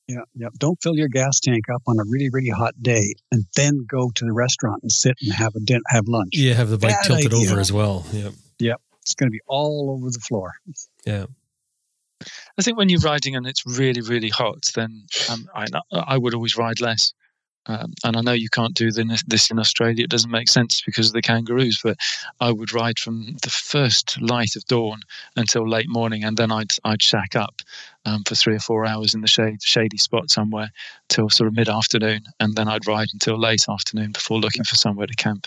[0.08, 0.48] Yeah, yeah.
[0.58, 4.10] Don't fill your gas tank up on a really, really hot day, and then go
[4.16, 6.30] to the restaurant and sit and have a din- have lunch.
[6.34, 7.52] Yeah, have the bike Bad tilted idea.
[7.52, 8.06] over as well.
[8.14, 8.30] Yeah,
[8.60, 8.76] yeah.
[9.02, 10.54] It's going to be all over the floor.
[11.06, 11.26] yeah.
[12.58, 16.34] I think when you're riding and it's really, really hot, then um, I, I would
[16.34, 17.14] always ride less.
[17.68, 20.06] Um, and I know you can't do the, this in Australia.
[20.06, 21.80] It doesn't make sense because of the kangaroos.
[21.84, 21.98] But
[22.40, 25.02] I would ride from the first light of dawn
[25.36, 27.62] until late morning, and then I'd I'd shack up
[28.08, 30.72] um, for three or four hours in the shade, shady spot somewhere
[31.10, 34.76] till sort of mid afternoon, and then I'd ride until late afternoon before looking for
[34.76, 35.46] somewhere to camp.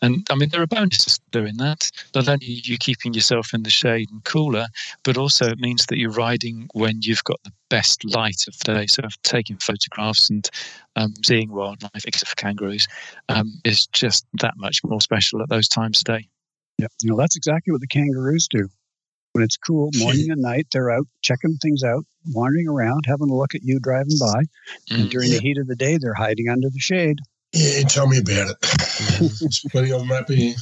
[0.00, 1.90] And I mean, there are bonuses to doing that.
[2.14, 4.66] Not only are you keeping yourself in the shade and cooler,
[5.02, 8.74] but also it means that you're riding when you've got the best light of the
[8.74, 8.86] day.
[8.86, 10.48] So taking photographs and
[10.94, 12.86] um, seeing wildlife, except for kangaroos,
[13.28, 16.28] um, is just that much more special at those times of day.
[16.78, 18.68] Yeah, you know that's exactly what the kangaroos do.
[19.32, 23.34] When it's cool, morning and night, they're out checking things out, wandering around, having a
[23.34, 24.42] look at you driving by.
[24.90, 25.10] And Mm.
[25.10, 27.18] during the heat of the day, they're hiding under the shade.
[27.52, 28.56] Yeah, tell me about it.
[29.40, 30.54] There's plenty of them up here.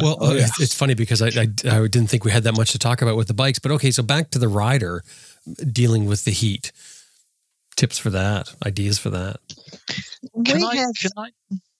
[0.00, 0.44] Well, Oh, uh, yeah.
[0.44, 3.02] it's, it's funny because I, I I didn't think we had that much to talk
[3.02, 3.90] about with the bikes, but okay.
[3.92, 5.02] So back to the rider
[5.72, 6.72] dealing with the heat.
[7.76, 9.36] Tips for that, ideas for that.
[10.44, 11.28] Can we I, have can I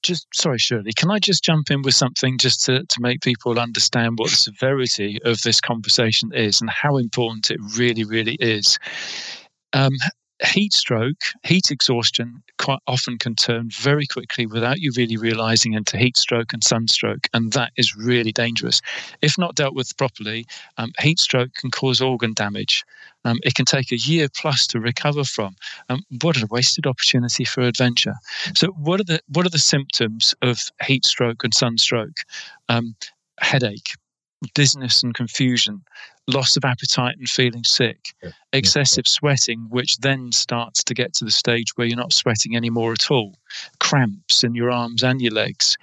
[0.03, 3.59] just, sorry, Shirley, can I just jump in with something just to, to make people
[3.59, 8.79] understand what the severity of this conversation is and how important it really, really is?
[9.73, 9.93] Um,
[10.45, 15.97] heat stroke, heat exhaustion quite often can turn very quickly without you really realizing into
[15.97, 18.81] heat stroke and sunstroke, and that is really dangerous.
[19.23, 20.47] If not dealt with properly,
[20.77, 22.85] um, heat stroke can cause organ damage.
[23.25, 25.57] Um, it can take a year plus to recover from.
[25.89, 28.15] Um, what a wasted opportunity for adventure.
[28.55, 32.17] So, what are the what are the symptoms of heat stroke and sunstroke?
[32.69, 32.95] Um,
[33.41, 33.97] headache,
[34.55, 35.83] dizziness and confusion,
[36.27, 38.31] loss of appetite and feeling sick, Yeah.
[38.53, 42.93] excessive sweating, which then starts to get to the stage where you're not sweating anymore
[42.93, 43.37] at all,
[43.79, 45.77] cramps in your arms and your legs.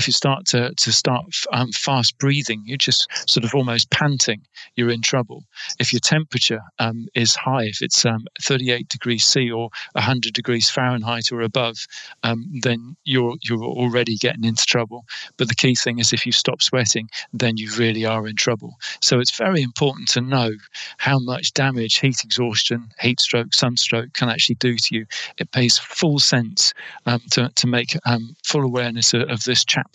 [0.00, 4.40] If you start to, to start um, fast breathing, you're just sort of almost panting,
[4.74, 5.44] you're in trouble.
[5.78, 10.70] If your temperature um, is high, if it's um, 38 degrees C or 100 degrees
[10.70, 11.86] Fahrenheit or above,
[12.22, 15.04] um, then you're, you're already getting into trouble.
[15.36, 18.76] But the key thing is if you stop sweating, then you really are in trouble.
[19.02, 20.52] So it's very important to know
[20.96, 25.04] how much damage heat exhaustion, heat stroke, sunstroke can actually do to you.
[25.36, 26.72] It pays full sense
[27.04, 29.89] um, to, to make um, full awareness of, of this chapter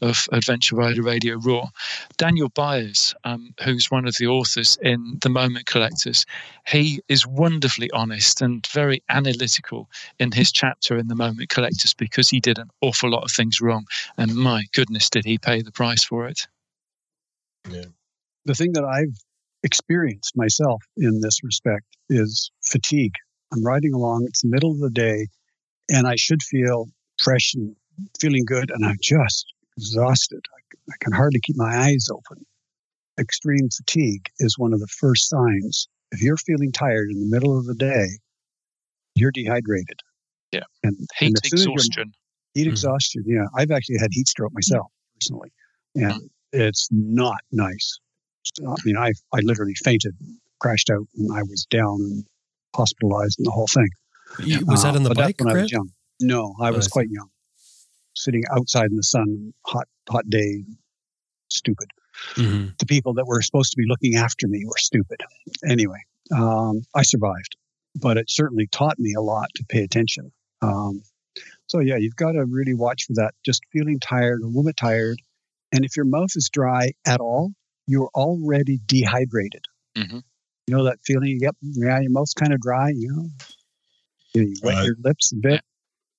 [0.00, 1.68] of Adventure Rider Radio Raw.
[2.16, 6.24] Daniel Byers, um, who's one of the authors in The Moment Collectors,
[6.66, 9.88] he is wonderfully honest and very analytical
[10.18, 13.60] in his chapter in The Moment Collectors because he did an awful lot of things
[13.60, 13.86] wrong.
[14.18, 16.46] And my goodness, did he pay the price for it?
[17.70, 17.86] Yeah.
[18.44, 19.16] the thing that I've
[19.62, 23.14] experienced myself in this respect is fatigue.
[23.52, 25.28] I'm riding along, it's the middle of the day,
[25.90, 26.88] and I should feel
[27.22, 27.74] fresh and
[28.20, 30.40] feeling good, and I'm just exhausted.
[30.56, 32.44] I, I can hardly keep my eyes open.
[33.18, 35.88] Extreme fatigue is one of the first signs.
[36.12, 38.06] If you're feeling tired in the middle of the day,
[39.14, 40.00] you're dehydrated.
[40.52, 40.60] Yeah.
[40.82, 42.12] And, Heat and as soon as you're- exhaustion.
[42.54, 42.70] Heat Mhm.
[42.70, 43.24] exhaustion.
[43.26, 45.50] Yeah, I've actually had heat stroke myself personally,
[45.96, 47.98] and it's not nice.
[48.44, 50.14] So, I mean, I I literally fainted,
[50.60, 52.24] crashed out, and I was down and
[52.76, 53.88] hospitalized and the whole thing.
[54.44, 55.90] You- was that Uh, on the but bike, when I was young?
[56.20, 56.88] No, I was Nice.
[56.88, 57.28] quite young,
[58.16, 60.64] sitting outside in the sun, hot hot day,
[61.50, 61.88] stupid.
[62.36, 62.78] Mhm.
[62.78, 65.20] The people that were supposed to be looking after me were stupid.
[65.68, 65.98] Anyway,
[66.32, 67.56] um, I survived,
[68.00, 70.30] but it certainly taught me a lot to pay attention.
[70.62, 71.02] Um,
[71.66, 73.34] so yeah, you've got to really watch for that.
[73.44, 75.20] Just feeling tired, a little bit tired,
[75.72, 77.52] and if your mouth is dry at all,
[77.86, 79.64] you're already dehydrated.
[79.96, 80.22] Mhm.
[80.66, 81.56] You know that feeling Yep?
[81.62, 82.90] Yeah, your mouth's kind of dry.
[82.90, 83.28] You know,
[84.34, 84.86] you, wet Right.
[84.86, 85.60] your lips a bit.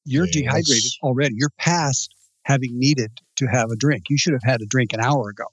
[0.06, 1.36] You're Yeah, dehydrated already.
[1.38, 2.14] You're past
[2.44, 4.06] having needed to have a drink.
[4.10, 5.46] You should have had a drink an hour ago.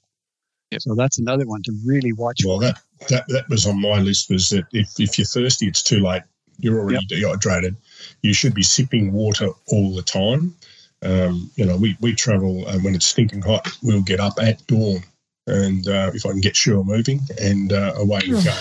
[0.71, 0.81] Yep.
[0.81, 2.65] So that's another one to really watch Well, for.
[2.65, 4.29] that, that that was on my list.
[4.29, 6.23] Was that if, if you're thirsty, it's too late.
[6.59, 7.75] You're already dehydrated.
[8.21, 10.55] You should be sipping water all the time.
[11.01, 13.67] Um, you know, we we travel uh, when it's stinking hot.
[13.81, 15.03] We'll get up at dawn,
[15.47, 18.55] and uh, if I can get Shirl moving, and uh, away we go.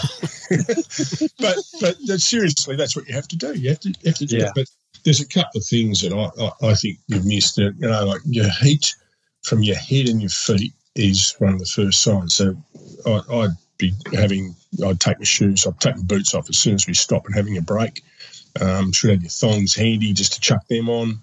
[1.39, 3.55] but but seriously, that's what you have to do.
[3.55, 4.45] You have to you have to do Yeah.
[4.47, 4.53] it.
[4.55, 4.67] But
[5.05, 7.59] there's a couple of things that I, I, I think you've missed.
[7.59, 8.95] You know, like your heat
[9.43, 12.35] from your head and your feet is one of the first signs.
[12.35, 12.57] So
[13.07, 14.55] I, I'd be having,
[14.85, 17.35] I'd take my shoes, I'd take my boots off as soon as we stop and
[17.35, 18.03] having a break.
[18.61, 21.19] Um, should have your thongs handy just to chuck them on,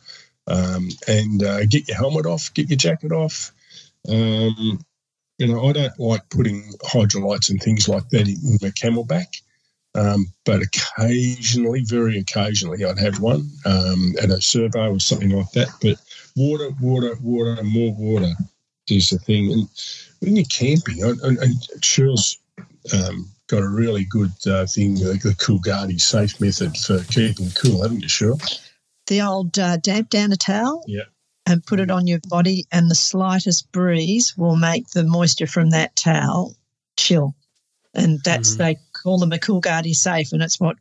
[0.48, 3.52] um, and uh, get your helmet off, get your jacket off.
[4.10, 4.80] Um,
[5.38, 9.42] you know, I don't like putting hydrolytes and things like that in my CamelBak.
[9.96, 15.52] Um, but occasionally, very occasionally, I'd have one um, at a servo or something like
[15.54, 15.70] that.
[15.82, 15.98] But
[16.36, 18.34] water, water, water, more water
[18.90, 19.52] is the thing.
[19.52, 19.68] And
[20.20, 21.54] when you're camping, and, and, and
[21.84, 22.38] Shirl's
[22.94, 27.82] um, got a really good uh, thing, the, the Coolgardie safe method for keeping cool,
[27.82, 28.40] haven't you, Shirl?
[29.08, 30.84] The old uh, damp down a towel.
[30.88, 31.04] Yeah.
[31.48, 35.72] And put it on your body, and the slightest breeze will make the moisture from
[35.72, 36.56] that towel
[36.96, 37.34] chill.
[37.96, 38.58] And that's Mhm.
[38.58, 40.78] they call them a Coolgardie safe, and it's what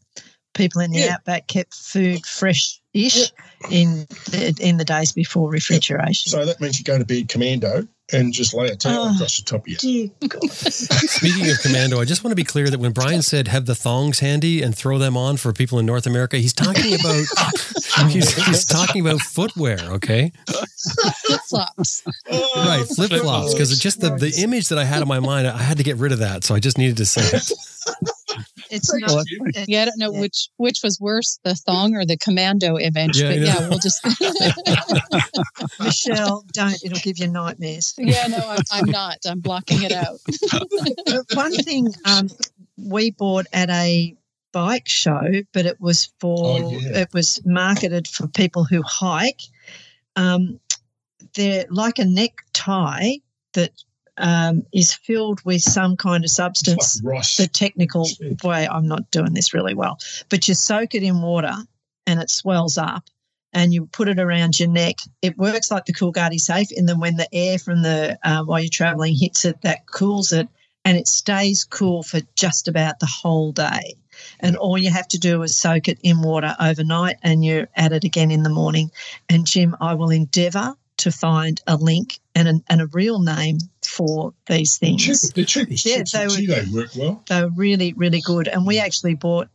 [0.55, 1.15] people in the Yeah.
[1.15, 3.33] outback kept food fresh-ish
[3.71, 6.31] in the, in the days before refrigeration.
[6.31, 9.15] So that means you go to bed commando and just lay a towel Oh.
[9.15, 10.11] across the top of you.
[10.51, 13.75] Speaking of commando, I just want to be clear that when Brian said have the
[13.75, 17.25] thongs handy and throw them on for people in North America, he's talking about
[18.11, 20.33] he's, he's talking about footwear, okay?
[20.47, 22.03] Flip flops.
[22.31, 23.53] Right, flip flops.
[23.53, 25.83] Because it's just the, the image that I had in my mind, I had to
[25.83, 27.53] get rid of that, so I just needed to say it.
[28.71, 29.25] It's not.
[29.31, 29.41] you.
[29.55, 30.21] it- Yeah, I don't know Yeah.
[30.21, 33.21] which which was worse, the thong or the commando image.
[33.21, 34.05] Yeah, but yeah, we'll just.
[35.81, 36.83] Michelle, don't.
[36.85, 37.95] It'll give you nightmares.
[37.99, 39.17] yeah, no, I'm, I'm not.
[39.27, 40.19] I'm blocking it out.
[41.35, 42.29] One thing um,
[42.77, 44.15] we bought at a
[44.53, 45.23] bike show,
[45.53, 46.99] but it was for Oh, yeah.
[47.03, 49.41] it was marketed for people who hike.
[50.17, 50.61] Um,
[51.35, 53.15] they're like a necktie
[53.55, 53.71] that
[54.19, 57.03] um, is filled with some kind of substance.
[57.03, 58.43] like The technical Shit.
[58.45, 61.55] way, I'm not doing this really well, but you soak it in water
[62.07, 63.05] and it swells up.
[63.55, 64.97] And you put it around your neck.
[65.23, 68.61] It works like the Coolgardie safe, and then when the air from the uh, while
[68.61, 70.49] you're traveling hits it, that cools it,
[70.85, 73.95] and it stays cool for just about the whole day.
[74.41, 77.93] And all you have to do is soak it in water overnight, and you're at
[77.93, 78.91] it again in the morning.
[79.31, 83.59] And Jim, I will endeavour to find a link and, an, and a real name
[83.85, 85.05] for these things.
[85.05, 87.25] Cheap, the cheapest Yeah, they were- G'day work well.
[87.29, 88.49] They were really, really good.
[88.49, 89.49] And we actually bought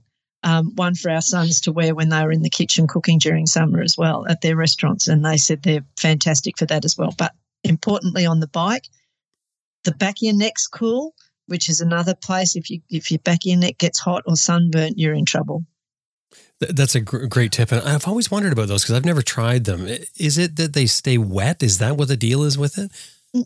[0.44, 3.46] um, one for our sons to wear when they were in the kitchen cooking during
[3.46, 5.08] summer as well at their restaurants.
[5.08, 7.14] And they said they're fantastic for that as well.
[7.18, 7.34] But
[7.64, 8.88] importantly, on the bike,
[9.86, 11.14] the back of your neck's cool,
[11.48, 12.56] which is another place.
[12.56, 15.66] If you if your back of your neck gets hot or sunburnt, you're in trouble.
[16.60, 17.72] Th- That's a gr- great tip.
[17.72, 19.88] And I've always wondered about those because I've never tried them.
[20.20, 21.62] Is it that they stay wet?
[21.64, 22.92] Is that what the deal is with it?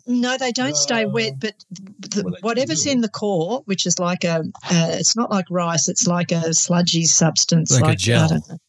[0.06, 2.90] No, they don't stay wet, but the, well, whatever's do.
[2.90, 4.40] in the core, which is like a,
[4.70, 8.28] uh, it's not like rice, it's like a sludgy substance, Like a I gel.
[8.28, 8.60] don't.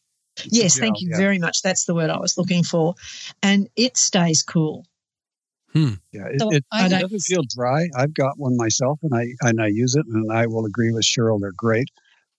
[0.46, 1.18] Yes, gel, thank you yeah.
[1.18, 1.60] very much.
[1.60, 2.94] That's the word I was looking for,
[3.42, 4.86] and it stays cool.
[5.74, 5.90] Hmm.
[6.10, 7.90] Yeah, it, So it, I it don't- doesn't feel dry.
[7.94, 11.04] I've got one myself, and I and I use it, and I will agree with
[11.04, 11.38] Cheryl.
[11.38, 11.88] They're great.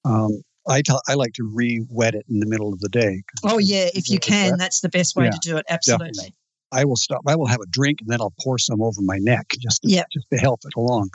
[0.05, 3.23] Um, I tell I like to re-wet it in the middle of the day.
[3.43, 4.59] Oh yeah, if you can, wet.
[4.59, 5.65] that's the best way Yeah, to do it.
[5.69, 6.07] Absolutely.
[6.07, 6.35] definitely.
[6.71, 7.21] I will stop.
[7.27, 9.89] I will have a drink, and then I'll pour some over my neck just to,
[9.89, 10.07] Yep.
[10.13, 11.09] just to help it along.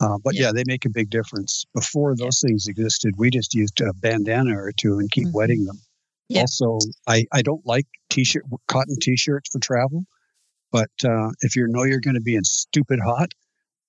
[0.00, 0.46] Uh, but Yeah.
[0.46, 1.64] yeah, they make a big difference.
[1.74, 5.34] Before those things existed, we just used a bandana or two and keep Mhm.
[5.34, 5.80] wetting them.
[6.34, 10.04] Also, I, I don't like t-shirt cotton t-shirts for travel,
[10.72, 13.30] but uh, if you know you're going to be in stupid hot,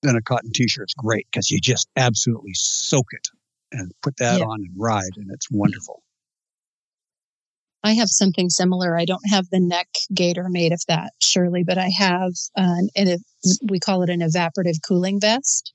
[0.04, 3.28] then a cotton t-shirt's great because you just absolutely soak it
[3.72, 4.45] and put that Yeah.
[4.45, 6.03] on and ride, and it's wonderful.
[7.84, 8.98] I have something similar.
[8.98, 13.18] I don't have the neck gaiter made of that, Shirley, but I have an, an
[13.69, 15.73] we call it an evaporative cooling vest.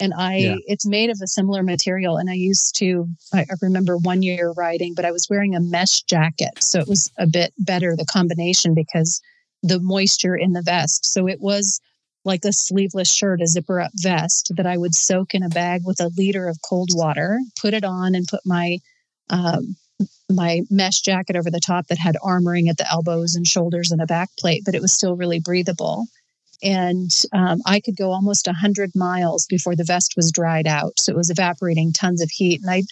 [0.00, 0.56] And I, Yeah.
[0.66, 2.16] it's made of a similar material.
[2.16, 5.60] And I used to, I, I remember one year riding, but I was wearing a
[5.60, 6.50] mesh jacket.
[6.58, 9.20] So it was a bit better, the combination, because
[9.62, 11.06] the moisture in the vest.
[11.06, 11.80] So it was
[12.24, 15.82] like a sleeveless shirt, a zipper up vest that I would soak in a bag
[15.84, 18.78] with a liter of cold water, put it on, and put my
[19.30, 19.76] um,
[20.30, 24.00] my mesh jacket over the top that had armoring at the elbows and shoulders and
[24.00, 26.06] a back plate, but it was still really breathable.
[26.62, 30.92] And um, I could go almost 100 miles before the vest was dried out.
[30.98, 32.60] So it was evaporating tons of heat.
[32.62, 32.82] And I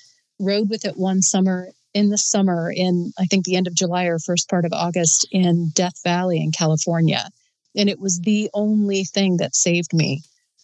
[0.40, 4.04] rode with it one summer in the summer in, I think, the end of July
[4.04, 7.28] or first part of August in Death Valley in California.
[7.76, 10.22] And it was the only thing that saved me.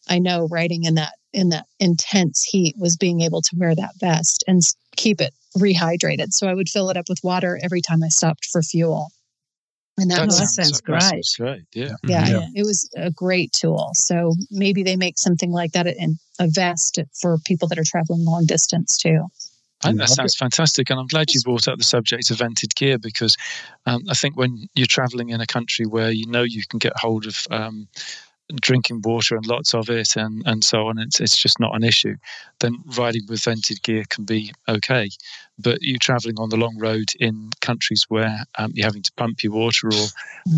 [0.08, 3.92] I know riding in that in that intense heat was being able to wear that
[4.00, 4.62] vest and
[4.96, 6.32] keep it rehydrated.
[6.32, 9.08] So I would fill it up with water every time I stopped for fuel.
[9.98, 11.02] And that That was, sounds that great.
[11.02, 11.62] sounds great.
[11.74, 11.92] Yeah.
[12.06, 12.46] yeah, Yeah.
[12.54, 13.90] it was a great tool.
[13.94, 18.24] So maybe they make something like that in a vest for people that are traveling
[18.24, 19.26] long distance too.
[19.86, 22.74] I think that sounds fantastic, and I'm glad you brought up the subject of vented
[22.74, 23.36] gear because
[23.86, 26.92] um, I think when you're traveling in a country where you know you can get
[26.96, 27.88] hold of um,
[28.54, 31.84] drinking water and lots of it, and, and so on, it's it's just not an
[31.84, 32.16] issue.
[32.60, 35.08] Then riding with vented gear can be okay,
[35.58, 39.42] but you're traveling on the long road in countries where um, you're having to pump
[39.42, 40.06] your water or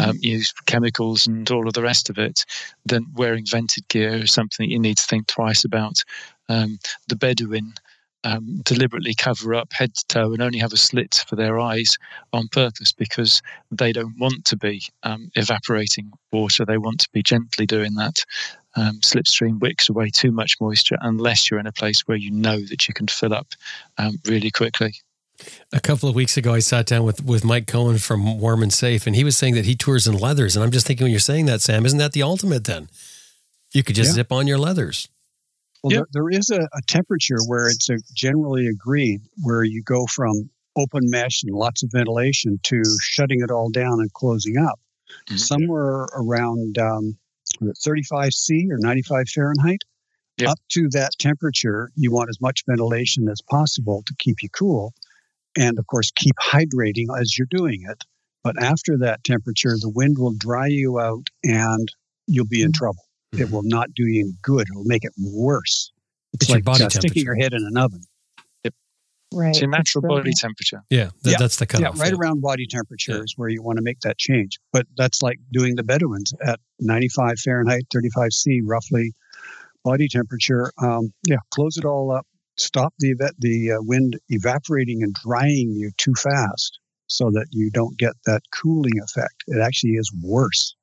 [0.02, 2.44] um, use chemicals and all of the rest of it,
[2.84, 6.02] then wearing vented gear is something you need to think twice about.
[6.48, 6.78] Um,
[7.08, 7.74] the Bedouin
[8.24, 11.96] um, deliberately cover up head to toe and only have a slit for their eyes
[12.32, 16.64] on purpose because they don't want to be um, evaporating water.
[16.64, 18.24] They want to be gently doing that.
[18.76, 22.60] Um, slipstream wicks away too much moisture unless you're in a place where you know
[22.60, 23.48] that you can fill up
[23.96, 24.94] um, really quickly.
[25.72, 28.72] A couple of weeks ago, I sat down with, with Mike Cohen from Warm and
[28.72, 30.56] Safe, and he was saying that he tours in leathers.
[30.56, 32.88] And I'm just thinking, when you're saying that, Sam, isn't that the ultimate then?
[33.72, 34.14] You could just Yeah.
[34.14, 35.08] zip on your leathers.
[35.82, 36.06] Well, Yep.
[36.12, 40.50] there, there is a, a temperature where it's a generally agreed where you go from
[40.76, 44.78] open mesh and lots of ventilation to shutting it all down and closing up.
[45.30, 45.38] Mhm.
[45.38, 47.16] Somewhere around um,
[47.82, 49.82] 35 C or 95 Fahrenheit.
[50.38, 50.50] Yep.
[50.50, 54.94] Up to that temperature, you want as much ventilation as possible to keep you cool.
[55.56, 58.04] And of course, keep hydrating as you're doing it.
[58.44, 61.92] But after that temperature, the wind will dry you out and
[62.28, 63.02] you'll be in trouble.
[63.32, 64.66] It will not do you any good.
[64.70, 65.92] It'll make it worse.
[66.32, 68.02] It's, It's your like body uh, sticking your head in an oven.
[69.30, 69.50] Right.
[69.50, 70.82] It's your natural body temperature.
[70.88, 71.36] Yeah, th- Yeah.
[71.38, 72.00] that's the Yeah, cutoff.
[72.00, 73.22] right around body temperature Yeah.
[73.24, 74.58] is where you want to make that change.
[74.72, 79.12] But that's like doing the Bedouins at 95 Fahrenheit, 35 C, roughly
[79.84, 80.72] body temperature.
[80.82, 82.26] Um, yeah, close it all up.
[82.56, 86.78] Stop the eva- the uh, wind evaporating and drying you too fast,
[87.08, 89.44] so that you don't get that cooling effect.
[89.46, 90.74] It actually is worse.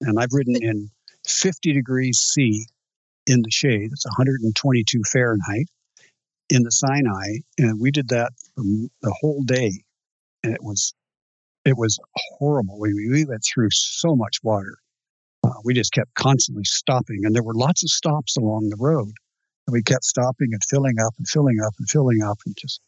[0.00, 0.90] And I've ridden in
[1.30, 2.66] 50 degrees C
[3.26, 3.90] in the shade.
[3.92, 5.68] It's 122 Fahrenheit
[6.48, 9.72] in the Sinai, and we did that the whole day,
[10.42, 10.92] and it was
[11.64, 11.98] it was
[12.38, 12.78] horrible.
[12.78, 14.76] We we went through so much water.
[15.44, 19.12] Uh, we just kept constantly stopping, and there were lots of stops along the road.
[19.66, 22.80] And we kept stopping and filling up and filling up and filling up and just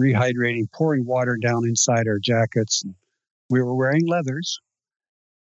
[0.00, 2.82] rehydrating, pouring water down inside our jackets.
[2.82, 2.94] And
[3.50, 4.58] we were wearing leathers,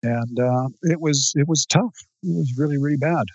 [0.04, 2.09] and uh, it was it was tough.
[2.24, 3.26] It was really really bad.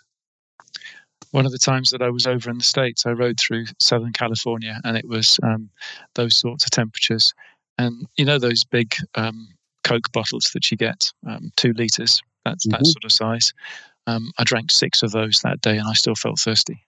[1.30, 4.12] One of the times that I was over in the States, I rode through Southern
[4.12, 5.68] California and it was um,
[6.14, 7.34] those sorts of temperatures.
[7.76, 9.48] And you know, those big um,
[9.82, 12.70] Coke bottles that you get, um, two litres, that's Mhm.
[12.72, 13.52] that sort of size.
[14.06, 16.84] Um, I drank six of those that day and I still felt thirsty.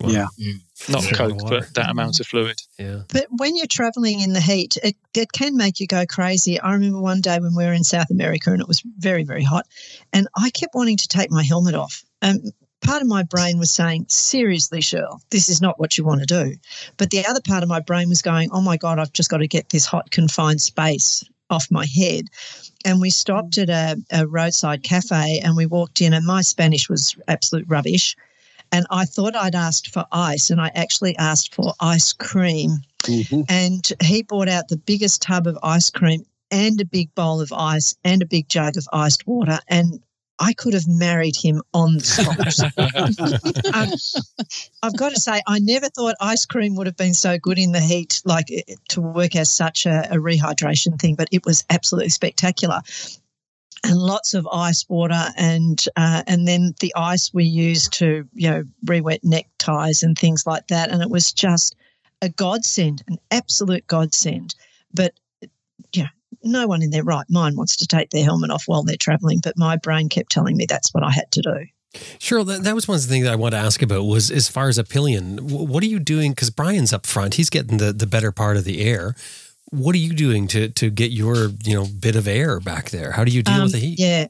[0.00, 0.10] Wow.
[0.10, 0.26] Yeah.
[0.40, 0.60] Mm.
[0.88, 2.60] Not Coke, but that amount of fluid.
[2.78, 3.02] Yeah.
[3.12, 6.60] But when you're traveling in the heat, it, it can make you go crazy.
[6.60, 9.42] I remember one day when we were in South America and it was very, very
[9.42, 9.66] hot,
[10.12, 12.04] and I kept wanting to take my helmet off.
[12.22, 16.20] And part of my brain was saying, seriously, Shirl, this is not what you want
[16.20, 16.56] to do.
[16.96, 19.38] But the other part of my brain was going, oh my God, I've just got
[19.38, 22.26] to get this hot, confined space off my head.
[22.84, 26.88] And we stopped at a, a roadside cafe and we walked in, and my Spanish
[26.88, 28.16] was absolute rubbish.
[28.72, 33.44] And I thought I'd asked for ice, and I actually asked for ice cream Mhm.
[33.48, 37.52] and he brought out the biggest tub of ice cream and a big bowl of
[37.52, 40.00] ice and a big jug of iced water and
[40.40, 43.74] I could have married him on the spot.
[43.74, 43.90] um,
[44.84, 47.72] I've got to say, I never thought ice cream would have been so good in
[47.72, 51.64] the heat, like eh, to work as such a, a rehydration thing, but it was
[51.70, 52.82] absolutely spectacular.
[53.84, 58.50] And lots of ice water, and uh, and then the ice we used to, you
[58.50, 60.90] know, re-wet neckties and things like that.
[60.90, 61.76] And it was just
[62.20, 64.56] a godsend, an absolute godsend.
[64.92, 65.14] But
[65.92, 66.08] yeah,
[66.42, 69.40] no one in their right mind wants to take their helmet off while they're traveling.
[69.42, 71.66] But my brain kept telling me that's what I had to do.
[72.18, 74.30] Sure, that, that was one of the things that I wanted to ask about was
[74.30, 76.32] as far as a pillion, what are you doing?
[76.32, 79.14] Because Brian's up front, he's getting the, the better part of the air.
[79.70, 83.12] What are you doing to to get your you know bit of air back there?
[83.12, 83.98] How do you deal Um, with the heat?
[83.98, 84.26] Yeah.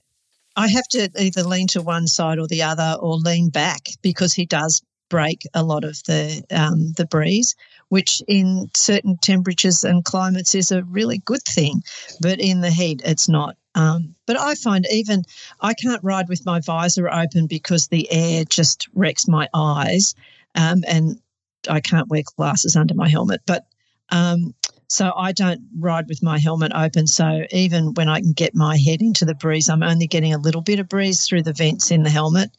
[0.57, 4.33] I have to either lean to one side or the other or lean back because
[4.35, 7.55] he does break a lot of the um, the breeze,
[7.89, 11.83] which in certain temperatures and climates is a really good thing,
[12.21, 13.57] but in the heat it's not.
[13.77, 15.23] Um, but I find even
[15.61, 20.15] I can't ride with my visor open because the air just wrecks my eyes,
[20.57, 21.21] um, and
[21.71, 23.43] I can't wear glasses under my helmet.
[23.47, 23.67] But
[24.11, 24.55] um,
[24.89, 27.07] so I don't ride with my helmet open.
[27.07, 30.39] So even when I can get my head into the breeze, I'm only getting a
[30.39, 32.51] little bit of breeze through the vents in the helmet.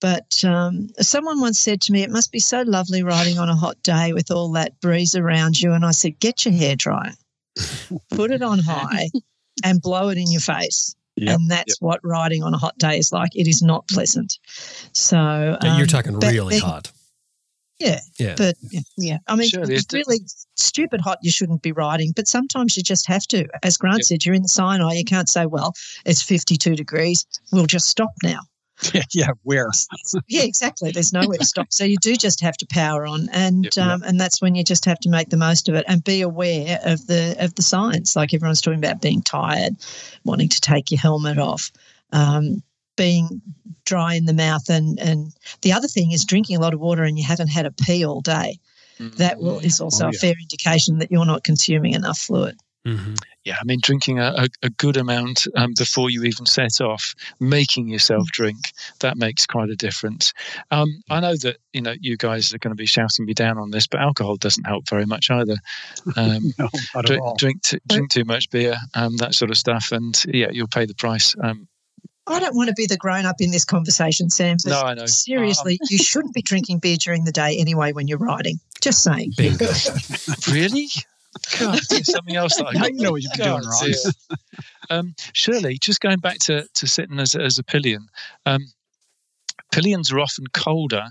[0.00, 3.54] But um, someone once said to me, "It must be so lovely riding on a
[3.54, 7.12] hot day with all that breeze around you." And I said, "Get your hair dryer,
[8.10, 9.10] put it on high,
[9.62, 12.96] and blow it in your face." Yep, and that's what riding on a hot day
[12.98, 13.36] is like.
[13.36, 14.38] It is not pleasant.
[14.94, 16.92] So Yeah, You're um, talking really then- hot.
[17.80, 18.34] Yeah, Yeah.
[18.36, 18.54] but
[18.98, 20.20] yeah, I mean, Surely it's it- really
[20.56, 21.18] stupid hot.
[21.22, 23.46] You shouldn't be riding, but sometimes you just have to.
[23.62, 24.04] As Grant Yep.
[24.06, 24.92] said, you're in the Sinai.
[24.94, 25.72] You can't say, "Well,
[26.04, 27.26] it's 52 degrees.
[27.52, 28.40] We'll just stop now."
[28.94, 29.68] yeah, yeah, where?
[30.28, 30.90] yeah, exactly.
[30.90, 31.66] There's nowhere to stop.
[31.70, 33.86] So you do just have to power on, and Yep.
[33.86, 36.20] um, and that's when you just have to make the most of it and be
[36.22, 38.16] aware of the of the signs.
[38.16, 39.76] Like everyone's talking about being tired,
[40.24, 41.70] wanting to take your helmet off,
[42.12, 42.62] um,
[43.00, 43.40] being
[43.86, 45.32] dry in the mouth, and and
[45.62, 48.04] the other thing is drinking a lot of water and you haven't had a pee
[48.04, 48.58] all day.
[48.98, 49.16] Mm.
[49.16, 52.56] That will is also Oh, a fair indication that you're not consuming enough fluid.
[52.84, 53.14] hmm
[53.46, 57.14] Yeah, I mean, drinking a, a, a good amount um, before you even set off,
[57.40, 60.34] making yourself drink, that makes quite a difference.
[60.70, 63.56] Um, I know that you know you guys are going to be shouting me down
[63.56, 65.56] on this, but alcohol doesn't help very much either.
[66.16, 66.68] Um, No,
[67.02, 70.68] drink, drink, t- drink too much beer, um, that sort of stuff, and yeah, you'll
[70.68, 71.34] pay the price.
[72.26, 74.56] Um, I don't want to be the grown up in this conversation, Sam.
[74.62, 75.06] But no, I know.
[75.06, 78.60] seriously, you shouldn't be drinking beer during the day anyway when you're riding.
[78.80, 79.32] Just saying.
[79.36, 79.66] Bingo.
[79.66, 79.98] Um,
[80.50, 80.88] really?
[81.58, 83.66] God, there's something else that I Now got you know what you've been doing God,
[83.66, 83.84] wrong.
[83.84, 84.38] dear.
[84.90, 88.08] um, Shirley, just going back to, to sitting as, as a pillion,
[88.46, 88.66] um,
[89.72, 91.06] pillions are often colder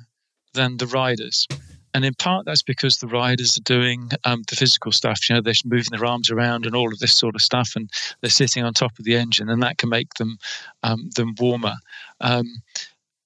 [0.54, 1.48] than the riders.
[1.94, 5.28] And in part, that's because the riders are doing um, the physical stuff.
[5.28, 7.90] You know, they're moving their arms around and all of this sort of stuff, and
[8.22, 10.38] they're sitting on top of the engine, and that can make them
[10.84, 11.76] um, them warmer.
[12.22, 12.62] Um,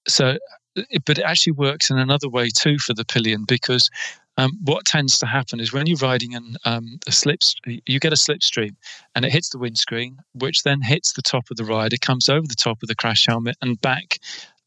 [0.07, 0.37] so,
[0.75, 3.89] it, but it actually works in another way too for the pillion because
[4.37, 8.13] um, what tends to happen is when you're riding in um, a slip, you get
[8.13, 8.75] a slipstream,
[9.15, 12.47] and it hits the windscreen, which then hits the top of the rider, comes over
[12.47, 14.19] the top of the crash helmet, and back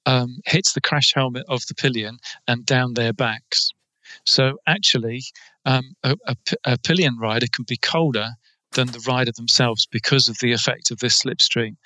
[0.07, 3.73] um, hits the crash helmet of the pillion and down their backs.
[4.27, 5.23] So actually,
[5.65, 8.31] um, a, a a pillion rider can be colder
[8.73, 11.77] than the rider themselves because of the effect of this slipstream.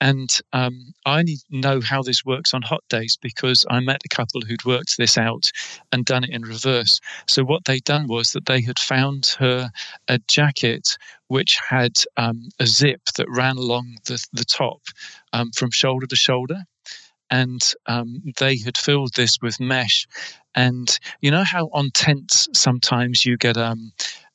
[0.00, 4.14] And um, I only know how this works on hot days because I met a
[4.14, 5.50] couple who'd worked this out
[5.92, 7.00] and done it in reverse.
[7.26, 9.70] So what they'd done was that they had found her
[10.06, 10.96] a jacket
[11.26, 14.80] which had um, a zip that ran along the, the top
[15.32, 16.62] um, from shoulder to shoulder.
[17.30, 20.06] And um, they had filled this with mesh.
[20.58, 23.92] And you know how on tents sometimes you get um,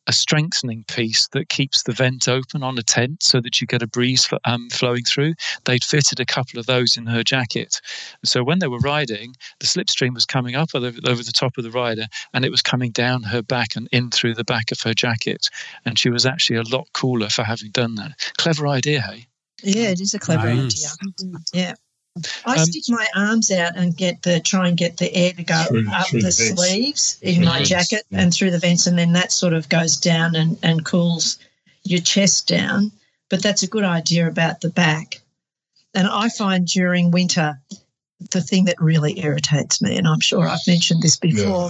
[0.07, 3.81] a strengthening piece that keeps the vent open on a tent so that you get
[3.81, 5.33] a breeze um, flowing through.
[5.65, 7.81] They'd fitted a couple of those in her jacket.
[8.23, 11.65] So when they were riding, the slipstream was coming up over, over the top of
[11.65, 14.79] the rider and it was coming down her back and in through the back of
[14.79, 15.49] her jacket.
[15.83, 18.13] And she was actually a lot cooler for having done that.
[18.37, 19.27] Clever idea, hey?
[19.61, 20.97] Yeah, it is a clever Nice.
[21.13, 21.35] idea.
[21.53, 21.73] Yeah.
[22.45, 25.44] I Um, stick my arms out and get the try and get the air to
[25.44, 28.22] go Through- up through the, the sleeves in Through my vents, jacket yeah.
[28.22, 31.40] and through the vents, and then that sort of goes down and, and cools
[31.84, 32.91] your chest down.
[33.30, 35.22] But that's a good idea about the back.
[35.95, 37.60] And I find during winter,
[38.31, 41.69] the thing that really irritates me, and I'm sure I've mentioned this before,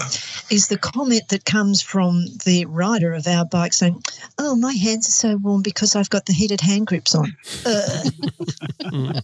[0.50, 4.02] is the comment that comes from the rider of our bike saying,
[4.38, 7.36] Oh, my hands are so warm because I've got the heated hand grips on.
[7.66, 8.10] Uh,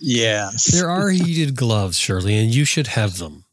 [0.00, 0.66] Yes.
[0.72, 3.44] There are heated gloves, Shirley, and you should have them.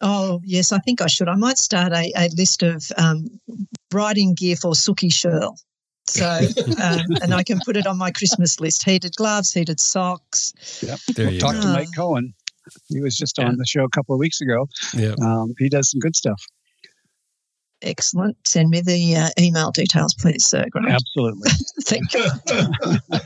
[0.00, 1.28] Oh, yes, I think I should.
[1.28, 3.28] I might start a, a list of um,
[3.92, 5.56] riding gear for Suki Shirl.
[6.06, 6.26] So,
[6.82, 10.52] um, and I can put it on my Christmas list heated gloves, heated socks.
[11.14, 11.60] There you Talk go.
[11.60, 11.68] to.
[11.68, 12.34] Mike Cohen.
[12.88, 13.46] He was just Yeah.
[13.46, 14.68] on the show a couple of weeks ago.
[14.94, 15.14] Yeah.
[15.22, 16.42] Um, he does some good stuff.
[17.82, 18.36] Excellent.
[18.46, 20.66] Send me the uh, email details, please, sir.
[20.70, 20.88] Grant.
[20.90, 21.50] Absolutely.
[21.82, 22.24] Thank you.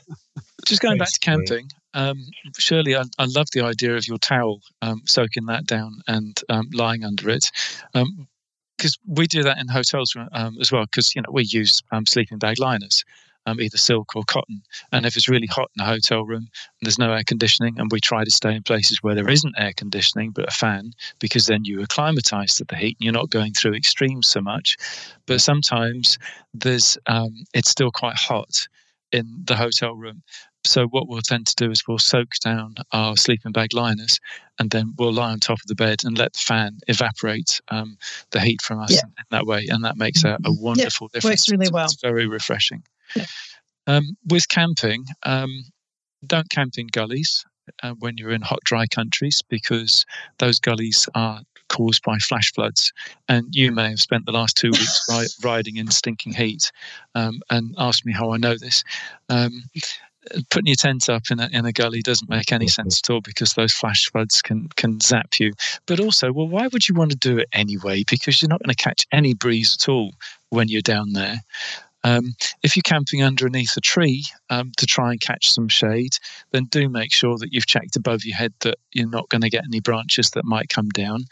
[0.67, 2.27] Just going back to Thanks, camping, um,
[2.59, 6.69] Shirley, I, I love the idea of your towel, um, soaking that down and um,
[6.73, 7.51] lying under it.
[7.93, 12.05] Because we do that in hotels um, as well, because you know we use um,
[12.05, 13.05] sleeping bag liners,
[13.47, 14.63] um, either silk or cotton.
[14.93, 17.91] And if it's really hot in a hotel room and there's no air conditioning, and
[17.91, 21.47] we try to stay in places where there isn't air conditioning but a fan, because
[21.47, 24.77] then you acclimatise to the heat and you're not going through extremes so much.
[25.27, 26.19] But sometimes
[26.53, 28.67] there's um, it's still quite hot
[29.13, 30.23] in the hotel room.
[30.65, 34.19] So what we'll tend to do is we'll soak down our sleeping bag liners,
[34.59, 37.97] and then we'll lie on top of the bed and let the fan evaporate um,
[38.33, 39.03] the heat from us Yeah.
[39.05, 41.43] in that way, and that makes a, a wonderful difference.
[41.43, 41.85] Works really well.
[41.85, 42.83] It's very refreshing.
[43.87, 45.65] Um, with camping, um,
[46.27, 47.45] don't camp in gullies
[47.83, 50.05] uh, when you're in hot, dry countries because
[50.39, 52.93] those gullies are caused by flash floods.
[53.29, 56.71] And you may have spent the last two weeks ri- riding in stinking heat
[57.15, 58.83] um, and asked me how I know this.
[59.29, 59.63] Um,
[60.51, 63.21] putting your tent up in a, in a gully doesn't make any sense at all
[63.21, 65.53] because those flash floods can can zap you.
[65.87, 68.05] But also, well, why would you want to do it anyway?
[68.09, 70.13] Because you're not going to catch any breeze at all
[70.51, 71.41] when you're down there.
[72.07, 76.17] Um, if you're camping underneath a tree um, to try and catch some shade,
[76.53, 79.51] then do make sure that you've checked above your head that you're not going to
[79.51, 81.25] get any branches that might come down.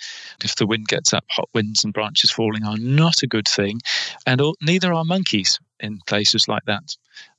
[0.43, 3.83] If the wind gets up, hot winds and branches falling are not a good thing.
[4.27, 6.97] And all, neither are monkeys in places like that.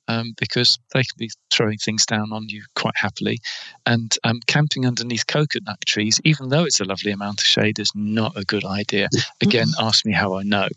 [0.07, 3.39] Um, because they can be throwing things down on you quite happily.
[3.87, 7.91] And um, camping underneath coconut trees, even though it's a lovely amount of shade, is
[7.95, 9.09] not a good idea.
[9.41, 10.67] Again, ask me how I know.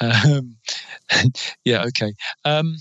[0.00, 0.56] Um,
[1.64, 2.12] yeah, okay.
[2.44, 2.76] Um,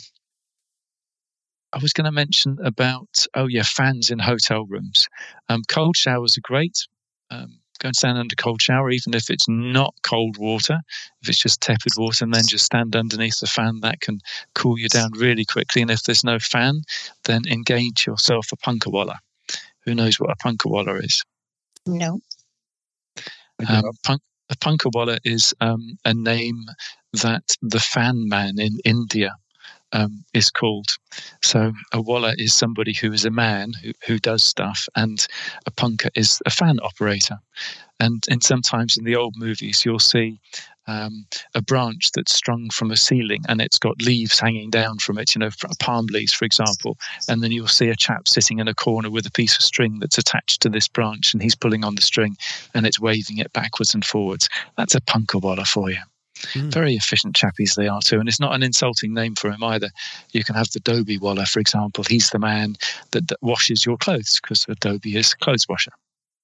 [1.73, 5.07] I was going to mention about, oh, yeah, fans in hotel rooms.
[5.49, 6.87] Um, cold showers are great.
[7.29, 10.79] Um, go and stand under cold shower, even if it's not cold water,
[11.21, 14.19] if it's just tepid water, and then just stand underneath the fan, that can
[14.53, 15.81] cool you down really quickly.
[15.81, 16.81] And if there's no fan,
[17.25, 19.17] then engage yourself a punkawalla.
[19.81, 21.23] Who knows what a punkawalla is?
[21.85, 22.21] No.
[23.59, 26.65] I give Um, punk, a punkawalla is um, a name
[27.13, 29.35] that the fan man in India
[29.91, 30.97] um, is called.
[31.41, 35.25] So a walla is somebody who is a man who, who does stuff, and
[35.65, 37.37] a punkah is a fan operator.
[37.99, 40.39] And and sometimes in the old movies, you'll see
[40.87, 45.17] um, a branch that's strung from a ceiling, and it's got leaves hanging down from
[45.17, 45.35] it.
[45.35, 46.97] You know, fr- palm leaves, for example.
[47.27, 49.99] And then you'll see a chap sitting in a corner with a piece of string
[49.99, 52.37] that's attached to this branch, and he's pulling on the string,
[52.73, 54.49] and it's waving it backwards and forwards.
[54.77, 55.99] That's a punkawalla for you.
[56.53, 56.69] Hmm.
[56.69, 59.89] Very efficient chappies they are too, and it's not an insulting name for him either.
[60.31, 62.03] You can have the dhobi wallah, for example.
[62.07, 62.75] He's the man
[63.11, 65.91] that, that washes your clothes because Adobe is clothes washer.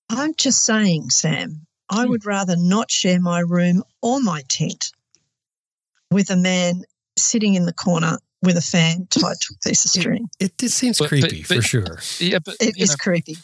[0.10, 4.92] I'm just saying, Sam, I would rather not share my room or my tent
[6.10, 6.84] with a man
[7.18, 10.30] sitting in the corner with a fan tied to a piece of string.
[10.40, 12.00] It, it seems But- but- creepy but- for sure.
[12.20, 13.38] Yeah, but It you is know, creepy.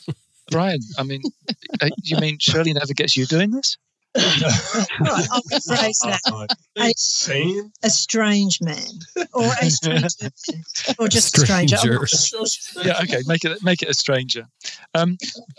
[0.49, 1.21] Brian, I mean,
[1.81, 3.77] uh, you mean Shirley never gets you doing this?
[4.15, 6.55] Right, I'll rephrase that.
[6.75, 7.71] Thanks, Sam.
[7.83, 8.77] A strange man
[9.33, 10.31] or a stranger man,
[10.99, 11.77] or just a stranger.
[12.07, 12.87] Stranger.
[12.87, 14.45] yeah, okay, make it make it a stranger.
[14.93, 15.17] Um,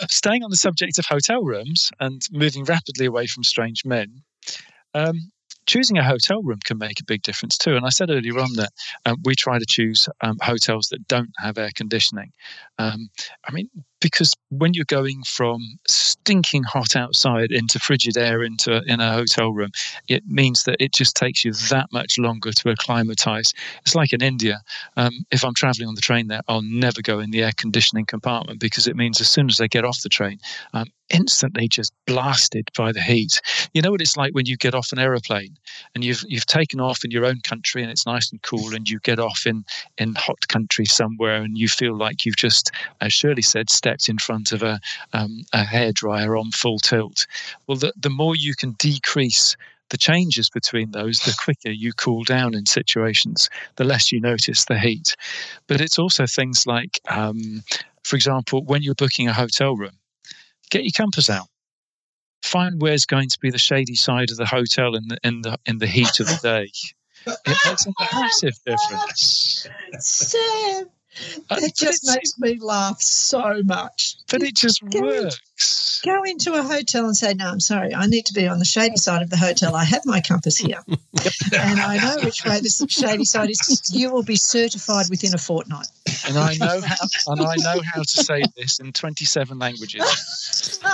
[0.08, 4.22] staying on the subject of hotel rooms and moving rapidly away from strange men,
[4.94, 5.30] um,
[5.66, 7.76] choosing a hotel room can make a big difference too.
[7.76, 8.70] And I said earlier on that
[9.04, 12.32] um, we try to choose um, hotels that don't have air conditioning.
[12.78, 13.10] Um,
[13.46, 13.68] I mean,
[14.00, 15.60] because when you're going from
[16.28, 19.70] stinking hot outside into frigid air into in a hotel room,
[20.08, 23.54] it means that it just takes you that much longer to acclimatize.
[23.80, 24.60] It's like in India.
[24.98, 28.04] Um, if I'm traveling on the train there, I'll never go in the air conditioning
[28.04, 30.38] compartment because it means as soon as I get off the train,
[30.74, 33.40] I'm instantly just blasted by the heat.
[33.72, 35.56] You know what it's like when you get off an aeroplane
[35.94, 38.88] and you've you've taken off in your own country and it's nice and cool, and
[38.88, 39.64] you get off in
[39.98, 42.70] in hot country somewhere and you feel like you've just,
[43.00, 44.80] as Shirley said, stepped in front of a
[45.12, 47.26] um, a hairdryer on full tilt.
[47.66, 49.56] Well, the the more you can decrease
[49.90, 54.66] the changes between those, the quicker you cool down in situations, the less you notice
[54.66, 55.16] the heat.
[55.66, 57.62] But it's also things like, um,
[58.04, 59.96] for example, when you're booking a hotel room,
[60.68, 61.46] get your compass out.
[62.42, 65.58] Find where's going to be the shady side of the hotel in the in the
[65.66, 66.70] in the heat of the day.
[67.26, 69.68] It makes a massive difference.
[69.98, 70.86] Sam,
[71.26, 74.16] it but just makes me laugh so much.
[74.30, 76.00] But it just Go in- works.
[76.04, 78.64] Go into a hotel and say, No, I'm sorry, I need to be on the
[78.64, 79.74] shady side of the hotel.
[79.74, 80.80] I have my compass here.
[80.88, 83.90] and I know which way the shady side is.
[83.92, 85.88] You will be certified within a fortnight.
[86.26, 86.96] And I know how
[87.28, 90.80] and I know how to say this in 27 languages.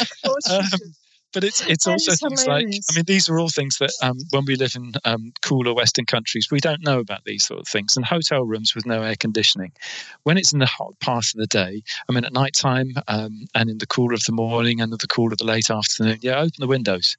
[0.00, 0.94] Of course you Um.
[1.32, 2.66] But it's it's also things like.
[2.66, 6.06] I mean these are all things that um, when we live in um, cooler Western
[6.06, 7.96] countries we don't know about these sort of things.
[7.96, 9.72] And hotel rooms with no air conditioning,
[10.24, 13.46] when it's in the hot part of the day, I mean at night time um,
[13.54, 16.18] and in the cool of the morning and in the cool of the late afternoon,
[16.22, 17.16] yeah, open the windows.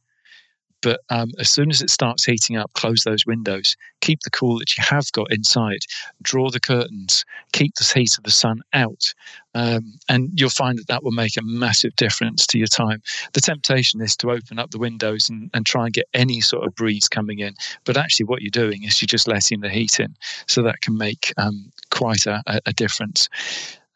[0.82, 3.76] But um, as soon as it starts heating up, close those windows.
[4.02, 5.80] Keep the cool that you have got inside.
[6.22, 7.26] Draw the curtains.
[7.52, 9.14] Keep the heat of the sun out,
[9.56, 13.02] um, and you'll find that that will make a massive difference to your time
[13.34, 16.66] the temptation is to open up the windows and, and try and get any sort
[16.66, 17.54] of breeze coming in.
[17.86, 20.16] But actually, what you're doing is you're just letting the heat in.
[20.48, 23.30] So that can make um, quite a, a, difference.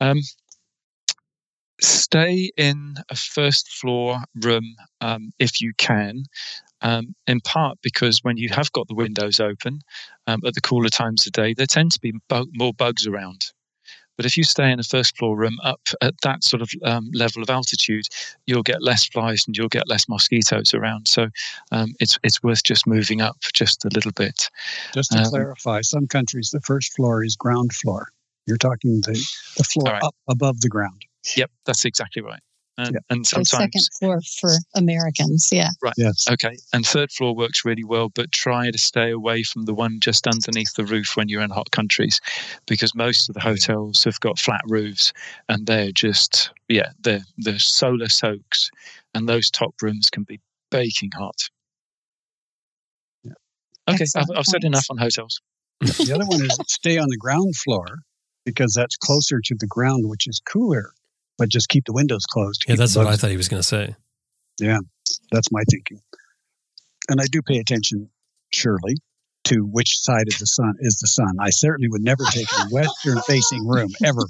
[0.01, 0.21] Um,
[1.81, 6.23] stay in a first floor room um, if you can.
[6.83, 9.79] Um, in part because when you have got the windows open
[10.27, 13.45] um, at the cooler times of day, there tend to be bu- more bugs around.
[14.15, 17.09] But if you stay in a first floor room up at that sort of um,
[17.13, 18.05] level of altitude,
[18.45, 21.07] you'll get less flies and you'll get less mosquitoes around.
[21.07, 21.29] So
[21.71, 24.49] um, it's it's worth just moving up just a little bit.
[24.93, 28.09] Just to Um, clarify, some countries the first floor is ground floor.
[28.45, 29.19] You're talking the,
[29.57, 30.03] the floor right.
[30.03, 31.05] up above the ground.
[31.35, 32.41] Yep, that's exactly right.
[32.77, 32.99] And, Yeah.
[33.11, 35.49] and So sometimes second floor for Americans.
[35.51, 35.69] Yeah.
[35.81, 35.93] Right.
[35.95, 36.27] Yes.
[36.27, 39.99] Okay, and third floor works really well, but try to stay away from the one
[39.99, 42.19] just underneath the roof when you're in hot countries,
[42.65, 45.13] because most of the hotels have got flat roofs,
[45.49, 48.71] and they're just yeah, they're they're solar soaks,
[49.13, 50.39] and those top rooms can be
[50.71, 51.49] baking hot.
[53.23, 53.33] Yeah.
[53.87, 55.39] Okay, I've, I've said enough on hotels.
[55.81, 57.99] The other one is stay on the ground floor
[58.45, 60.91] because that's closer to the ground, which is cooler,
[61.37, 62.63] but just keep the windows closed.
[62.67, 63.95] Yeah, that's what I thought he was going to say.
[64.59, 64.79] Yeah,
[65.31, 65.99] that's my thinking.
[67.09, 68.09] And I do pay attention,
[68.53, 68.95] Shirley,
[69.45, 71.35] to which side of the sun is the sun.
[71.39, 74.21] I certainly would never take a western facing room ever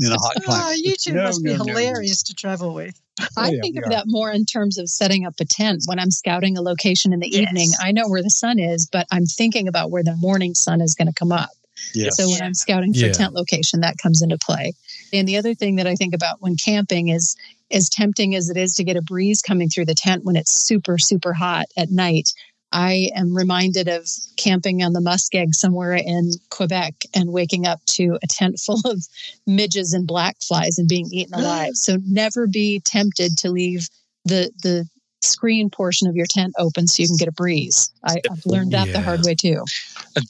[0.00, 0.78] in a hot Oh, climate.
[0.82, 1.72] you two No, must be no, no, no.
[1.72, 2.98] hilarious to travel with.
[3.36, 3.90] I yeah, think of are.
[3.90, 7.20] that more in terms of setting up a tent when I'm scouting a location in
[7.20, 7.42] the Yes.
[7.42, 7.68] evening.
[7.82, 10.94] I know where the sun is, but I'm thinking about where the morning sun is
[10.94, 11.50] going to come up.
[11.94, 12.16] Yes.
[12.16, 13.12] So when I'm scouting for Yeah.
[13.12, 14.72] tent location, that comes into play.
[15.18, 17.36] And the other thing that I think about when camping is
[17.70, 20.52] as tempting as it is to get a breeze coming through the tent when it's
[20.52, 22.32] super, super hot at night.
[22.72, 28.18] I am reminded of camping on the muskeg somewhere in Quebec and waking up to
[28.22, 29.04] a tent full of
[29.46, 31.72] midges and black flies and being eaten alive.
[31.74, 33.88] So never be tempted to leave
[34.24, 34.86] the the
[35.22, 37.92] screen portion of your tent open so you can get a breeze.
[38.04, 39.64] I, I've learned that the hard way too.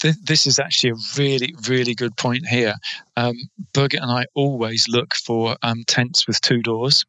[0.01, 2.75] Th- this is actually a really, really good point here.
[3.17, 3.35] Um,
[3.73, 7.05] Birgit and I always look for um, tents with two doors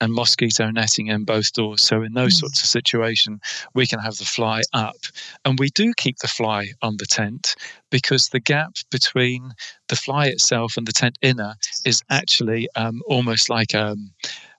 [0.00, 1.82] and mosquito netting in both doors.
[1.82, 2.40] So in those Mm.
[2.40, 3.40] sorts of situation,
[3.74, 4.96] we can have the fly up,
[5.44, 7.54] and we do keep the fly on the tent
[7.90, 9.52] because the gap between
[9.88, 11.54] the fly itself and the tent inner
[11.86, 14.10] is actually um, almost like um,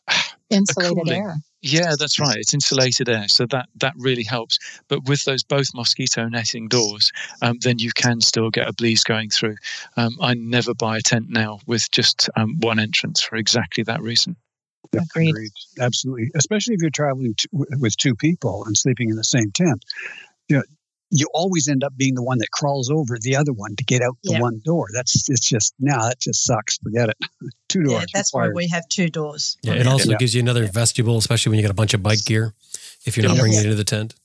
[0.50, 1.22] Insulated cooling.
[1.22, 1.36] air.
[1.62, 2.38] Yeah, that's right.
[2.38, 4.60] It's insulated air, so that that really helps.
[4.88, 7.12] But with those both mosquito netting doors,
[7.42, 9.56] um, then you can still get a breeze going through.
[9.96, 14.02] Um, I never buy a tent now with just um, one entrance for exactly that
[14.02, 14.36] reason.
[14.94, 15.52] Yep, Agreed.
[15.80, 16.32] Absolutely.
[16.36, 19.84] Especially if you're traveling t- w- with two people and sleeping in the same tent.
[20.48, 20.64] You, know,
[21.10, 24.02] you always end up being the one that crawls over the other one to get
[24.02, 24.42] out the Yeah.
[24.42, 24.88] one door.
[24.94, 26.78] That's it's just now that just sucks.
[26.80, 27.18] Forget it.
[27.70, 28.02] two doors.
[28.02, 29.58] Yeah, that's why we have two doors.
[29.64, 30.18] Yeah, it also Yeah.
[30.18, 32.54] gives you another vestibule, especially when you got a bunch of bike gear.
[33.06, 33.42] If you're not Yes.
[33.42, 34.16] bringing it into the tent,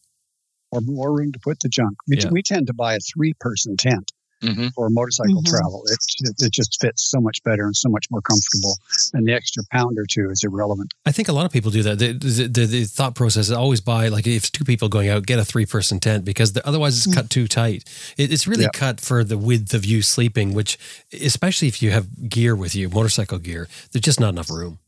[0.72, 1.98] or more room to put the junk.
[2.08, 2.30] We, Yeah.
[2.30, 4.10] we tend to buy a three person tent
[4.42, 5.46] hmm for motorcycle Mhm.
[5.46, 5.82] travel.
[5.86, 5.98] It,
[6.42, 8.76] it just fits so much better and so much more comfortable.
[9.14, 10.92] And the extra pound or two is irrelevant.
[11.06, 11.98] I think a lot of people do that.
[11.98, 15.08] The, the, the, the thought process is always buy, like if it's two people going
[15.08, 17.84] out, get a three person tent because the, otherwise it's cut too tight.
[18.18, 18.72] It, it's really Yep.
[18.74, 20.78] cut for the width of you sleeping, which,
[21.12, 24.78] especially if you have gear with you, motorcycle gear, there's just not enough room.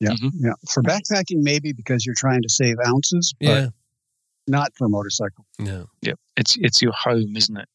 [0.00, 0.10] Yeah.
[0.10, 0.32] Mhm.
[0.38, 0.52] Yeah.
[0.68, 3.68] For backpacking, maybe because you're trying to save ounces, but Yeah.
[4.46, 5.46] not for motorcycle.
[5.58, 5.84] Yeah.
[6.02, 6.18] Yep.
[6.36, 7.68] It's it's your home, isn't it?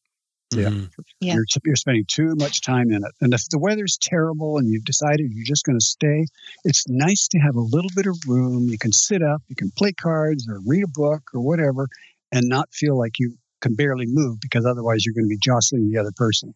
[0.52, 0.68] Yeah.
[0.68, 0.90] Mhm.
[1.20, 1.34] Yeah.
[1.34, 3.12] You're, you're spending too much time in it.
[3.20, 6.26] And if the weather's terrible and you've decided you're just going to stay,
[6.64, 8.68] it's nice to have a little bit of room.
[8.68, 11.88] You can sit up, you can play cards or read a book or whatever,
[12.32, 15.90] and not feel like you can barely move because otherwise you're going to be jostling
[15.90, 16.54] the other person.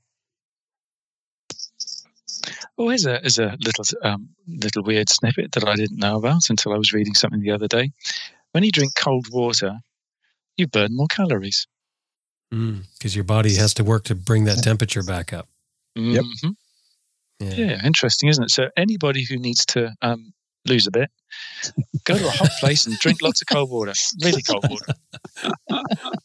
[2.77, 6.51] Oh, here's a, here's a little um, little weird snippet that I didn't know about
[6.51, 7.93] until I was reading something the other day.
[8.53, 9.79] When you drink cold water,
[10.57, 11.67] you burn more calories.
[12.51, 15.49] Because your body has to work to bring that temperature back up.
[15.97, 16.25] Yep.
[16.25, 16.57] Mhm.
[17.41, 17.55] Yeah.
[17.55, 18.51] Yeah, interesting, isn't it?
[18.51, 20.33] So anybody who needs to um,
[20.67, 21.11] lose a bit,
[22.05, 23.93] go to a hot place and drink lots of cold water,
[24.23, 24.87] really cold water.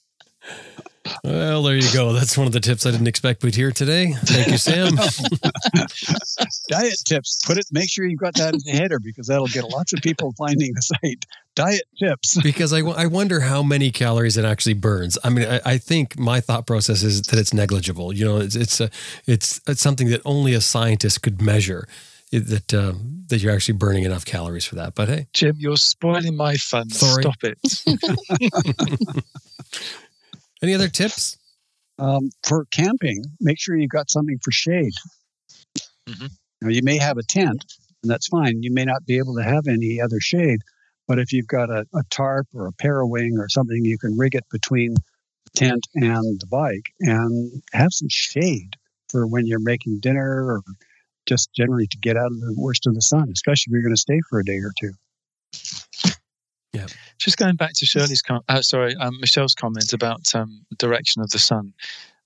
[1.23, 2.13] Well, there you go.
[2.13, 4.13] That's one of the tips I didn't expect we'd hear today.
[4.13, 4.95] Thank you, Sam.
[6.69, 7.39] Diet tips.
[7.45, 10.01] Put it, make sure you've got that in the header because that'll get lots of
[10.01, 11.25] people finding the site.
[11.55, 12.41] Diet tips.
[12.41, 15.17] because I, I wonder how many calories it actually burns.
[15.23, 18.13] I mean, I, I think my thought process is that it's negligible.
[18.13, 18.89] You know, it's it's a,
[19.25, 21.87] it's, it's something that only a scientist could measure.
[22.31, 22.93] That uh,
[23.29, 24.93] that you're actually burning enough calories for that.
[24.93, 26.87] But hey, Jim, you're spoiling my fun.
[26.91, 27.23] Sorry.
[27.23, 27.57] Stop it.
[30.61, 31.37] any other tips?
[31.97, 34.93] Um, for camping, make sure you've got something for shade.
[36.07, 36.31] Mhm.
[36.61, 37.65] Now, you may have a tent,
[38.03, 38.63] and that's fine.
[38.63, 40.59] You may not be able to have any other shade,
[41.07, 44.35] but if you've got a, a tarp or a parawing or something, you can rig
[44.35, 48.75] it between the tent and the bike and have some shade
[49.09, 50.61] for when you're making dinner or
[51.25, 53.95] just generally to get out of the worst of the sun, especially if you're going
[53.95, 54.91] to stay for a day or two.
[57.19, 61.29] Just going back to Shirley's, com- uh, sorry, um, Michelle's comment about um, direction of
[61.31, 61.73] the sun,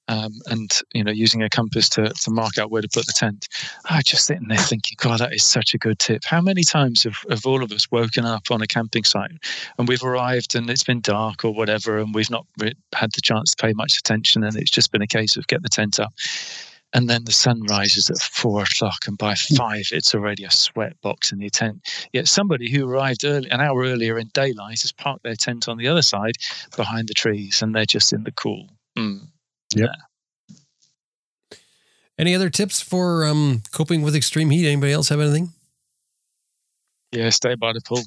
[0.07, 3.13] um, and you know using a compass to to mark out where to put the
[3.13, 3.47] tent.
[3.89, 6.23] I was just sitting there thinking, God, that is such a good tip.
[6.25, 9.31] How many times have, have all of us woken up on a camping site
[9.77, 13.21] and we've arrived and it's been dark or whatever, and we've not re- had the
[13.21, 15.99] chance to pay much attention, and it's just been a case of get the tent
[15.99, 16.13] up.
[16.95, 20.99] And then the sun rises at four o'clock, and by five, it's already a sweat
[21.01, 22.07] box in the tent.
[22.13, 25.77] Yet somebody who arrived early, an hour earlier in daylight has parked their tent on
[25.77, 26.35] the other side
[26.75, 28.69] behind the trees, and they're just in the cool.
[28.97, 29.27] Mm.
[32.19, 34.67] Any other tips for um, coping with extreme heat?
[34.67, 35.49] Anybody else have anything?
[37.11, 38.03] Yeah, stay by the pool.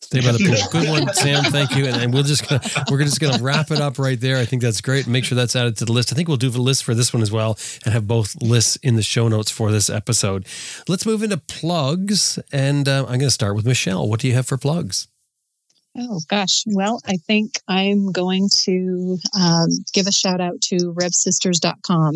[0.00, 0.80] Stay by the pool.
[0.80, 1.44] Good one, Sam.
[1.44, 1.86] Thank you.
[1.86, 4.38] And, and we'll just gonna, we're just going to wrap it up right there.
[4.38, 5.06] I think that's great.
[5.06, 6.12] Make sure that's added to the list.
[6.12, 8.76] I think we'll do the list for this one as well, and have both lists
[8.76, 10.46] in the show notes for this episode.
[10.88, 14.08] Let's move into plugs, and uh, I'm going to start with Michelle.
[14.08, 15.08] What do you have for plugs?
[15.96, 16.62] Oh gosh.
[16.66, 22.14] Well, I think I'm going to um, give a shout out to revsisters.com.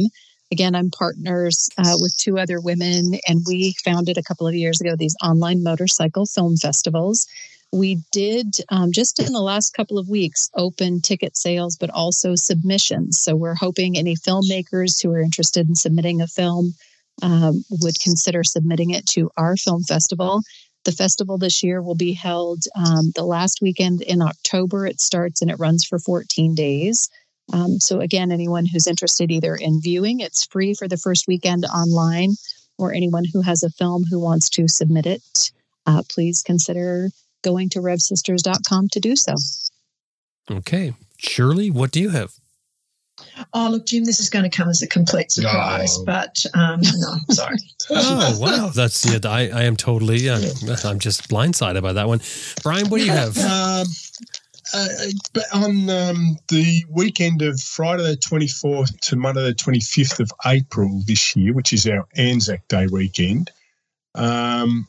[0.52, 4.80] Again, I'm partners uh, with two other women, and we founded a couple of years
[4.80, 7.26] ago these online motorcycle film festivals.
[7.72, 12.34] We did um, just in the last couple of weeks open ticket sales, but also
[12.34, 13.18] submissions.
[13.18, 16.74] So we're hoping any filmmakers who are interested in submitting a film
[17.22, 20.42] um, would consider submitting it to our film festival.
[20.84, 24.86] The festival this year will be held um, the last weekend in October.
[24.86, 27.08] It starts and it runs for 14 days.
[27.52, 31.64] Um, so, again, anyone who's interested either in viewing, it's free for the first weekend
[31.66, 32.34] online,
[32.78, 35.52] or anyone who has a film who wants to submit it,
[35.86, 37.10] uh, please consider
[37.42, 39.34] going to revsisters.com to do so.
[40.50, 40.94] Okay.
[41.18, 42.32] Shirley, what do you have?
[43.52, 46.04] Oh, look, Jim, this is going to come as a complete surprise, No.
[46.04, 47.56] but um, no, sorry.
[47.90, 48.70] Oh, wow.
[48.74, 49.24] That's it.
[49.26, 50.40] I, I am totally, yeah,
[50.84, 52.20] I'm just blindsided by that one.
[52.62, 53.36] Brian, what do you have?
[53.38, 53.86] Um,
[54.74, 54.88] uh,
[55.34, 61.02] but on um, the weekend of Friday the 24th to Monday the 25th of April
[61.06, 63.50] this year, which is our Anzac Day weekend,
[64.14, 64.86] um,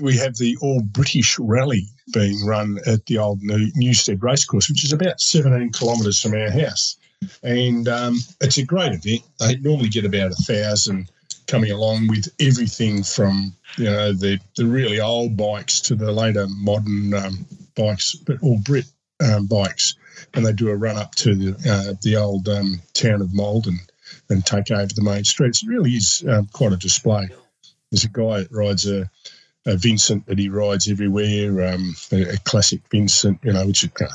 [0.00, 4.84] we have the All British Rally being run at the old New- Newstead Racecourse, which
[4.84, 6.96] is about 17 kilometres from our house.
[7.42, 9.22] And um, it's a great event.
[9.38, 11.10] They normally get about a thousand
[11.46, 16.46] coming along with everything from you know the the really old bikes to the later
[16.48, 18.84] modern um, bikes, but all Brit
[19.24, 19.94] um, bikes,
[20.34, 23.78] and they do a run up to the uh, the old um, town of Maldon
[24.28, 25.62] and take over the main streets.
[25.62, 27.28] It really is um, quite a display.
[27.90, 29.08] There's a guy that rides a,
[29.66, 33.90] a Vincent that he rides everywhere, um, a, a classic Vincent, you know, which is
[34.00, 34.08] a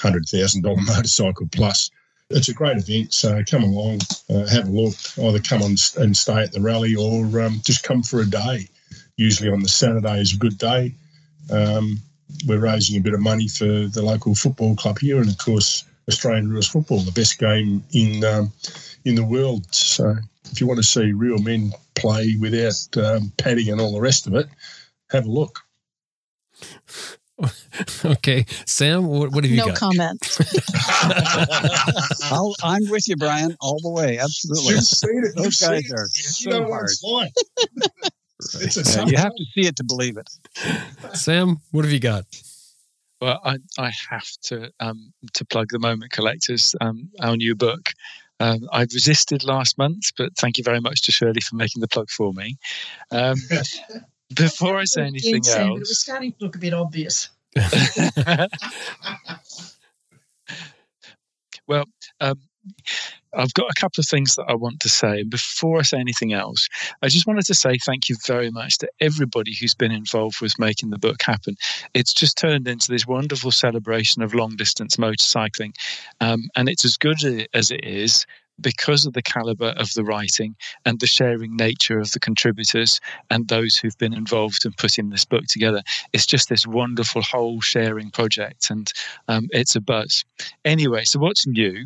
[0.00, 1.90] hundred thousand dollar motorcycle plus.
[2.30, 3.12] it's a great event.
[3.14, 4.94] So come along, uh, have a look.
[5.22, 8.68] Either come on and stay at the rally, or um, just come for a day.
[9.16, 10.94] Usually on the Saturday is a good day.
[11.50, 11.98] Um,
[12.46, 15.84] we're raising a bit of money for the local football club here, and of course
[16.08, 18.52] Australian rules football, the best game in um,
[19.04, 19.72] in the world.
[19.72, 20.16] So
[20.52, 24.26] if you want to see real men play without um, padding and all the rest
[24.26, 24.46] of it,
[25.10, 25.60] have a look.
[28.04, 29.74] okay, Sam, what, what have you no got?
[29.74, 30.38] No comment.
[32.62, 34.18] i am with you, Brian, all the way.
[34.18, 34.74] Absolutely.
[34.74, 35.34] You've seen it.
[35.34, 36.10] Those You've guys are it.
[36.10, 36.84] so you know hard.
[36.84, 37.32] it's like.
[38.54, 40.28] It's a Yeah, you have to see it to believe it.
[41.16, 42.24] Sam, what have you got?
[43.20, 47.94] Well, I, I have to um, to plug the Moment Collectors, um, our new book.
[48.42, 51.86] Um, I resisted last month, but thank you very much to Shirley for making the
[51.86, 52.56] plug for me.
[53.12, 53.36] Um,
[54.34, 57.28] before I say anything Sam, it was else, starting to look a bit obvious.
[61.68, 61.84] well,
[62.20, 62.40] um,
[63.34, 65.20] I've got a couple of things that I want to say.
[65.20, 66.68] And before I say anything else,
[67.02, 70.58] I just wanted to say thank you very much to everybody who's been involved with
[70.58, 71.56] making the book happen.
[71.94, 75.74] It's just turned into this wonderful celebration of long distance motorcycling.
[76.20, 77.22] Um, and it's as good
[77.54, 78.26] as it is
[78.60, 80.54] because of the caliber of the writing
[80.84, 83.00] and the sharing nature of the contributors
[83.30, 85.82] and those who've been involved in putting this book together.
[86.12, 88.92] It's just this wonderful whole sharing project, and
[89.28, 90.24] um, it's a buzz.
[90.64, 91.84] Anyway, so what's new?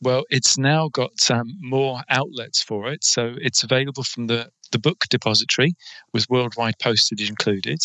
[0.00, 3.04] Well, it's now got um, more outlets for it.
[3.04, 5.74] So it's available from the, the book depository
[6.12, 7.80] with worldwide postage included.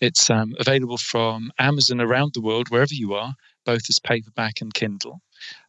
[0.00, 4.72] It's um, available from Amazon around the world, wherever you are, both as paperback and
[4.74, 5.20] Kindle.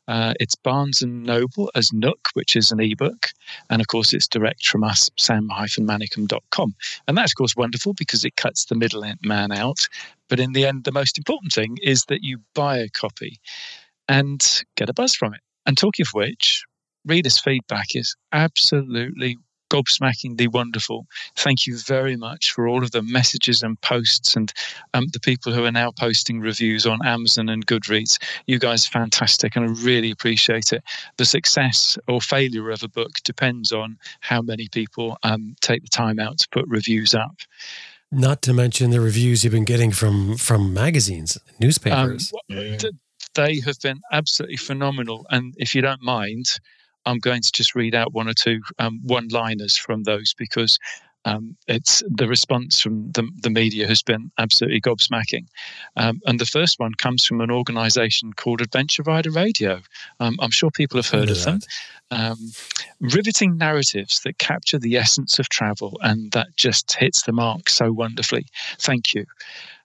[0.08, 3.28] Uh, it's Barnes and Noble as Nook, which is an ebook.
[3.70, 6.76] And of course, it's direct from us, sam-manicom.com.
[7.08, 9.88] And that's, of course, wonderful because it cuts the middleman out.
[10.28, 13.40] But in the end, the most important thing is that you buy a copy
[14.08, 15.42] and get a buzz from it.
[15.66, 16.64] And talking of which,
[17.06, 19.38] readers' feedback is absolutely
[19.72, 21.08] gobsmackingly wonderful.
[21.38, 24.52] Thank you very much for all of the messages and posts and
[24.94, 28.22] um, the people who are now posting reviews on Amazon and Goodreads.
[28.48, 30.84] You guys are fantastic and I really appreciate it.
[31.18, 35.90] The success or failure of a book depends on how many people um, take the
[35.90, 37.38] time out to put reviews up.
[38.12, 42.34] Not to mention the reviews you've been getting from from magazines, newspapers.
[42.34, 42.78] Um, Yeah.
[43.36, 45.26] They have been absolutely phenomenal.
[45.30, 46.46] And if you don't mind,
[47.06, 50.78] I'm going to just read out one or two um, one-liners from those because
[51.26, 55.46] um, it's the response from the, the media has been absolutely gobsmacking.
[55.96, 59.82] Um, and the first one comes from an organisation called Adventure Rider Radio.
[60.20, 61.60] Um, I'm sure people have heard of them.
[62.10, 62.52] Um,
[63.00, 67.92] riveting narratives that capture the essence of travel, and that just hits the mark so
[67.92, 68.46] wonderfully.
[68.80, 69.26] Thank you.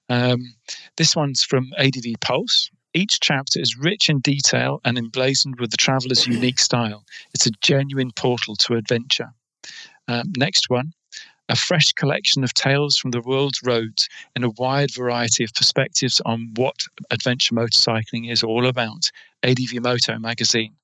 [0.09, 0.55] Um,
[0.97, 2.71] this one's from ADV Pulse.
[2.97, 7.05] Each chapter is rich in detail and emblazoned with the traveler's unique style.
[7.35, 9.35] It's a genuine portal to adventure.
[10.09, 10.95] Um, next one,
[11.51, 16.23] a fresh collection of tales from the world's roads in a wide variety of perspectives
[16.25, 19.11] on what adventure motorcycling is all about.
[19.43, 20.75] ADV Moto magazine.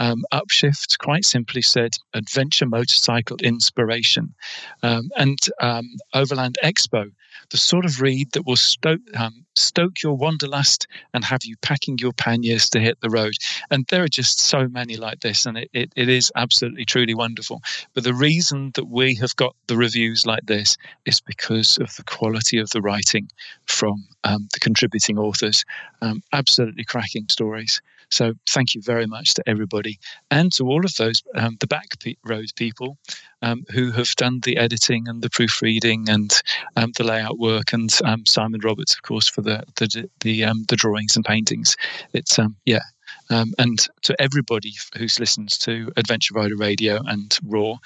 [0.00, 4.34] Um, Upshift quite simply said adventure motorcycle inspiration.
[4.82, 7.10] Um, and um, Overland Expo,
[7.50, 11.98] the sort of read that will stoke, um, stoke your wanderlust and have you packing
[11.98, 13.34] your panniers to hit the road.
[13.70, 17.14] And there are just so many like this, and it, it, it is absolutely, truly
[17.14, 17.62] wonderful.
[17.94, 22.04] But the reason that we have got the reviews like this is because of the
[22.04, 23.28] quality of the writing
[23.66, 25.64] from um, the contributing authors.
[26.02, 27.80] Um, absolutely cracking stories.
[28.10, 29.98] So thank you very much to everybody
[30.30, 31.88] and to all of those um, the back
[32.24, 32.96] road people
[33.42, 36.32] um, who have done the editing and the proofreading and
[36.76, 40.64] um, the layout work, and um, Simon Roberts, of course, for the the the, um,
[40.68, 41.76] the drawings and paintings.
[42.12, 42.82] It's um, yeah.
[43.30, 47.76] And to everybody who's listened to Adventure Rider Radio and Raw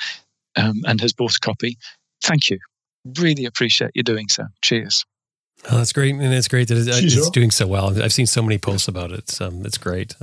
[0.57, 1.77] and has bought a copy,
[2.23, 2.59] thank you.
[3.19, 4.47] Really appreciate you doing so.
[4.62, 5.05] Cheers.
[5.70, 7.32] Oh, that's great, and it's great that it, She's it's up.
[7.32, 8.02] doing so well.
[8.02, 9.20] I've seen so many posts about it.
[9.20, 10.16] It's, um, it's great.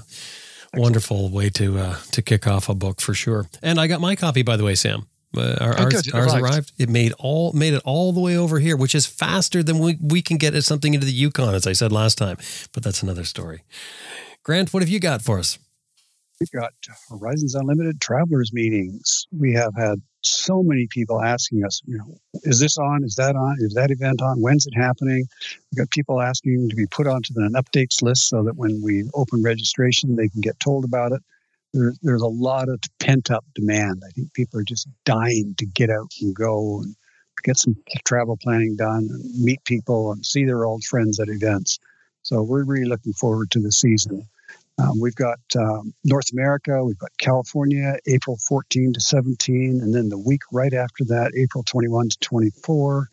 [0.76, 3.48] Wonderful way to uh, to kick off a book for sure.
[3.64, 5.08] And I got my copy, by the way, Sam.
[5.36, 6.44] Uh, our, Oh, ours ours arrived.
[6.44, 6.72] arrived.
[6.78, 9.98] It made all made it all the way over here, which is faster than we,
[10.02, 12.38] we can get something into the Yukon, as I said last time.
[12.74, 13.64] But that's another story.
[14.44, 15.58] Grant, what have you got for us?
[16.40, 16.72] We've got
[17.10, 19.26] Horizons Unlimited travelers meetings.
[19.32, 23.04] We have had so many people asking us, you know, is this on?
[23.04, 23.58] Is that on?
[23.60, 24.42] Is that event on?
[24.42, 25.28] When's it happening?
[25.72, 29.10] We've got people asking to be put onto an updates list so that when we
[29.14, 31.22] open registration, they can get told about it.
[31.74, 34.02] There, there's a lot of pent up demand.
[34.06, 36.96] I think people are just dying to get out and go and
[37.44, 37.76] get some
[38.06, 41.80] travel planning done and meet people and see their old friends at events.
[42.24, 44.28] So we're really looking forward to the season.
[44.80, 50.10] Um, we've got um, North America, we've got California, April 14 to 17, and then
[50.10, 53.10] the week right after that, April 21 to 24.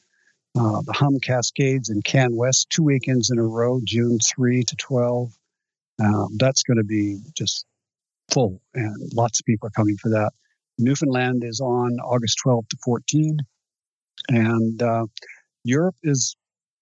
[0.58, 4.76] Uh, the Hum Cascades in Can West, two weekends in a row, June 3 to
[4.76, 5.36] 12.
[6.02, 7.66] Um, that's going to be just
[8.32, 10.32] full, and lots of people are coming for that.
[10.78, 13.38] Newfoundland is on August 12 to 14,
[14.28, 15.06] and uh,
[15.64, 16.36] Europe is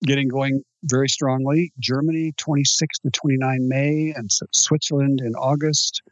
[0.06, 1.72] getting going very strongly.
[1.78, 6.02] Germany, 26 to 29 May, and Switzerland in August.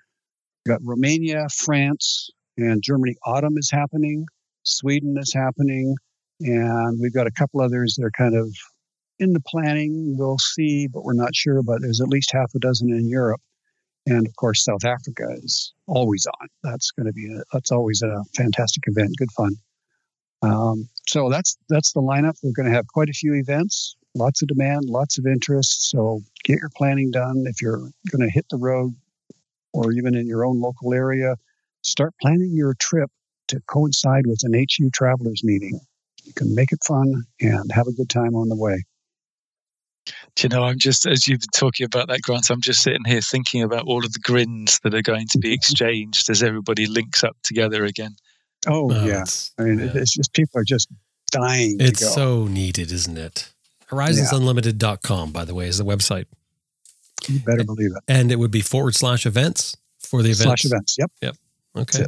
[0.64, 3.16] We've got Romania, France, and Germany.
[3.24, 4.27] Autumn is happening.
[4.64, 5.94] Sweden is happening.
[6.40, 8.48] And we've got a couple others that are kind of
[9.19, 10.16] in the planning.
[10.19, 11.62] We'll see, but we're not sure.
[11.62, 13.40] But there's at least half a dozen in Europe.
[14.06, 16.48] And of course, South Africa is always on.
[16.64, 19.56] That's going to be a, that's always a fantastic event, good fun.
[20.43, 22.39] Um, so that's that's the lineup.
[22.43, 25.91] We're going to have quite a few events, lots of demand, lots of interest.
[25.91, 27.45] So get your planning done.
[27.47, 27.79] If you're
[28.11, 28.95] going to hit the road,
[29.73, 31.37] or even in your own local area,
[31.83, 33.11] start planning your trip
[33.49, 35.81] to coincide with an HU travelers meeting.
[36.24, 38.85] You can make it fun and have a good time on the way.
[40.35, 43.05] Do you know, I'm just, as you've been talking about that, Grant, I'm just sitting
[43.07, 46.87] here thinking about all of the grins that are going to be exchanged as everybody
[46.87, 48.16] links up together again.
[48.66, 49.24] Oh, oh yeah.
[49.59, 49.90] I mean, yeah.
[49.94, 50.89] it's just people are just
[51.30, 51.76] dying.
[51.80, 53.52] It's so needed, isn't it?
[53.90, 56.26] Horizonsunlimited.com, by the way, is the website.
[57.28, 58.02] You better believe it.
[58.09, 60.44] And it would be forward slash events for the events.
[60.44, 60.97] Slash events.
[60.98, 61.10] Yep.
[61.22, 61.36] Yep.
[61.76, 62.06] Okay.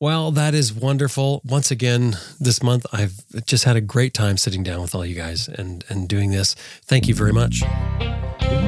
[0.00, 1.42] Well, that is wonderful.
[1.44, 5.16] Once again, this month I've just had a great time sitting down with all you
[5.16, 6.54] guys and and doing this.
[6.84, 7.62] Thank you very much.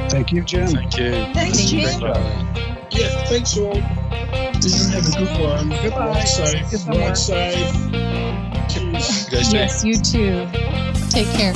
[0.09, 0.67] Thank you, Jim.
[0.67, 1.11] Thank you.
[1.33, 2.01] Thanks, Jim.
[2.91, 4.50] Yeah, thanks all.
[4.63, 5.69] You have a good one.
[5.69, 6.07] Goodbye.
[6.07, 6.87] Ride safe.
[6.87, 7.71] Ride safe.
[8.69, 9.25] Cheers.
[9.25, 10.47] You guys Yes, you too.
[11.09, 11.53] Take care.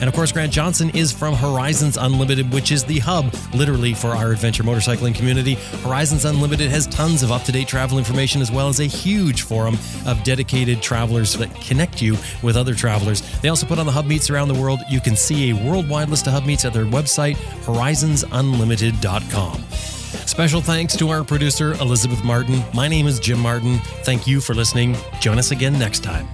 [0.00, 4.08] And of course, Grant Johnson is from Horizons Unlimited, which is the hub, literally, for
[4.08, 5.54] our adventure motorcycling community.
[5.82, 9.42] Horizons Unlimited has tons of up to date travel information as well as a huge
[9.42, 9.76] forum
[10.06, 13.20] of dedicated travelers that connect you with other travelers.
[13.40, 14.80] They also put on the hub meets around the world.
[14.88, 19.62] You can see a worldwide list of hub meets at their website, horizonsunlimited.com.
[20.26, 22.62] Special thanks to our producer, Elizabeth Martin.
[22.74, 23.78] My name is Jim Martin.
[24.04, 24.96] Thank you for listening.
[25.20, 26.28] Join us again next time.